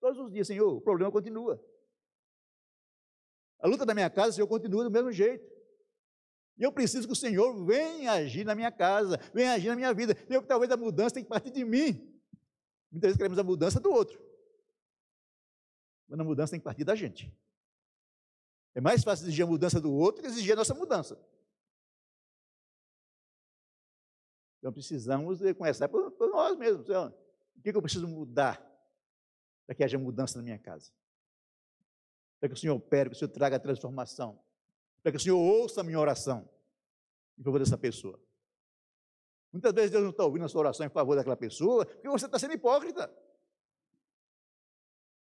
todos 0.00 0.18
os 0.18 0.32
dias, 0.32 0.46
Senhor, 0.46 0.72
o 0.72 0.80
problema 0.80 1.10
continua. 1.10 1.62
A 3.58 3.66
luta 3.66 3.84
da 3.84 3.94
minha 3.94 4.08
casa, 4.08 4.32
Senhor, 4.32 4.46
continua 4.46 4.84
do 4.84 4.90
mesmo 4.90 5.10
jeito. 5.10 5.55
E 6.58 6.62
eu 6.62 6.72
preciso 6.72 7.06
que 7.06 7.12
o 7.12 7.16
Senhor 7.16 7.64
venha 7.64 8.12
agir 8.12 8.44
na 8.44 8.54
minha 8.54 8.72
casa, 8.72 9.18
venha 9.34 9.52
agir 9.52 9.68
na 9.68 9.76
minha 9.76 9.92
vida. 9.92 10.16
Eu 10.28 10.40
que 10.40 10.48
talvez 10.48 10.70
a 10.72 10.76
mudança 10.76 11.14
tem 11.14 11.22
que 11.22 11.28
partir 11.28 11.50
de 11.50 11.64
mim. 11.64 12.16
Muitas 12.90 13.08
vezes 13.08 13.16
queremos 13.16 13.38
a 13.38 13.44
mudança 13.44 13.78
do 13.78 13.90
outro. 13.90 14.18
Mas 16.08 16.18
a 16.18 16.24
mudança 16.24 16.52
tem 16.52 16.60
que 16.60 16.64
partir 16.64 16.84
da 16.84 16.94
gente. 16.94 17.30
É 18.74 18.80
mais 18.80 19.04
fácil 19.04 19.24
exigir 19.24 19.44
a 19.44 19.48
mudança 19.48 19.80
do 19.80 19.92
outro 19.92 20.22
que 20.22 20.28
exigir 20.28 20.52
a 20.52 20.56
nossa 20.56 20.74
mudança. 20.74 21.20
Então 24.58 24.72
precisamos 24.72 25.40
começar 25.56 25.88
por, 25.88 26.10
por 26.12 26.28
nós 26.30 26.56
mesmos. 26.56 26.88
O 26.88 27.60
que, 27.62 27.70
que 27.70 27.76
eu 27.76 27.82
preciso 27.82 28.08
mudar 28.08 28.64
para 29.66 29.74
que 29.74 29.84
haja 29.84 29.98
mudança 29.98 30.38
na 30.38 30.42
minha 30.42 30.58
casa? 30.58 30.90
Para 32.40 32.48
que 32.48 32.54
o 32.54 32.58
Senhor 32.58 32.74
opere, 32.74 33.10
que 33.10 33.16
o 33.16 33.18
Senhor 33.18 33.30
traga 33.30 33.56
a 33.56 33.60
transformação. 33.60 34.42
Para 35.06 35.12
que 35.12 35.18
o 35.18 35.20
Senhor 35.20 35.38
ouça 35.38 35.82
a 35.82 35.84
minha 35.84 36.00
oração 36.00 36.50
em 37.38 37.44
favor 37.44 37.60
dessa 37.60 37.78
pessoa. 37.78 38.20
Muitas 39.52 39.72
vezes 39.72 39.92
Deus 39.92 40.02
não 40.02 40.10
está 40.10 40.24
ouvindo 40.24 40.44
a 40.44 40.48
sua 40.48 40.62
oração 40.62 40.84
em 40.84 40.90
favor 40.90 41.14
daquela 41.14 41.36
pessoa, 41.36 41.86
porque 41.86 42.08
você 42.08 42.26
está 42.26 42.40
sendo 42.40 42.54
hipócrita. 42.54 43.04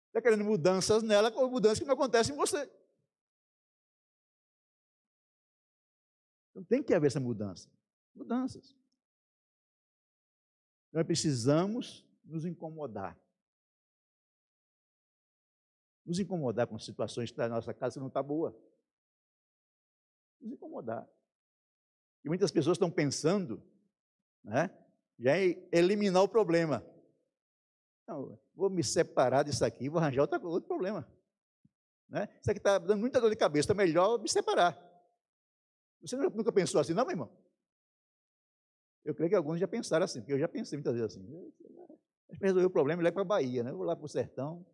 Está 0.09 0.21
querendo 0.21 0.45
mudanças 0.45 1.05
nela, 1.05 1.31
com 1.31 1.47
mudanças 1.47 1.79
que 1.79 1.85
não 1.85 1.95
acontecem 1.95 2.35
em 2.35 2.37
você. 2.37 2.69
Então 6.51 6.65
tem 6.65 6.83
que 6.83 6.93
haver 6.93 7.07
essa 7.07 7.21
mudança. 7.21 7.71
Mudanças. 8.13 8.77
Nós 10.93 11.07
precisamos 11.07 12.05
nos 12.25 12.45
incomodar. 12.45 13.17
Nos 16.05 16.19
incomodar 16.19 16.67
com 16.67 16.77
situações 16.77 17.31
que 17.31 17.41
a 17.41 17.49
nossa 17.49 17.73
casa 17.73 18.01
não 18.01 18.09
está 18.09 18.21
boa. 18.21 18.53
Nos 20.41 20.53
incomodar. 20.53 21.09
E 22.25 22.29
muitas 22.29 22.51
pessoas 22.51 22.77
estão 22.77 22.91
pensando 22.91 23.63
né, 24.43 24.71
já 25.19 25.39
em 25.39 25.69
eliminar 25.73 26.23
o 26.23 26.29
problema. 26.29 26.85
Não, 28.07 28.39
vou 28.55 28.69
me 28.69 28.83
separar 28.83 29.45
disso 29.45 29.65
aqui, 29.65 29.89
vou 29.89 30.01
arranjar 30.01 30.23
outro, 30.23 30.49
outro 30.49 30.69
problema. 30.69 31.07
Né? 32.09 32.29
Isso 32.41 32.51
aqui 32.51 32.59
está 32.59 32.79
dando 32.79 33.01
muita 33.01 33.21
dor 33.21 33.31
de 33.31 33.37
cabeça, 33.37 33.73
está 33.73 33.75
melhor 33.75 34.19
me 34.19 34.29
separar. 34.29 34.77
Você 36.03 36.17
nunca 36.17 36.51
pensou 36.51 36.81
assim, 36.81 36.95
não, 36.95 37.05
meu 37.05 37.13
irmão? 37.13 37.31
Eu 39.05 39.15
creio 39.15 39.31
que 39.31 39.37
alguns 39.37 39.59
já 39.59 39.69
pensaram 39.69 40.05
assim, 40.05 40.21
porque 40.21 40.33
eu 40.33 40.39
já 40.39 40.49
pensei 40.49 40.77
muitas 40.77 40.95
vezes 40.95 41.17
assim. 41.17 41.53
Resolver 42.41 42.67
o 42.67 42.71
problema, 42.71 43.03
ele 43.03 43.13
para 43.13 43.23
a 43.23 43.25
Bahia, 43.25 43.63
né? 43.63 43.71
Eu 43.71 43.77
vou 43.77 43.87
lá 43.87 43.95
para 43.97 44.05
o 44.05 44.09
sertão, 44.09 44.65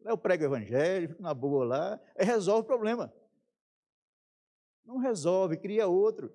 lá 0.00 0.10
eu 0.10 0.18
prego 0.18 0.44
o 0.44 0.46
evangelho, 0.46 1.08
fico 1.08 1.22
na 1.22 1.34
boa 1.34 1.64
lá, 1.64 2.00
resolve 2.16 2.62
o 2.62 2.64
problema. 2.64 3.12
Não 4.86 4.98
resolve, 4.98 5.56
cria 5.56 5.88
outro. 5.88 6.32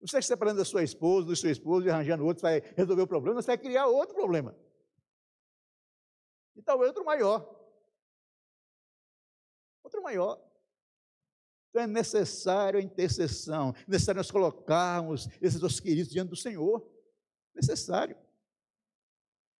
Você 0.00 0.18
está 0.18 0.34
separando 0.34 0.58
da 0.58 0.64
sua 0.64 0.82
esposa, 0.82 1.26
do 1.26 1.34
seu 1.34 1.50
esposo 1.50 1.86
e 1.86 1.90
arranjando 1.90 2.24
outro, 2.24 2.42
vai 2.42 2.60
resolver 2.76 3.02
o 3.02 3.06
problema, 3.06 3.40
você 3.40 3.46
vai 3.46 3.58
criar 3.58 3.86
outro 3.86 4.14
problema. 4.14 4.56
E 6.54 6.62
talvez 6.62 6.88
outro 6.88 7.04
maior. 7.04 7.40
Outro 9.82 10.02
maior. 10.02 10.42
Então 11.70 11.82
é 11.82 11.86
necessário 11.86 12.78
a 12.78 12.82
intercessão, 12.82 13.72
é 13.86 13.90
necessário 13.90 14.18
nós 14.18 14.30
colocarmos 14.30 15.28
esses 15.40 15.60
nossos 15.60 15.80
queridos 15.80 16.12
diante 16.12 16.28
do 16.28 16.36
Senhor. 16.36 16.86
Necessário. 17.54 18.16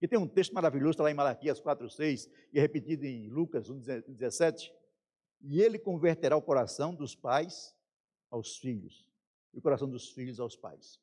E 0.03 0.09
tem 0.09 0.19
um 0.19 0.29
texto 0.29 0.53
maravilhoso, 0.53 0.91
está 0.91 1.05
lá 1.05 1.11
em 1.11 1.15
Malaquias 1.15 1.61
4, 1.61 1.89
6, 1.89 2.29
e 2.53 2.59
é 2.59 2.61
repetido 2.61 3.07
em 3.07 3.31
Lucas 3.31 3.71
1, 3.71 3.79
17. 4.09 4.82
E 5.43 5.61
ele 5.61 5.79
converterá 5.79 6.37
o 6.37 6.43
coração 6.43 6.95
dos 6.95 7.15
pais 7.15 7.75
aos 8.31 8.57
filhos 8.57 9.07
e 9.53 9.59
o 9.59 9.63
coração 9.63 9.89
dos 9.89 10.11
filhos 10.11 10.39
aos 10.39 10.57
pais. 10.57 11.01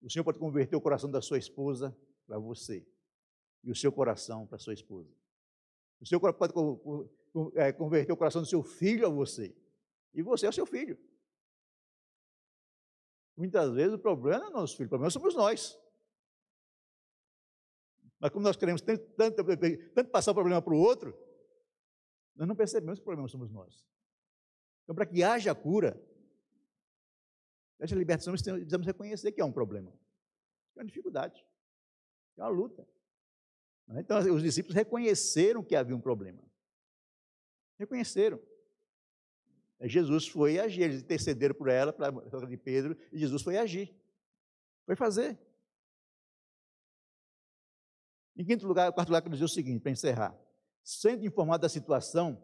O 0.00 0.10
Senhor 0.10 0.24
pode 0.24 0.38
converter 0.38 0.76
o 0.76 0.80
coração 0.80 1.10
da 1.10 1.20
sua 1.20 1.38
esposa 1.38 1.96
para 2.26 2.38
você 2.38 2.86
e 3.62 3.70
o 3.70 3.76
seu 3.76 3.92
coração 3.92 4.46
para 4.46 4.58
sua 4.58 4.74
esposa. 4.74 5.12
O 6.00 6.06
Senhor 6.06 6.20
pode 6.32 6.52
é, 7.54 7.72
converter 7.72 8.12
o 8.12 8.16
coração 8.16 8.42
do 8.42 8.48
seu 8.48 8.62
filho 8.62 9.06
a 9.06 9.10
você 9.10 9.54
e 10.14 10.22
você 10.22 10.46
ao 10.46 10.52
seu 10.52 10.66
filho. 10.66 10.98
Muitas 13.36 13.72
vezes 13.72 13.94
o 13.94 13.98
problema 13.98 14.38
não 14.38 14.48
é 14.48 14.50
nosso 14.50 14.76
filho, 14.76 14.86
o 14.86 14.90
problema 14.90 15.10
somos 15.10 15.34
nós. 15.34 15.78
Mas 18.18 18.30
como 18.30 18.44
nós 18.44 18.56
queremos 18.56 18.80
tanto, 18.80 19.04
tanto, 19.14 19.44
tanto 19.94 20.10
passar 20.10 20.32
o 20.32 20.34
problema 20.34 20.60
para 20.60 20.74
o 20.74 20.78
outro, 20.78 21.16
nós 22.34 22.48
não 22.48 22.56
percebemos 22.56 22.98
que 22.98 23.02
o 23.02 23.04
problema 23.04 23.28
somos 23.28 23.50
nós. 23.50 23.84
Então, 24.82 24.94
para 24.94 25.06
que 25.06 25.22
haja 25.22 25.54
cura, 25.54 26.00
essa 27.78 27.94
libertação, 27.94 28.32
precisamos 28.32 28.86
reconhecer 28.86 29.32
que 29.32 29.40
é 29.40 29.44
um 29.44 29.52
problema, 29.52 29.92
é 30.76 30.80
uma 30.80 30.84
dificuldade, 30.84 31.44
é 32.36 32.42
uma 32.42 32.48
luta. 32.48 32.86
Né? 33.88 34.00
Então, 34.00 34.18
os 34.32 34.42
discípulos 34.42 34.74
reconheceram 34.74 35.62
que 35.62 35.74
havia 35.74 35.96
um 35.96 36.00
problema. 36.00 36.42
Reconheceram. 37.78 38.40
Jesus 39.80 40.28
foi 40.28 40.58
agir, 40.58 40.82
eles 40.82 41.02
intercederam 41.02 41.56
por 41.56 41.68
ela, 41.68 41.92
para 41.92 42.08
a 42.08 42.46
de 42.46 42.56
Pedro, 42.56 42.96
e 43.10 43.18
Jesus 43.18 43.42
foi 43.42 43.58
agir. 43.58 43.92
Foi 44.86 44.94
fazer. 44.94 45.38
Em 48.36 48.44
quinto 48.44 48.66
lugar, 48.66 48.92
quarto 48.92 49.08
lugar, 49.08 49.22
que 49.22 49.28
dizer 49.28 49.44
o 49.44 49.48
seguinte, 49.48 49.80
para 49.80 49.90
encerrar. 49.90 50.38
Sendo 50.82 51.24
informado 51.24 51.62
da 51.62 51.68
situação, 51.68 52.42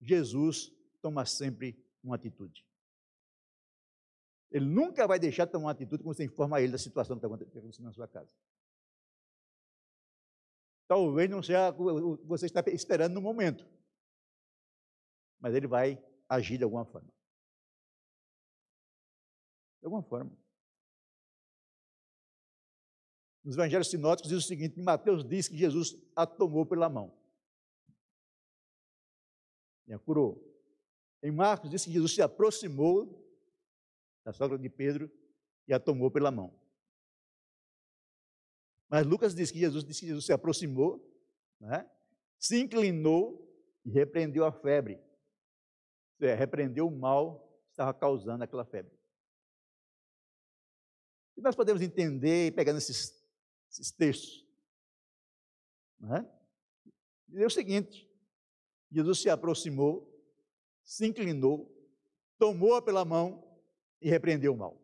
Jesus 0.00 0.72
toma 1.00 1.24
sempre 1.26 1.78
uma 2.02 2.16
atitude. 2.16 2.66
Ele 4.50 4.66
nunca 4.66 5.06
vai 5.06 5.18
deixar 5.18 5.46
de 5.46 5.52
tomar 5.52 5.66
uma 5.66 5.72
atitude 5.72 6.02
quando 6.02 6.16
você 6.16 6.24
informa 6.24 6.60
ele 6.60 6.72
da 6.72 6.78
situação 6.78 7.18
que 7.18 7.26
está 7.26 7.34
acontecendo 7.34 7.86
na 7.86 7.92
sua 7.92 8.06
casa. 8.06 8.32
Talvez 10.86 11.28
não 11.28 11.42
seja 11.42 11.70
o 11.70 12.18
que 12.18 12.26
você 12.26 12.46
está 12.46 12.62
esperando 12.68 13.14
no 13.14 13.20
momento, 13.20 13.66
mas 15.40 15.54
ele 15.54 15.66
vai 15.66 16.02
agir 16.28 16.58
de 16.58 16.64
alguma 16.64 16.84
forma. 16.84 17.08
De 19.80 19.86
alguma 19.86 20.02
forma. 20.02 20.30
Nos 23.42 23.56
evangelhos 23.56 23.90
sinóticos 23.90 24.30
diz 24.30 24.44
o 24.44 24.46
seguinte: 24.46 24.80
Mateus 24.80 25.24
diz 25.24 25.48
que 25.48 25.56
Jesus 25.56 25.94
a 26.14 26.26
tomou 26.26 26.64
pela 26.64 26.88
mão. 26.88 27.23
E 29.86 29.92
a 29.92 29.98
curou. 29.98 30.42
Em 31.22 31.30
Marcos 31.30 31.70
diz 31.70 31.84
que 31.84 31.92
Jesus 31.92 32.14
se 32.14 32.22
aproximou 32.22 33.22
da 34.24 34.32
sogra 34.32 34.58
de 34.58 34.68
Pedro 34.68 35.10
e 35.66 35.74
a 35.74 35.80
tomou 35.80 36.10
pela 36.10 36.30
mão. 36.30 36.58
Mas 38.88 39.06
Lucas 39.06 39.34
diz 39.34 39.50
que 39.50 39.58
Jesus, 39.58 39.84
diz 39.84 39.98
que 39.98 40.06
Jesus 40.06 40.26
se 40.26 40.32
aproximou, 40.32 41.04
né? 41.60 41.88
se 42.38 42.60
inclinou 42.60 43.44
e 43.84 43.90
repreendeu 43.90 44.44
a 44.44 44.52
febre. 44.52 45.02
Repreendeu 46.18 46.86
o 46.86 46.96
mal 46.96 47.40
que 47.66 47.72
estava 47.72 47.92
causando 47.92 48.44
aquela 48.44 48.64
febre. 48.64 48.96
E 51.36 51.40
nós 51.40 51.56
podemos 51.56 51.82
entender, 51.82 52.54
pegando 52.54 52.78
esses, 52.78 53.12
esses 53.70 53.90
textos, 53.90 54.46
né? 55.98 56.30
E 57.30 57.42
é 57.42 57.46
o 57.46 57.50
seguinte: 57.50 58.08
Jesus 58.94 59.22
se 59.22 59.28
aproximou, 59.28 60.08
se 60.84 61.04
inclinou, 61.04 61.68
tomou-a 62.38 62.80
pela 62.80 63.04
mão 63.04 63.42
e 64.00 64.08
repreendeu 64.08 64.54
o 64.54 64.56
mal. 64.56 64.80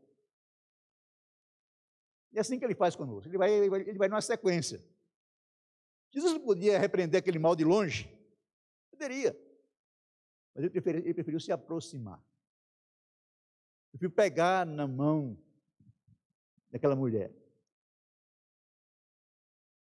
E 2.32 2.38
é 2.38 2.40
assim 2.40 2.58
que 2.58 2.64
ele 2.64 2.74
faz 2.74 2.96
conosco. 2.96 3.28
Ele 3.28 3.38
vai, 3.38 3.52
ele 3.52 3.70
vai, 3.70 3.80
ele 3.82 3.98
vai 3.98 4.08
numa 4.08 4.20
sequência. 4.20 4.84
Jesus 6.11 6.32
não 6.32 6.40
podia 6.40 6.76
repreender 6.76 7.20
aquele 7.20 7.38
mal 7.38 7.54
de 7.54 7.64
longe? 7.64 8.12
Poderia. 8.90 9.38
Mas 10.54 10.64
ele 10.64 10.70
preferiu, 10.70 11.00
ele 11.02 11.14
preferiu 11.14 11.38
se 11.38 11.52
aproximar. 11.52 12.20
Preferiu 13.90 14.11
pegar 14.11 14.66
na 14.66 14.88
mão 14.88 15.38
daquela 16.68 16.96
mulher. 16.96 17.32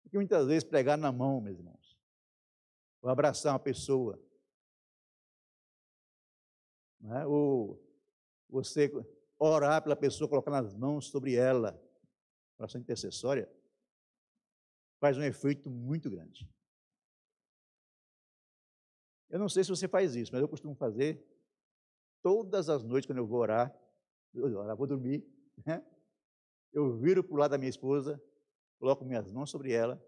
Porque 0.02 0.18
muitas 0.18 0.46
vezes 0.46 0.64
pregar 0.64 0.98
na 0.98 1.10
mão, 1.10 1.40
meus 1.40 1.58
irmãos, 1.58 1.81
ou 3.02 3.10
abraçar 3.10 3.52
uma 3.52 3.58
pessoa, 3.58 4.18
né? 7.00 7.26
ou 7.26 7.82
você 8.48 8.90
orar 9.38 9.82
pela 9.82 9.96
pessoa, 9.96 10.28
colocar 10.28 10.56
as 10.56 10.72
mãos 10.72 11.08
sobre 11.08 11.34
ela, 11.34 11.78
oração 12.56 12.80
intercessória, 12.80 13.50
faz 15.00 15.18
um 15.18 15.22
efeito 15.22 15.68
muito 15.68 16.08
grande. 16.08 16.48
Eu 19.28 19.38
não 19.38 19.48
sei 19.48 19.64
se 19.64 19.70
você 19.70 19.88
faz 19.88 20.14
isso, 20.14 20.30
mas 20.32 20.40
eu 20.40 20.48
costumo 20.48 20.74
fazer 20.76 21.26
todas 22.22 22.68
as 22.68 22.84
noites 22.84 23.06
quando 23.06 23.18
eu 23.18 23.26
vou 23.26 23.40
orar, 23.40 23.76
eu 24.32 24.76
vou 24.76 24.86
dormir, 24.86 25.26
né? 25.66 25.84
eu 26.72 26.96
viro 26.96 27.24
para 27.24 27.34
o 27.34 27.38
lado 27.38 27.50
da 27.50 27.58
minha 27.58 27.68
esposa, 27.68 28.22
coloco 28.78 29.04
minhas 29.04 29.30
mãos 29.32 29.50
sobre 29.50 29.72
ela, 29.72 30.02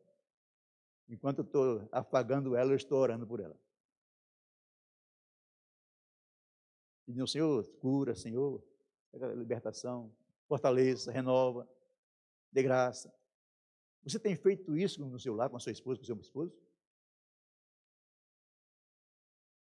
enquanto 1.09 1.39
eu 1.39 1.45
estou 1.45 1.89
afagando 1.93 2.57
ela, 2.57 2.73
eu 2.73 2.77
estou 2.77 2.99
orando 2.99 3.27
por 3.27 3.41
ela. 3.41 3.59
Pedindo, 7.07 7.27
Senhor, 7.27 7.67
cura, 7.79 8.15
Senhor, 8.15 8.63
libertação, 9.37 10.15
fortaleza, 10.47 11.13
renova, 11.13 11.69
de 12.51 12.63
graça. 12.63 13.15
Você 14.03 14.19
tem 14.19 14.37
feito 14.37 14.77
isso 14.77 15.05
no 15.05 15.19
seu 15.19 15.35
lar, 15.35 15.51
com 15.51 15.57
a 15.57 15.61
sua 15.61 15.73
esposa, 15.73 15.99
com 15.99 16.05
o 16.05 16.07
seu 16.07 16.17
esposo? 16.17 16.57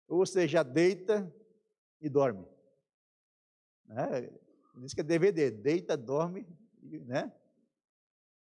Ou 0.08 0.18
você 0.18 0.48
já 0.48 0.62
deita 0.62 1.34
e 2.00 2.10
dorme? 2.10 2.48
Né? 3.86 4.30
Diz 4.78 4.94
que 4.94 5.02
é 5.02 5.04
DVD, 5.04 5.50
deita, 5.52 5.96
dorme, 5.96 6.46
né? 6.82 7.34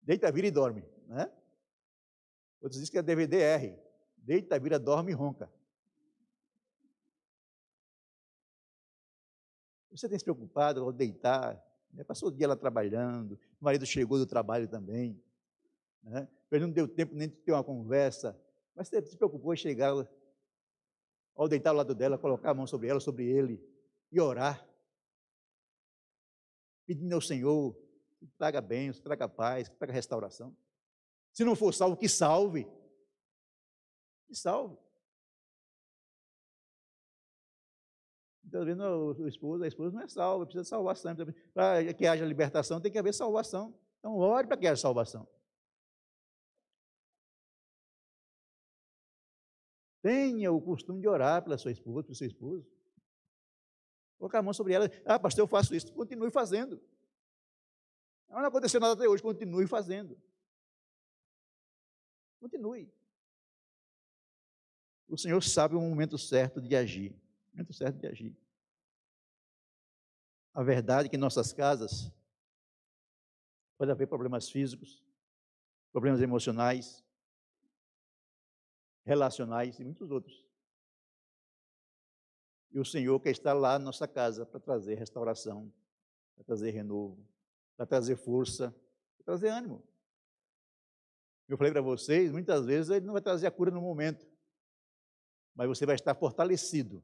Deita, 0.02 0.32
vira 0.32 0.46
e 0.46 0.50
dorme, 0.50 0.84
né? 1.06 1.30
Outros 2.62 2.80
dizem 2.80 2.92
que 2.92 2.98
é 2.98 3.02
DVD-R, 3.02 3.76
deita, 4.16 4.58
vira, 4.58 4.78
dorme 4.78 5.10
e 5.10 5.14
ronca. 5.14 5.52
Você 9.90 10.08
tem 10.08 10.18
se 10.18 10.24
preocupado 10.24 10.82
ao 10.82 10.92
deitar, 10.92 11.62
né? 11.92 12.04
Passou 12.04 12.28
o 12.28 12.32
dia 12.32 12.48
lá 12.48 12.56
trabalhando, 12.56 13.38
o 13.60 13.64
marido 13.64 13.84
chegou 13.84 14.16
do 14.16 14.26
trabalho 14.26 14.66
também. 14.68 15.20
Né? 16.02 16.26
Ele 16.50 16.66
não 16.66 16.72
deu 16.72 16.88
tempo 16.88 17.14
nem 17.14 17.28
de 17.28 17.34
ter 17.36 17.52
uma 17.52 17.64
conversa. 17.64 18.38
Mas 18.74 18.88
você 18.88 19.02
se 19.02 19.16
preocupou 19.16 19.52
em 19.52 19.56
chegar 19.56 19.92
ao 21.34 21.48
deitar 21.48 21.70
ao 21.70 21.76
lado 21.76 21.94
dela, 21.94 22.16
colocar 22.16 22.50
a 22.50 22.54
mão 22.54 22.66
sobre 22.66 22.88
ela, 22.88 23.00
sobre 23.00 23.26
ele 23.26 23.60
e 24.10 24.20
orar. 24.20 24.66
Pedindo 26.86 27.14
ao 27.14 27.20
Senhor 27.20 27.76
que 28.18 28.26
traga 28.38 28.60
bênção, 28.60 29.00
que 29.00 29.04
traga 29.04 29.28
paz, 29.28 29.68
que 29.68 29.76
traga 29.76 29.92
restauração. 29.92 30.56
Se 31.32 31.44
não 31.44 31.56
for 31.56 31.72
salvo, 31.72 31.96
que 31.96 32.08
salve. 32.08 32.64
Que 34.26 34.34
salve. 34.34 34.76
Muitas 38.42 38.66
vezes 38.66 38.82
o 38.82 39.28
esposo, 39.28 39.64
a 39.64 39.68
esposa 39.68 39.96
não 39.96 40.02
é 40.02 40.08
salva, 40.08 40.44
precisa 40.44 40.62
de 40.62 40.68
salvação. 40.68 41.16
Para 41.54 41.94
que 41.94 42.06
haja 42.06 42.24
libertação, 42.24 42.80
tem 42.80 42.92
que 42.92 42.98
haver 42.98 43.14
salvação. 43.14 43.74
Então, 43.98 44.16
ore 44.16 44.46
para 44.46 44.58
que 44.58 44.66
haja 44.66 44.80
salvação. 44.80 45.26
Tenha 50.02 50.52
o 50.52 50.60
costume 50.60 51.00
de 51.00 51.08
orar 51.08 51.42
pela 51.42 51.56
sua 51.56 51.70
esposa, 51.70 52.02
pelo 52.02 52.14
seu 52.14 52.26
esposo. 52.26 52.66
Colocar 54.18 54.40
a 54.40 54.42
mão 54.42 54.52
sobre 54.52 54.74
ela. 54.74 54.90
Ah, 55.06 55.18
pastor, 55.18 55.44
eu 55.44 55.48
faço 55.48 55.74
isso. 55.74 55.92
Continue 55.94 56.30
fazendo. 56.30 56.82
Não 58.28 58.44
aconteceu 58.44 58.80
nada 58.80 58.94
até 58.94 59.08
hoje, 59.08 59.22
continue 59.22 59.66
fazendo. 59.66 60.20
Continue. 62.42 62.92
O 65.06 65.16
Senhor 65.16 65.40
sabe 65.44 65.76
o 65.76 65.80
momento 65.80 66.18
certo 66.18 66.60
de 66.60 66.74
agir. 66.74 67.12
O 67.12 67.56
momento 67.56 67.72
certo 67.72 67.98
de 67.98 68.06
agir. 68.08 68.36
A 70.52 70.60
verdade 70.60 71.06
é 71.06 71.08
que 71.08 71.14
em 71.14 71.20
nossas 71.20 71.52
casas 71.52 72.10
pode 73.78 73.92
haver 73.92 74.08
problemas 74.08 74.50
físicos, 74.50 75.04
problemas 75.92 76.20
emocionais, 76.20 77.04
relacionais 79.04 79.78
e 79.78 79.84
muitos 79.84 80.10
outros. 80.10 80.44
E 82.72 82.80
o 82.80 82.84
Senhor 82.84 83.20
quer 83.20 83.30
estar 83.30 83.52
lá 83.52 83.78
na 83.78 83.84
nossa 83.84 84.08
casa 84.08 84.44
para 84.44 84.58
trazer 84.58 84.96
restauração, 84.96 85.72
para 86.34 86.42
trazer 86.42 86.72
renovo, 86.72 87.24
para 87.76 87.86
trazer 87.86 88.16
força, 88.16 88.74
para 89.16 89.24
trazer 89.26 89.48
ânimo. 89.48 89.91
Eu 91.48 91.56
falei 91.56 91.72
para 91.72 91.82
vocês, 91.82 92.30
muitas 92.32 92.64
vezes 92.64 92.90
ele 92.90 93.04
não 93.06 93.12
vai 93.12 93.22
trazer 93.22 93.46
a 93.46 93.50
cura 93.50 93.70
no 93.70 93.80
momento, 93.80 94.26
mas 95.54 95.68
você 95.68 95.84
vai 95.84 95.94
estar 95.94 96.14
fortalecido 96.14 97.02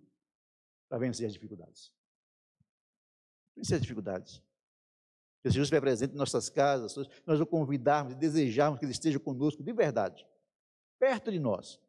para 0.88 0.98
vencer 0.98 1.26
as 1.26 1.32
dificuldades 1.32 1.92
vencer 3.58 3.76
as 3.76 3.82
dificuldades. 3.82 4.42
Que 5.42 5.50
Jesus 5.50 5.66
estiver 5.66 5.80
presente 5.80 6.14
em 6.14 6.16
nossas 6.16 6.48
casas, 6.48 6.94
nós 7.26 7.40
o 7.40 7.46
convidarmos 7.46 8.12
e 8.12 8.16
desejarmos 8.16 8.78
que 8.78 8.84
Ele 8.84 8.92
esteja 8.92 9.20
conosco 9.20 9.62
de 9.62 9.72
verdade, 9.72 10.26
perto 10.98 11.30
de 11.30 11.38
nós. 11.38 11.80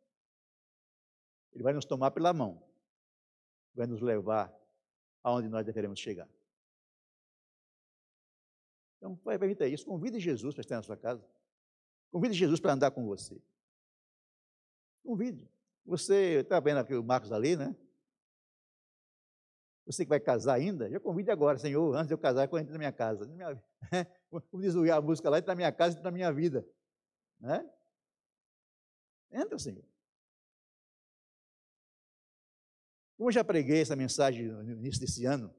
Ele 1.54 1.64
vai 1.64 1.74
nos 1.74 1.86
tomar 1.86 2.12
pela 2.12 2.34
mão, 2.34 2.64
vai 3.74 3.88
nos 3.88 4.02
levar 4.02 4.54
aonde 5.24 5.48
nós 5.48 5.66
deveremos 5.66 6.00
chegar. 6.00 6.30
Então, 8.98 9.16
permita 9.16 9.66
isso, 9.66 9.86
convide 9.86 10.20
Jesus 10.20 10.54
para 10.54 10.62
estar 10.62 10.76
na 10.76 10.84
sua 10.84 10.98
casa. 10.98 11.26
Convide 12.12 12.34
Jesus 12.34 12.60
para 12.60 12.74
andar 12.74 12.92
com 12.92 13.06
você. 13.06 13.40
Convide. 15.04 15.48
Você 15.86 16.42
está 16.42 16.60
vendo 16.60 16.78
aqui 16.78 16.94
o 16.94 17.04
Marcos 17.04 17.32
ali, 17.32 17.56
né? 17.56 17.76
Você 19.86 20.06
que 20.06 20.10
vai 20.10 20.20
casar 20.20 20.54
ainda, 20.54 20.88
já 20.88 21.00
convide 21.00 21.32
agora, 21.32 21.58
Senhor, 21.58 21.96
antes 21.96 22.08
de 22.08 22.14
eu 22.14 22.18
casar, 22.18 22.48
quando 22.48 22.62
entra 22.62 22.74
na 22.74 22.78
minha 22.78 22.92
casa. 22.92 23.26
Na 23.26 23.34
minha, 23.34 23.64
como 24.30 24.62
diz 24.62 24.76
a 24.76 25.02
música 25.02 25.30
lá, 25.32 25.40
entra 25.40 25.52
na 25.52 25.56
minha 25.56 25.72
casa, 25.72 25.94
entra 25.94 26.04
na 26.04 26.16
minha 26.16 26.32
vida. 26.32 26.64
Né? 27.40 27.68
Entra, 29.32 29.58
Senhor. 29.58 29.84
Como 33.18 33.30
eu 33.30 33.34
já 33.34 33.44
preguei 33.44 33.82
essa 33.82 33.96
mensagem 33.96 34.48
no 34.48 34.74
início 34.74 35.02
desse 35.02 35.26
ano, 35.26 35.54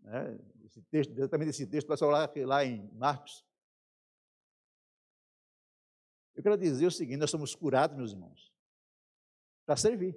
né, 0.00 0.38
esse 0.64 0.82
texto, 0.82 1.12
exatamente 1.12 1.50
esse 1.50 1.66
texto, 1.66 1.86
passou 1.86 2.10
lá, 2.10 2.30
lá 2.44 2.64
em 2.64 2.90
Marcos. 2.94 3.46
Eu 6.34 6.42
quero 6.42 6.56
dizer 6.56 6.86
o 6.86 6.90
seguinte: 6.90 7.18
nós 7.18 7.30
somos 7.30 7.54
curados, 7.54 7.96
meus 7.96 8.12
irmãos, 8.12 8.52
para 9.64 9.76
servir. 9.76 10.16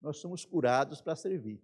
Nós 0.00 0.18
somos 0.18 0.44
curados 0.44 1.00
para 1.00 1.16
servir. 1.16 1.60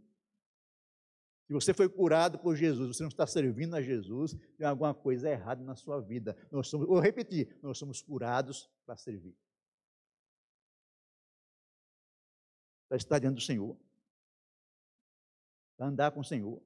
Se 1.46 1.52
você 1.52 1.74
foi 1.74 1.88
curado 1.88 2.38
por 2.38 2.56
Jesus, 2.56 2.96
você 2.96 3.02
não 3.02 3.08
está 3.08 3.26
servindo 3.26 3.74
a 3.76 3.82
Jesus, 3.82 4.34
tem 4.56 4.66
alguma 4.66 4.94
coisa 4.94 5.28
errada 5.28 5.62
na 5.62 5.76
sua 5.76 6.00
vida. 6.00 6.36
Nós 6.50 6.68
somos, 6.68 6.86
vou 6.86 6.98
repetir, 6.98 7.58
nós 7.62 7.76
somos 7.78 8.00
curados 8.00 8.70
para 8.86 8.96
servir. 8.96 9.36
Para 12.88 12.96
estar 12.96 13.18
diante 13.18 13.34
do 13.34 13.40
Senhor. 13.42 13.76
Para 15.76 15.86
andar 15.86 16.10
com 16.12 16.20
o 16.20 16.24
Senhor. 16.24 16.62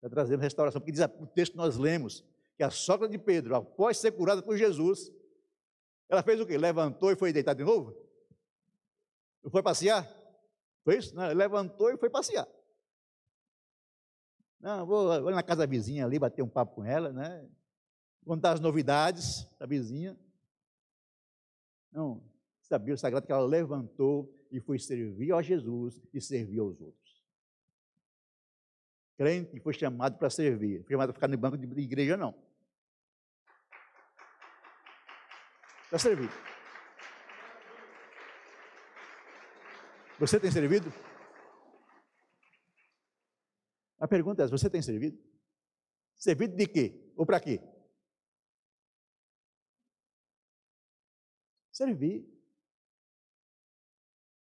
Para 0.00 0.10
trazer 0.10 0.38
restauração. 0.38 0.80
Porque 0.80 0.92
diz 0.92 1.00
o 1.02 1.26
texto 1.26 1.52
que 1.52 1.58
nós 1.58 1.76
lemos, 1.76 2.24
que 2.56 2.62
a 2.62 2.70
sogra 2.70 3.08
de 3.08 3.18
Pedro, 3.18 3.54
após 3.54 3.98
ser 3.98 4.12
curada 4.12 4.42
por 4.42 4.56
Jesus, 4.56 5.12
ela 6.08 6.22
fez 6.22 6.40
o 6.40 6.46
quê? 6.46 6.56
Levantou 6.56 7.12
e 7.12 7.16
foi 7.16 7.32
deitar 7.32 7.54
de 7.54 7.64
novo? 7.64 7.94
Não 9.42 9.50
foi 9.50 9.62
passear? 9.62 10.08
Foi 10.84 10.96
isso? 10.96 11.14
Não, 11.14 11.32
levantou 11.32 11.90
e 11.90 11.96
foi 11.96 12.08
passear. 12.08 12.48
Não, 14.60 14.86
vou, 14.86 15.22
vou 15.22 15.30
na 15.30 15.42
casa 15.42 15.60
da 15.60 15.66
vizinha 15.66 16.06
ali, 16.06 16.18
bater 16.18 16.42
um 16.42 16.48
papo 16.48 16.76
com 16.76 16.84
ela, 16.84 17.12
né? 17.12 17.46
Contar 18.24 18.52
as 18.52 18.60
novidades 18.60 19.46
da 19.58 19.66
vizinha. 19.66 20.18
Não, 21.92 22.22
sabia 22.62 22.94
o 22.94 22.98
sagrado 22.98 23.26
que 23.26 23.32
ela 23.32 23.46
levantou 23.46 24.32
e 24.50 24.60
foi 24.60 24.78
servir 24.78 25.32
a 25.32 25.42
Jesus 25.42 26.02
e 26.12 26.20
servir 26.20 26.60
aos 26.60 26.80
outros. 26.80 27.24
Crente 29.16 29.60
foi 29.60 29.72
chamado 29.72 30.18
para 30.18 30.28
servir, 30.28 30.82
foi 30.82 30.92
chamado 30.92 31.08
para 31.08 31.14
ficar 31.14 31.28
no 31.28 31.38
banco 31.38 31.56
de 31.56 31.80
igreja, 31.80 32.16
não. 32.16 32.34
Para 35.88 35.98
servir. 35.98 36.30
Você 40.18 40.40
tem 40.40 40.50
servido? 40.50 40.90
A 43.98 44.08
pergunta 44.08 44.42
é: 44.42 44.46
você 44.46 44.68
tem 44.68 44.82
servido? 44.82 45.18
Servido 46.16 46.56
de 46.56 46.66
quê? 46.66 47.12
Ou 47.16 47.26
para 47.26 47.40
quê? 47.40 47.60
Servir. 51.70 52.26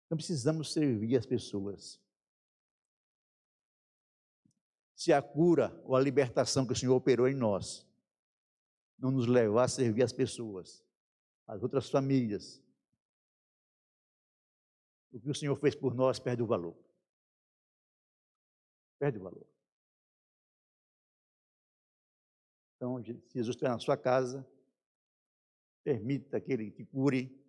Não 0.09 0.17
precisamos 0.17 0.71
servir 0.71 1.17
as 1.17 1.25
pessoas. 1.25 1.99
Se 4.95 5.11
a 5.11 5.21
cura 5.21 5.77
ou 5.83 5.95
a 5.95 5.99
libertação 5.99 6.65
que 6.65 6.73
o 6.73 6.75
Senhor 6.75 6.95
operou 6.95 7.27
em 7.27 7.33
nós 7.33 7.85
não 8.97 9.11
nos 9.11 9.27
levar 9.27 9.63
a 9.63 9.67
servir 9.67 10.03
as 10.03 10.13
pessoas, 10.13 10.84
as 11.47 11.61
outras 11.61 11.89
famílias, 11.89 12.63
o 15.11 15.19
que 15.19 15.29
o 15.29 15.35
Senhor 15.35 15.55
fez 15.55 15.75
por 15.75 15.93
nós 15.93 16.19
perde 16.19 16.43
o 16.43 16.47
valor. 16.47 16.75
Perde 18.99 19.17
o 19.17 19.23
valor. 19.23 19.47
Então, 22.75 23.01
se 23.03 23.33
Jesus 23.33 23.55
está 23.55 23.69
na 23.69 23.79
sua 23.79 23.95
casa, 23.95 24.45
permita 25.83 26.41
que 26.41 26.51
Ele 26.51 26.71
te 26.71 26.83
cure, 26.85 27.41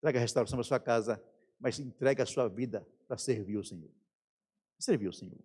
traga 0.00 0.18
restauração 0.18 0.56
para 0.56 0.62
a 0.62 0.68
sua 0.68 0.80
casa, 0.80 1.22
mas 1.58 1.78
entregue 1.78 2.22
a 2.22 2.26
sua 2.26 2.48
vida 2.48 2.86
para 3.06 3.18
servir 3.18 3.58
o 3.58 3.64
Senhor. 3.64 3.90
Servir 4.78 5.08
o 5.08 5.12
Senhor. 5.12 5.44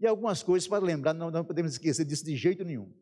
E 0.00 0.06
algumas 0.06 0.42
coisas 0.42 0.66
para 0.66 0.82
lembrar, 0.82 1.12
não, 1.12 1.30
não 1.30 1.44
podemos 1.44 1.72
esquecer 1.72 2.04
disso 2.04 2.24
de 2.24 2.34
jeito 2.34 2.64
nenhum. 2.64 2.92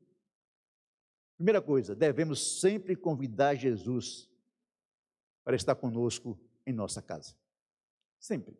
Primeira 1.38 1.62
coisa, 1.62 1.94
devemos 1.94 2.60
sempre 2.60 2.96
convidar 2.96 3.54
Jesus 3.54 4.28
para 5.44 5.54
estar 5.54 5.76
conosco 5.76 6.38
em 6.66 6.72
nossa 6.72 7.00
casa. 7.00 7.34
Sempre. 8.18 8.58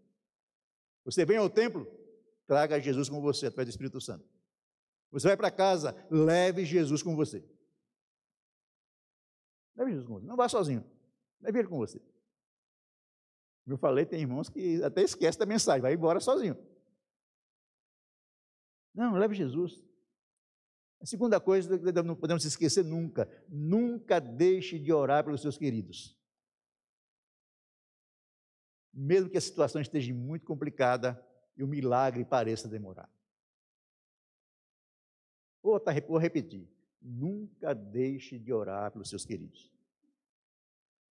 Você 1.04 1.24
vem 1.24 1.38
ao 1.38 1.50
templo, 1.50 1.86
traga 2.46 2.80
Jesus 2.80 3.08
com 3.08 3.20
você 3.20 3.46
através 3.46 3.66
do 3.66 3.70
Espírito 3.72 4.00
Santo. 4.00 4.24
Você 5.10 5.26
vai 5.26 5.36
para 5.36 5.50
casa, 5.50 5.92
leve 6.08 6.64
Jesus 6.64 7.02
com 7.02 7.16
você. 7.16 7.44
Leve 9.74 9.90
Jesus 9.90 10.06
com 10.06 10.14
você. 10.14 10.26
Não 10.26 10.36
vá 10.36 10.48
sozinho. 10.48 10.88
Leve 11.40 11.58
ele 11.58 11.68
com 11.68 11.78
você. 11.78 11.98
Como 13.64 13.74
eu 13.74 13.78
falei, 13.78 14.06
tem 14.06 14.20
irmãos 14.20 14.48
que 14.48 14.80
até 14.84 15.02
esquecem 15.02 15.40
da 15.40 15.46
mensagem, 15.46 15.82
vai 15.82 15.94
embora 15.94 16.20
sozinho. 16.20 16.56
Não, 18.94 19.14
leve 19.14 19.34
Jesus. 19.34 19.84
A 21.01 21.07
segunda 21.07 21.40
coisa, 21.40 21.78
não 22.03 22.16
podemos 22.16 22.44
esquecer 22.44 22.84
nunca: 22.84 23.28
nunca 23.49 24.20
deixe 24.20 24.78
de 24.78 24.92
orar 24.92 25.24
pelos 25.24 25.40
seus 25.40 25.57
queridos 25.57 26.18
mesmo 28.99 29.30
que 29.30 29.38
a 29.38 29.40
situação 29.40 29.80
esteja 29.80 30.12
muito 30.12 30.44
complicada 30.44 31.24
e 31.57 31.62
o 31.62 31.68
milagre 31.68 32.24
pareça 32.24 32.68
demorar. 32.68 33.09
Vou 35.62 36.18
repetir: 36.18 36.68
nunca 37.01 37.74
deixe 37.74 38.38
de 38.38 38.53
orar 38.53 38.90
pelos 38.90 39.09
seus 39.09 39.24
queridos. 39.24 39.72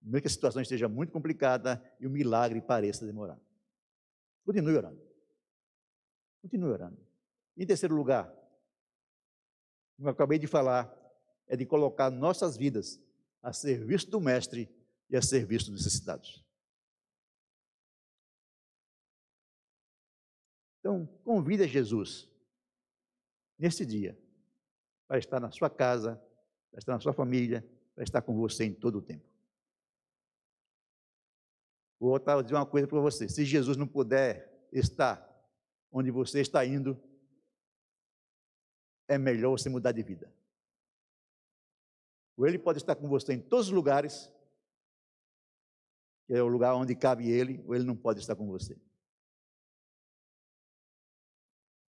Mesmo 0.01 0.21
que 0.21 0.27
a 0.27 0.31
situação 0.31 0.61
esteja 0.61 0.87
muito 0.89 1.11
complicada 1.11 1.81
e 1.99 2.05
o 2.05 2.09
milagre 2.09 2.61
pareça 2.61 3.05
demorar. 3.05 3.39
Continue 4.45 4.75
orando. 4.75 5.01
Continue 6.41 6.69
orando. 6.69 6.97
Em 7.55 7.65
terceiro 7.65 7.95
lugar, 7.95 8.33
como 9.97 10.07
eu 10.07 10.13
acabei 10.13 10.37
de 10.37 10.47
falar, 10.47 10.95
é 11.47 11.57
de 11.57 11.65
colocar 11.65 12.09
nossas 12.11 12.55
vidas 12.55 13.01
a 13.41 13.51
serviço 13.51 14.09
do 14.09 14.21
Mestre 14.21 14.69
e 15.09 15.17
a 15.17 15.21
serviço 15.21 15.71
dos 15.71 15.83
necessitados. 15.83 16.45
Então, 20.79 21.05
convida 21.23 21.67
Jesus 21.67 22.29
nesse 23.57 23.85
dia 23.85 24.17
para 25.07 25.17
estar 25.17 25.39
na 25.39 25.51
sua 25.51 25.69
casa, 25.69 26.15
para 26.69 26.79
estar 26.79 26.93
na 26.93 26.99
sua 26.99 27.13
família, 27.13 27.67
para 27.95 28.03
estar 28.03 28.21
com 28.21 28.35
você 28.37 28.65
em 28.65 28.73
todo 28.73 28.99
o 28.99 29.01
tempo. 29.01 29.25
Vou 31.99 32.19
dizer 32.43 32.53
uma 32.53 32.65
coisa 32.65 32.87
para 32.87 32.99
você: 32.99 33.27
se 33.27 33.43
Jesus 33.43 33.75
não 33.75 33.87
puder 33.87 34.67
estar 34.71 35.25
onde 35.91 36.11
você 36.11 36.41
está 36.41 36.63
indo, 36.63 37.01
é 39.07 39.17
melhor 39.17 39.51
você 39.51 39.69
mudar 39.69 39.91
de 39.91 40.03
vida. 40.03 40.31
Ou 42.35 42.47
ele 42.47 42.59
pode 42.59 42.79
estar 42.79 42.95
com 42.95 43.07
você 43.07 43.33
em 43.33 43.41
todos 43.41 43.67
os 43.67 43.71
lugares, 43.71 44.31
que 46.25 46.33
é 46.33 46.41
o 46.41 46.47
lugar 46.47 46.75
onde 46.75 46.95
cabe 46.95 47.29
ele, 47.29 47.63
ou 47.65 47.73
ele 47.73 47.83
não 47.83 47.95
pode 47.95 48.19
estar 48.19 48.35
com 48.35 48.47
você. 48.47 48.77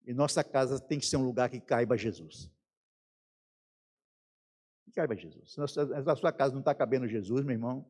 E 0.05 0.13
nossa 0.13 0.43
casa 0.43 0.79
tem 0.79 0.99
que 0.99 1.05
ser 1.05 1.17
um 1.17 1.25
lugar 1.25 1.49
que 1.49 1.59
caiba 1.59 1.97
Jesus. 1.97 2.51
Que 4.83 4.91
caiba 4.91 5.15
Jesus. 5.15 5.53
Se 5.53 5.59
a 5.61 6.15
sua 6.15 6.31
casa 6.31 6.53
não 6.53 6.59
está 6.59 6.75
cabendo 6.75 7.07
Jesus, 7.07 7.43
meu 7.43 7.53
irmão, 7.53 7.89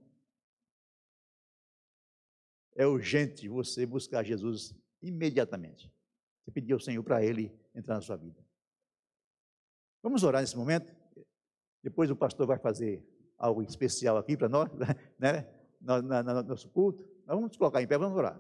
é 2.75 2.85
urgente 2.85 3.49
você 3.49 3.85
buscar 3.85 4.23
Jesus 4.23 4.73
imediatamente. 5.01 5.91
Você 6.43 6.51
pedir 6.51 6.73
ao 6.73 6.79
Senhor 6.79 7.03
para 7.03 7.23
Ele 7.23 7.51
entrar 7.73 7.95
na 7.95 8.01
sua 8.01 8.15
vida. 8.15 8.44
Vamos 10.05 10.21
orar 10.21 10.39
nesse 10.39 10.55
momento? 10.55 10.95
Depois 11.81 12.11
o 12.11 12.15
pastor 12.15 12.45
vai 12.45 12.59
fazer 12.59 13.03
algo 13.39 13.63
especial 13.63 14.17
aqui 14.17 14.37
para 14.37 14.47
nós, 14.47 14.69
né? 15.17 15.51
No, 15.81 15.99
no, 15.99 16.21
no 16.21 16.43
nosso 16.43 16.69
culto. 16.69 17.03
Nós 17.25 17.35
vamos 17.35 17.57
colocar 17.57 17.81
em 17.81 17.87
pé, 17.87 17.97
vamos 17.97 18.15
orar. 18.15 18.39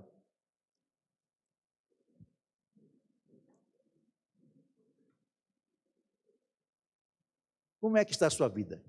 Como 7.79 7.97
é 7.97 8.05
que 8.05 8.11
está 8.11 8.27
a 8.27 8.29
sua 8.29 8.47
vida? 8.47 8.79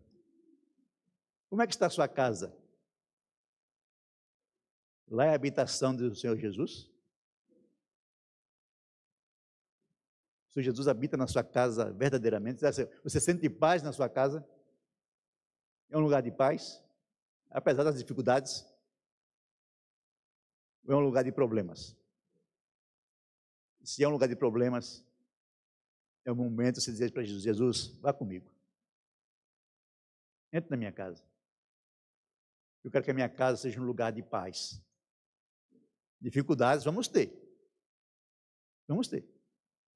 Como 1.48 1.62
é 1.62 1.66
que 1.66 1.72
está 1.72 1.86
a 1.86 1.90
sua 1.90 2.06
casa? 2.06 2.54
Lá 5.08 5.24
é 5.24 5.30
a 5.30 5.34
habitação 5.34 5.96
do 5.96 6.14
Senhor 6.14 6.36
Jesus? 6.36 6.94
Senhor 10.56 10.64
Jesus 10.64 10.88
habita 10.88 11.18
na 11.18 11.26
sua 11.26 11.44
casa 11.44 11.92
verdadeiramente? 11.92 12.62
Você 13.04 13.20
sente 13.20 13.48
paz 13.50 13.82
na 13.82 13.92
sua 13.92 14.08
casa? 14.08 14.46
É 15.90 15.98
um 15.98 16.00
lugar 16.00 16.22
de 16.22 16.30
paz? 16.30 16.82
Apesar 17.50 17.84
das 17.84 17.98
dificuldades? 17.98 18.66
Ou 20.86 20.94
é 20.94 20.96
um 20.96 21.00
lugar 21.00 21.22
de 21.24 21.30
problemas? 21.30 21.94
Se 23.82 24.02
é 24.02 24.08
um 24.08 24.12
lugar 24.12 24.28
de 24.28 24.36
problemas, 24.36 25.04
é 26.24 26.32
o 26.32 26.36
momento 26.36 26.76
de 26.76 26.82
você 26.82 26.90
dizer 26.90 27.12
para 27.12 27.22
Jesus: 27.22 27.42
Jesus, 27.42 27.88
vá 28.00 28.12
comigo. 28.12 28.50
Entre 30.50 30.70
na 30.70 30.76
minha 30.76 30.92
casa. 30.92 31.22
Eu 32.82 32.90
quero 32.90 33.04
que 33.04 33.10
a 33.10 33.14
minha 33.14 33.28
casa 33.28 33.58
seja 33.58 33.80
um 33.80 33.84
lugar 33.84 34.10
de 34.10 34.22
paz. 34.22 34.82
Dificuldades 36.18 36.84
vamos 36.84 37.08
ter. 37.08 37.30
Vamos 38.88 39.06
ter. 39.06 39.35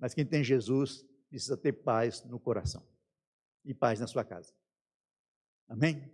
Mas 0.00 0.14
quem 0.14 0.24
tem 0.24 0.42
Jesus 0.42 1.04
precisa 1.28 1.56
ter 1.56 1.72
paz 1.72 2.24
no 2.24 2.40
coração 2.40 2.82
e 3.64 3.74
paz 3.74 4.00
na 4.00 4.06
sua 4.06 4.24
casa. 4.24 4.52
Amém? 5.68 6.10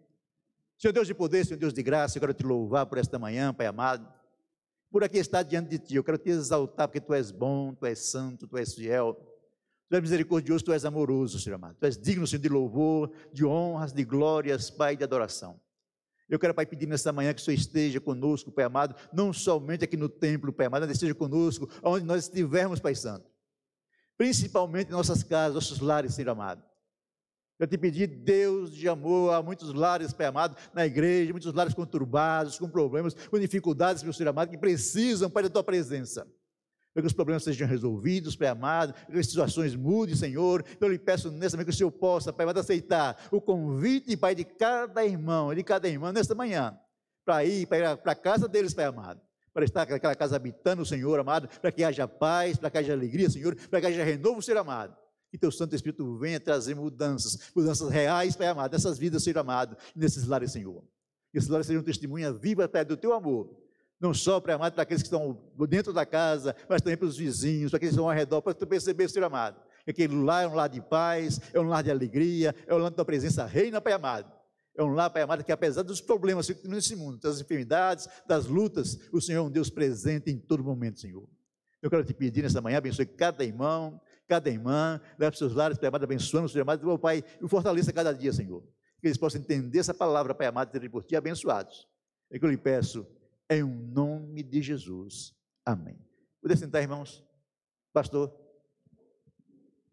Senhor 0.76 0.92
Deus 0.92 1.06
de 1.06 1.14
poder, 1.14 1.46
Senhor 1.46 1.58
Deus 1.58 1.72
de 1.72 1.82
graça, 1.82 2.18
eu 2.18 2.20
quero 2.20 2.34
te 2.34 2.44
louvar 2.44 2.84
por 2.86 2.98
esta 2.98 3.18
manhã, 3.18 3.54
Pai 3.54 3.66
amado. 3.66 4.12
Por 4.90 5.02
aqui 5.02 5.18
estar 5.18 5.42
diante 5.42 5.70
de 5.70 5.78
ti, 5.78 5.94
eu 5.94 6.04
quero 6.04 6.18
te 6.18 6.28
exaltar 6.28 6.88
porque 6.88 7.00
tu 7.00 7.14
és 7.14 7.30
bom, 7.30 7.74
tu 7.74 7.86
és 7.86 7.98
santo, 8.10 8.46
tu 8.46 8.58
és 8.58 8.74
fiel. 8.74 9.14
Tu 9.88 9.94
és 9.94 10.02
misericordioso, 10.02 10.64
tu 10.64 10.72
és 10.72 10.84
amoroso, 10.84 11.38
Senhor 11.38 11.54
amado. 11.54 11.76
Tu 11.78 11.86
és 11.86 11.96
digno, 11.96 12.26
Senhor, 12.26 12.42
de 12.42 12.48
louvor, 12.48 13.12
de 13.32 13.44
honras, 13.44 13.92
de 13.92 14.04
glórias, 14.04 14.68
Pai, 14.68 14.96
de 14.96 15.04
adoração. 15.04 15.60
Eu 16.28 16.38
quero, 16.38 16.52
Pai, 16.52 16.66
pedir 16.66 16.86
nessa 16.86 17.12
manhã 17.12 17.32
que 17.32 17.40
o 17.40 17.44
Senhor 17.44 17.56
esteja 17.56 18.00
conosco, 18.00 18.50
Pai 18.50 18.64
amado, 18.64 18.96
não 19.12 19.32
somente 19.32 19.84
aqui 19.84 19.96
no 19.96 20.08
templo, 20.08 20.52
Pai 20.52 20.66
amado, 20.66 20.82
mas 20.82 20.90
esteja 20.90 21.14
conosco, 21.14 21.68
onde 21.82 22.04
nós 22.04 22.24
estivermos, 22.24 22.80
Pai 22.80 22.94
Santo. 22.94 23.35
Principalmente 24.16 24.88
em 24.88 24.92
nossas 24.92 25.22
casas, 25.22 25.54
nossos 25.54 25.80
lares, 25.80 26.14
Senhor 26.14 26.30
amado. 26.30 26.62
Eu 27.58 27.66
te 27.66 27.78
pedi, 27.78 28.06
Deus 28.06 28.74
de 28.74 28.86
amor, 28.88 29.32
há 29.32 29.42
muitos 29.42 29.72
lares, 29.72 30.12
Pai 30.12 30.26
amado, 30.26 30.56
na 30.74 30.84
igreja, 30.84 31.32
muitos 31.32 31.52
lares 31.54 31.72
conturbados, 31.72 32.58
com 32.58 32.68
problemas, 32.68 33.14
com 33.14 33.38
dificuldades, 33.38 34.02
meu 34.02 34.12
Senhor 34.12 34.28
amado, 34.28 34.50
que 34.50 34.58
precisam, 34.58 35.30
Pai, 35.30 35.42
da 35.42 35.50
tua 35.50 35.64
presença 35.64 36.26
para 36.96 37.02
que 37.02 37.08
os 37.08 37.12
problemas 37.12 37.44
sejam 37.44 37.68
resolvidos, 37.68 38.34
Pai 38.36 38.48
amado, 38.48 38.94
que 38.94 39.18
as 39.18 39.26
situações 39.26 39.76
mudem, 39.76 40.16
Senhor. 40.16 40.64
Eu 40.80 40.88
lhe 40.88 40.98
peço 40.98 41.30
nessa 41.30 41.54
manhã 41.54 41.66
que 41.66 41.70
o 41.70 41.76
Senhor 41.76 41.90
possa, 41.90 42.32
Pai 42.32 42.44
amado, 42.44 42.58
aceitar 42.58 43.28
o 43.30 43.38
convite, 43.38 44.16
Pai, 44.16 44.34
de 44.34 44.44
cada 44.44 45.04
irmão, 45.04 45.54
de 45.54 45.62
cada 45.62 45.86
irmã 45.86 46.10
nesta 46.10 46.34
manhã, 46.34 46.74
para 47.22 47.44
ir 47.44 47.66
para 47.66 47.92
a 47.92 48.14
casa 48.14 48.48
deles, 48.48 48.72
Pai 48.72 48.86
amado 48.86 49.20
para 49.56 49.64
estar 49.64 49.88
naquela 49.88 50.14
casa 50.14 50.36
habitando 50.36 50.82
o 50.82 50.84
Senhor, 50.84 51.18
amado, 51.18 51.48
para 51.48 51.72
que 51.72 51.82
haja 51.82 52.06
paz, 52.06 52.58
para 52.58 52.68
que 52.68 52.76
haja 52.76 52.92
alegria, 52.92 53.30
Senhor, 53.30 53.56
para 53.70 53.80
que 53.80 53.86
haja 53.86 54.04
renovo, 54.04 54.42
Senhor 54.42 54.58
amado. 54.58 54.94
Que 55.30 55.38
teu 55.38 55.50
Santo 55.50 55.74
Espírito 55.74 56.18
venha 56.18 56.38
trazer 56.38 56.74
mudanças, 56.74 57.38
mudanças 57.56 57.88
reais, 57.88 58.36
Pai 58.36 58.48
amado, 58.48 58.72
nessas 58.72 58.98
vidas, 58.98 59.22
Senhor 59.22 59.38
amado, 59.38 59.74
nesses 59.94 60.26
lares, 60.26 60.52
Senhor. 60.52 60.84
Que 61.32 61.38
esses 61.38 61.48
lares 61.48 61.66
sejam 61.66 61.82
testemunha 61.82 62.30
viva, 62.34 62.68
Pai, 62.68 62.84
do 62.84 62.98
teu 62.98 63.14
amor. 63.14 63.50
Não 63.98 64.12
só, 64.12 64.42
Pai 64.42 64.52
amado, 64.52 64.74
para 64.74 64.82
aqueles 64.82 65.02
que 65.02 65.06
estão 65.06 65.42
dentro 65.66 65.90
da 65.90 66.04
casa, 66.04 66.54
mas 66.68 66.82
também 66.82 66.98
para 66.98 67.08
os 67.08 67.16
vizinhos, 67.16 67.70
para 67.70 67.78
aqueles 67.78 67.94
que 67.94 67.98
estão 67.98 68.10
ao 68.10 68.14
redor, 68.14 68.42
para 68.42 68.52
tu 68.52 68.66
perceber, 68.66 69.08
Senhor 69.08 69.24
amado, 69.24 69.58
que 69.86 69.90
aquele 69.90 70.22
lar 70.22 70.44
é 70.44 70.48
um 70.48 70.54
lar 70.54 70.68
de 70.68 70.82
paz, 70.82 71.40
é 71.54 71.58
um 71.58 71.66
lar 71.66 71.82
de 71.82 71.90
alegria, 71.90 72.54
é 72.66 72.74
um 72.74 72.76
lar 72.76 72.90
da 72.90 72.96
tua 72.96 73.06
presença 73.06 73.46
reina, 73.46 73.80
Pai 73.80 73.94
amado. 73.94 74.35
É 74.76 74.82
um 74.82 74.92
lar, 74.92 75.08
Pai 75.08 75.22
amado, 75.22 75.42
que 75.42 75.50
apesar 75.50 75.82
dos 75.82 76.00
problemas 76.00 76.46
que 76.46 76.68
nesse 76.68 76.94
mundo, 76.94 77.18
das 77.18 77.40
enfermidades, 77.40 78.06
das 78.26 78.46
lutas, 78.46 78.98
o 79.10 79.20
Senhor 79.20 79.38
é 79.38 79.42
um 79.42 79.50
Deus 79.50 79.70
presente 79.70 80.30
em 80.30 80.38
todo 80.38 80.62
momento, 80.62 81.00
Senhor. 81.00 81.26
Eu 81.80 81.88
quero 81.88 82.04
te 82.04 82.12
pedir 82.12 82.42
nessa 82.42 82.60
manhã, 82.60 82.78
abençoe 82.78 83.06
cada 83.06 83.42
irmão, 83.42 84.00
cada 84.28 84.50
irmã, 84.50 85.00
leve 85.18 85.30
para 85.30 85.38
seus 85.38 85.54
lares, 85.54 85.78
Pai 85.78 85.88
amado, 85.88 86.04
abençoando, 86.04 86.48
Senhor 86.48 86.62
amado, 86.62 86.86
meu 86.86 86.98
Pai, 86.98 87.24
e 87.40 87.48
fortaleça 87.48 87.92
cada 87.92 88.12
dia, 88.12 88.32
Senhor. 88.32 88.62
Que 89.00 89.06
eles 89.08 89.16
possam 89.16 89.40
entender 89.40 89.78
essa 89.78 89.94
palavra, 89.94 90.34
Pai 90.34 90.46
amado, 90.46 90.68
e 90.68 90.72
serem 90.72 90.90
por 90.90 91.04
ti 91.04 91.16
abençoados. 91.16 91.88
É 92.30 92.38
que 92.38 92.44
eu 92.44 92.50
lhe 92.50 92.58
peço, 92.58 93.06
em 93.48 93.62
nome 93.62 94.42
de 94.42 94.60
Jesus. 94.60 95.34
Amém. 95.64 95.98
Poder 96.42 96.56
sentar, 96.56 96.82
irmãos? 96.82 97.24
Pastor. 97.92 98.45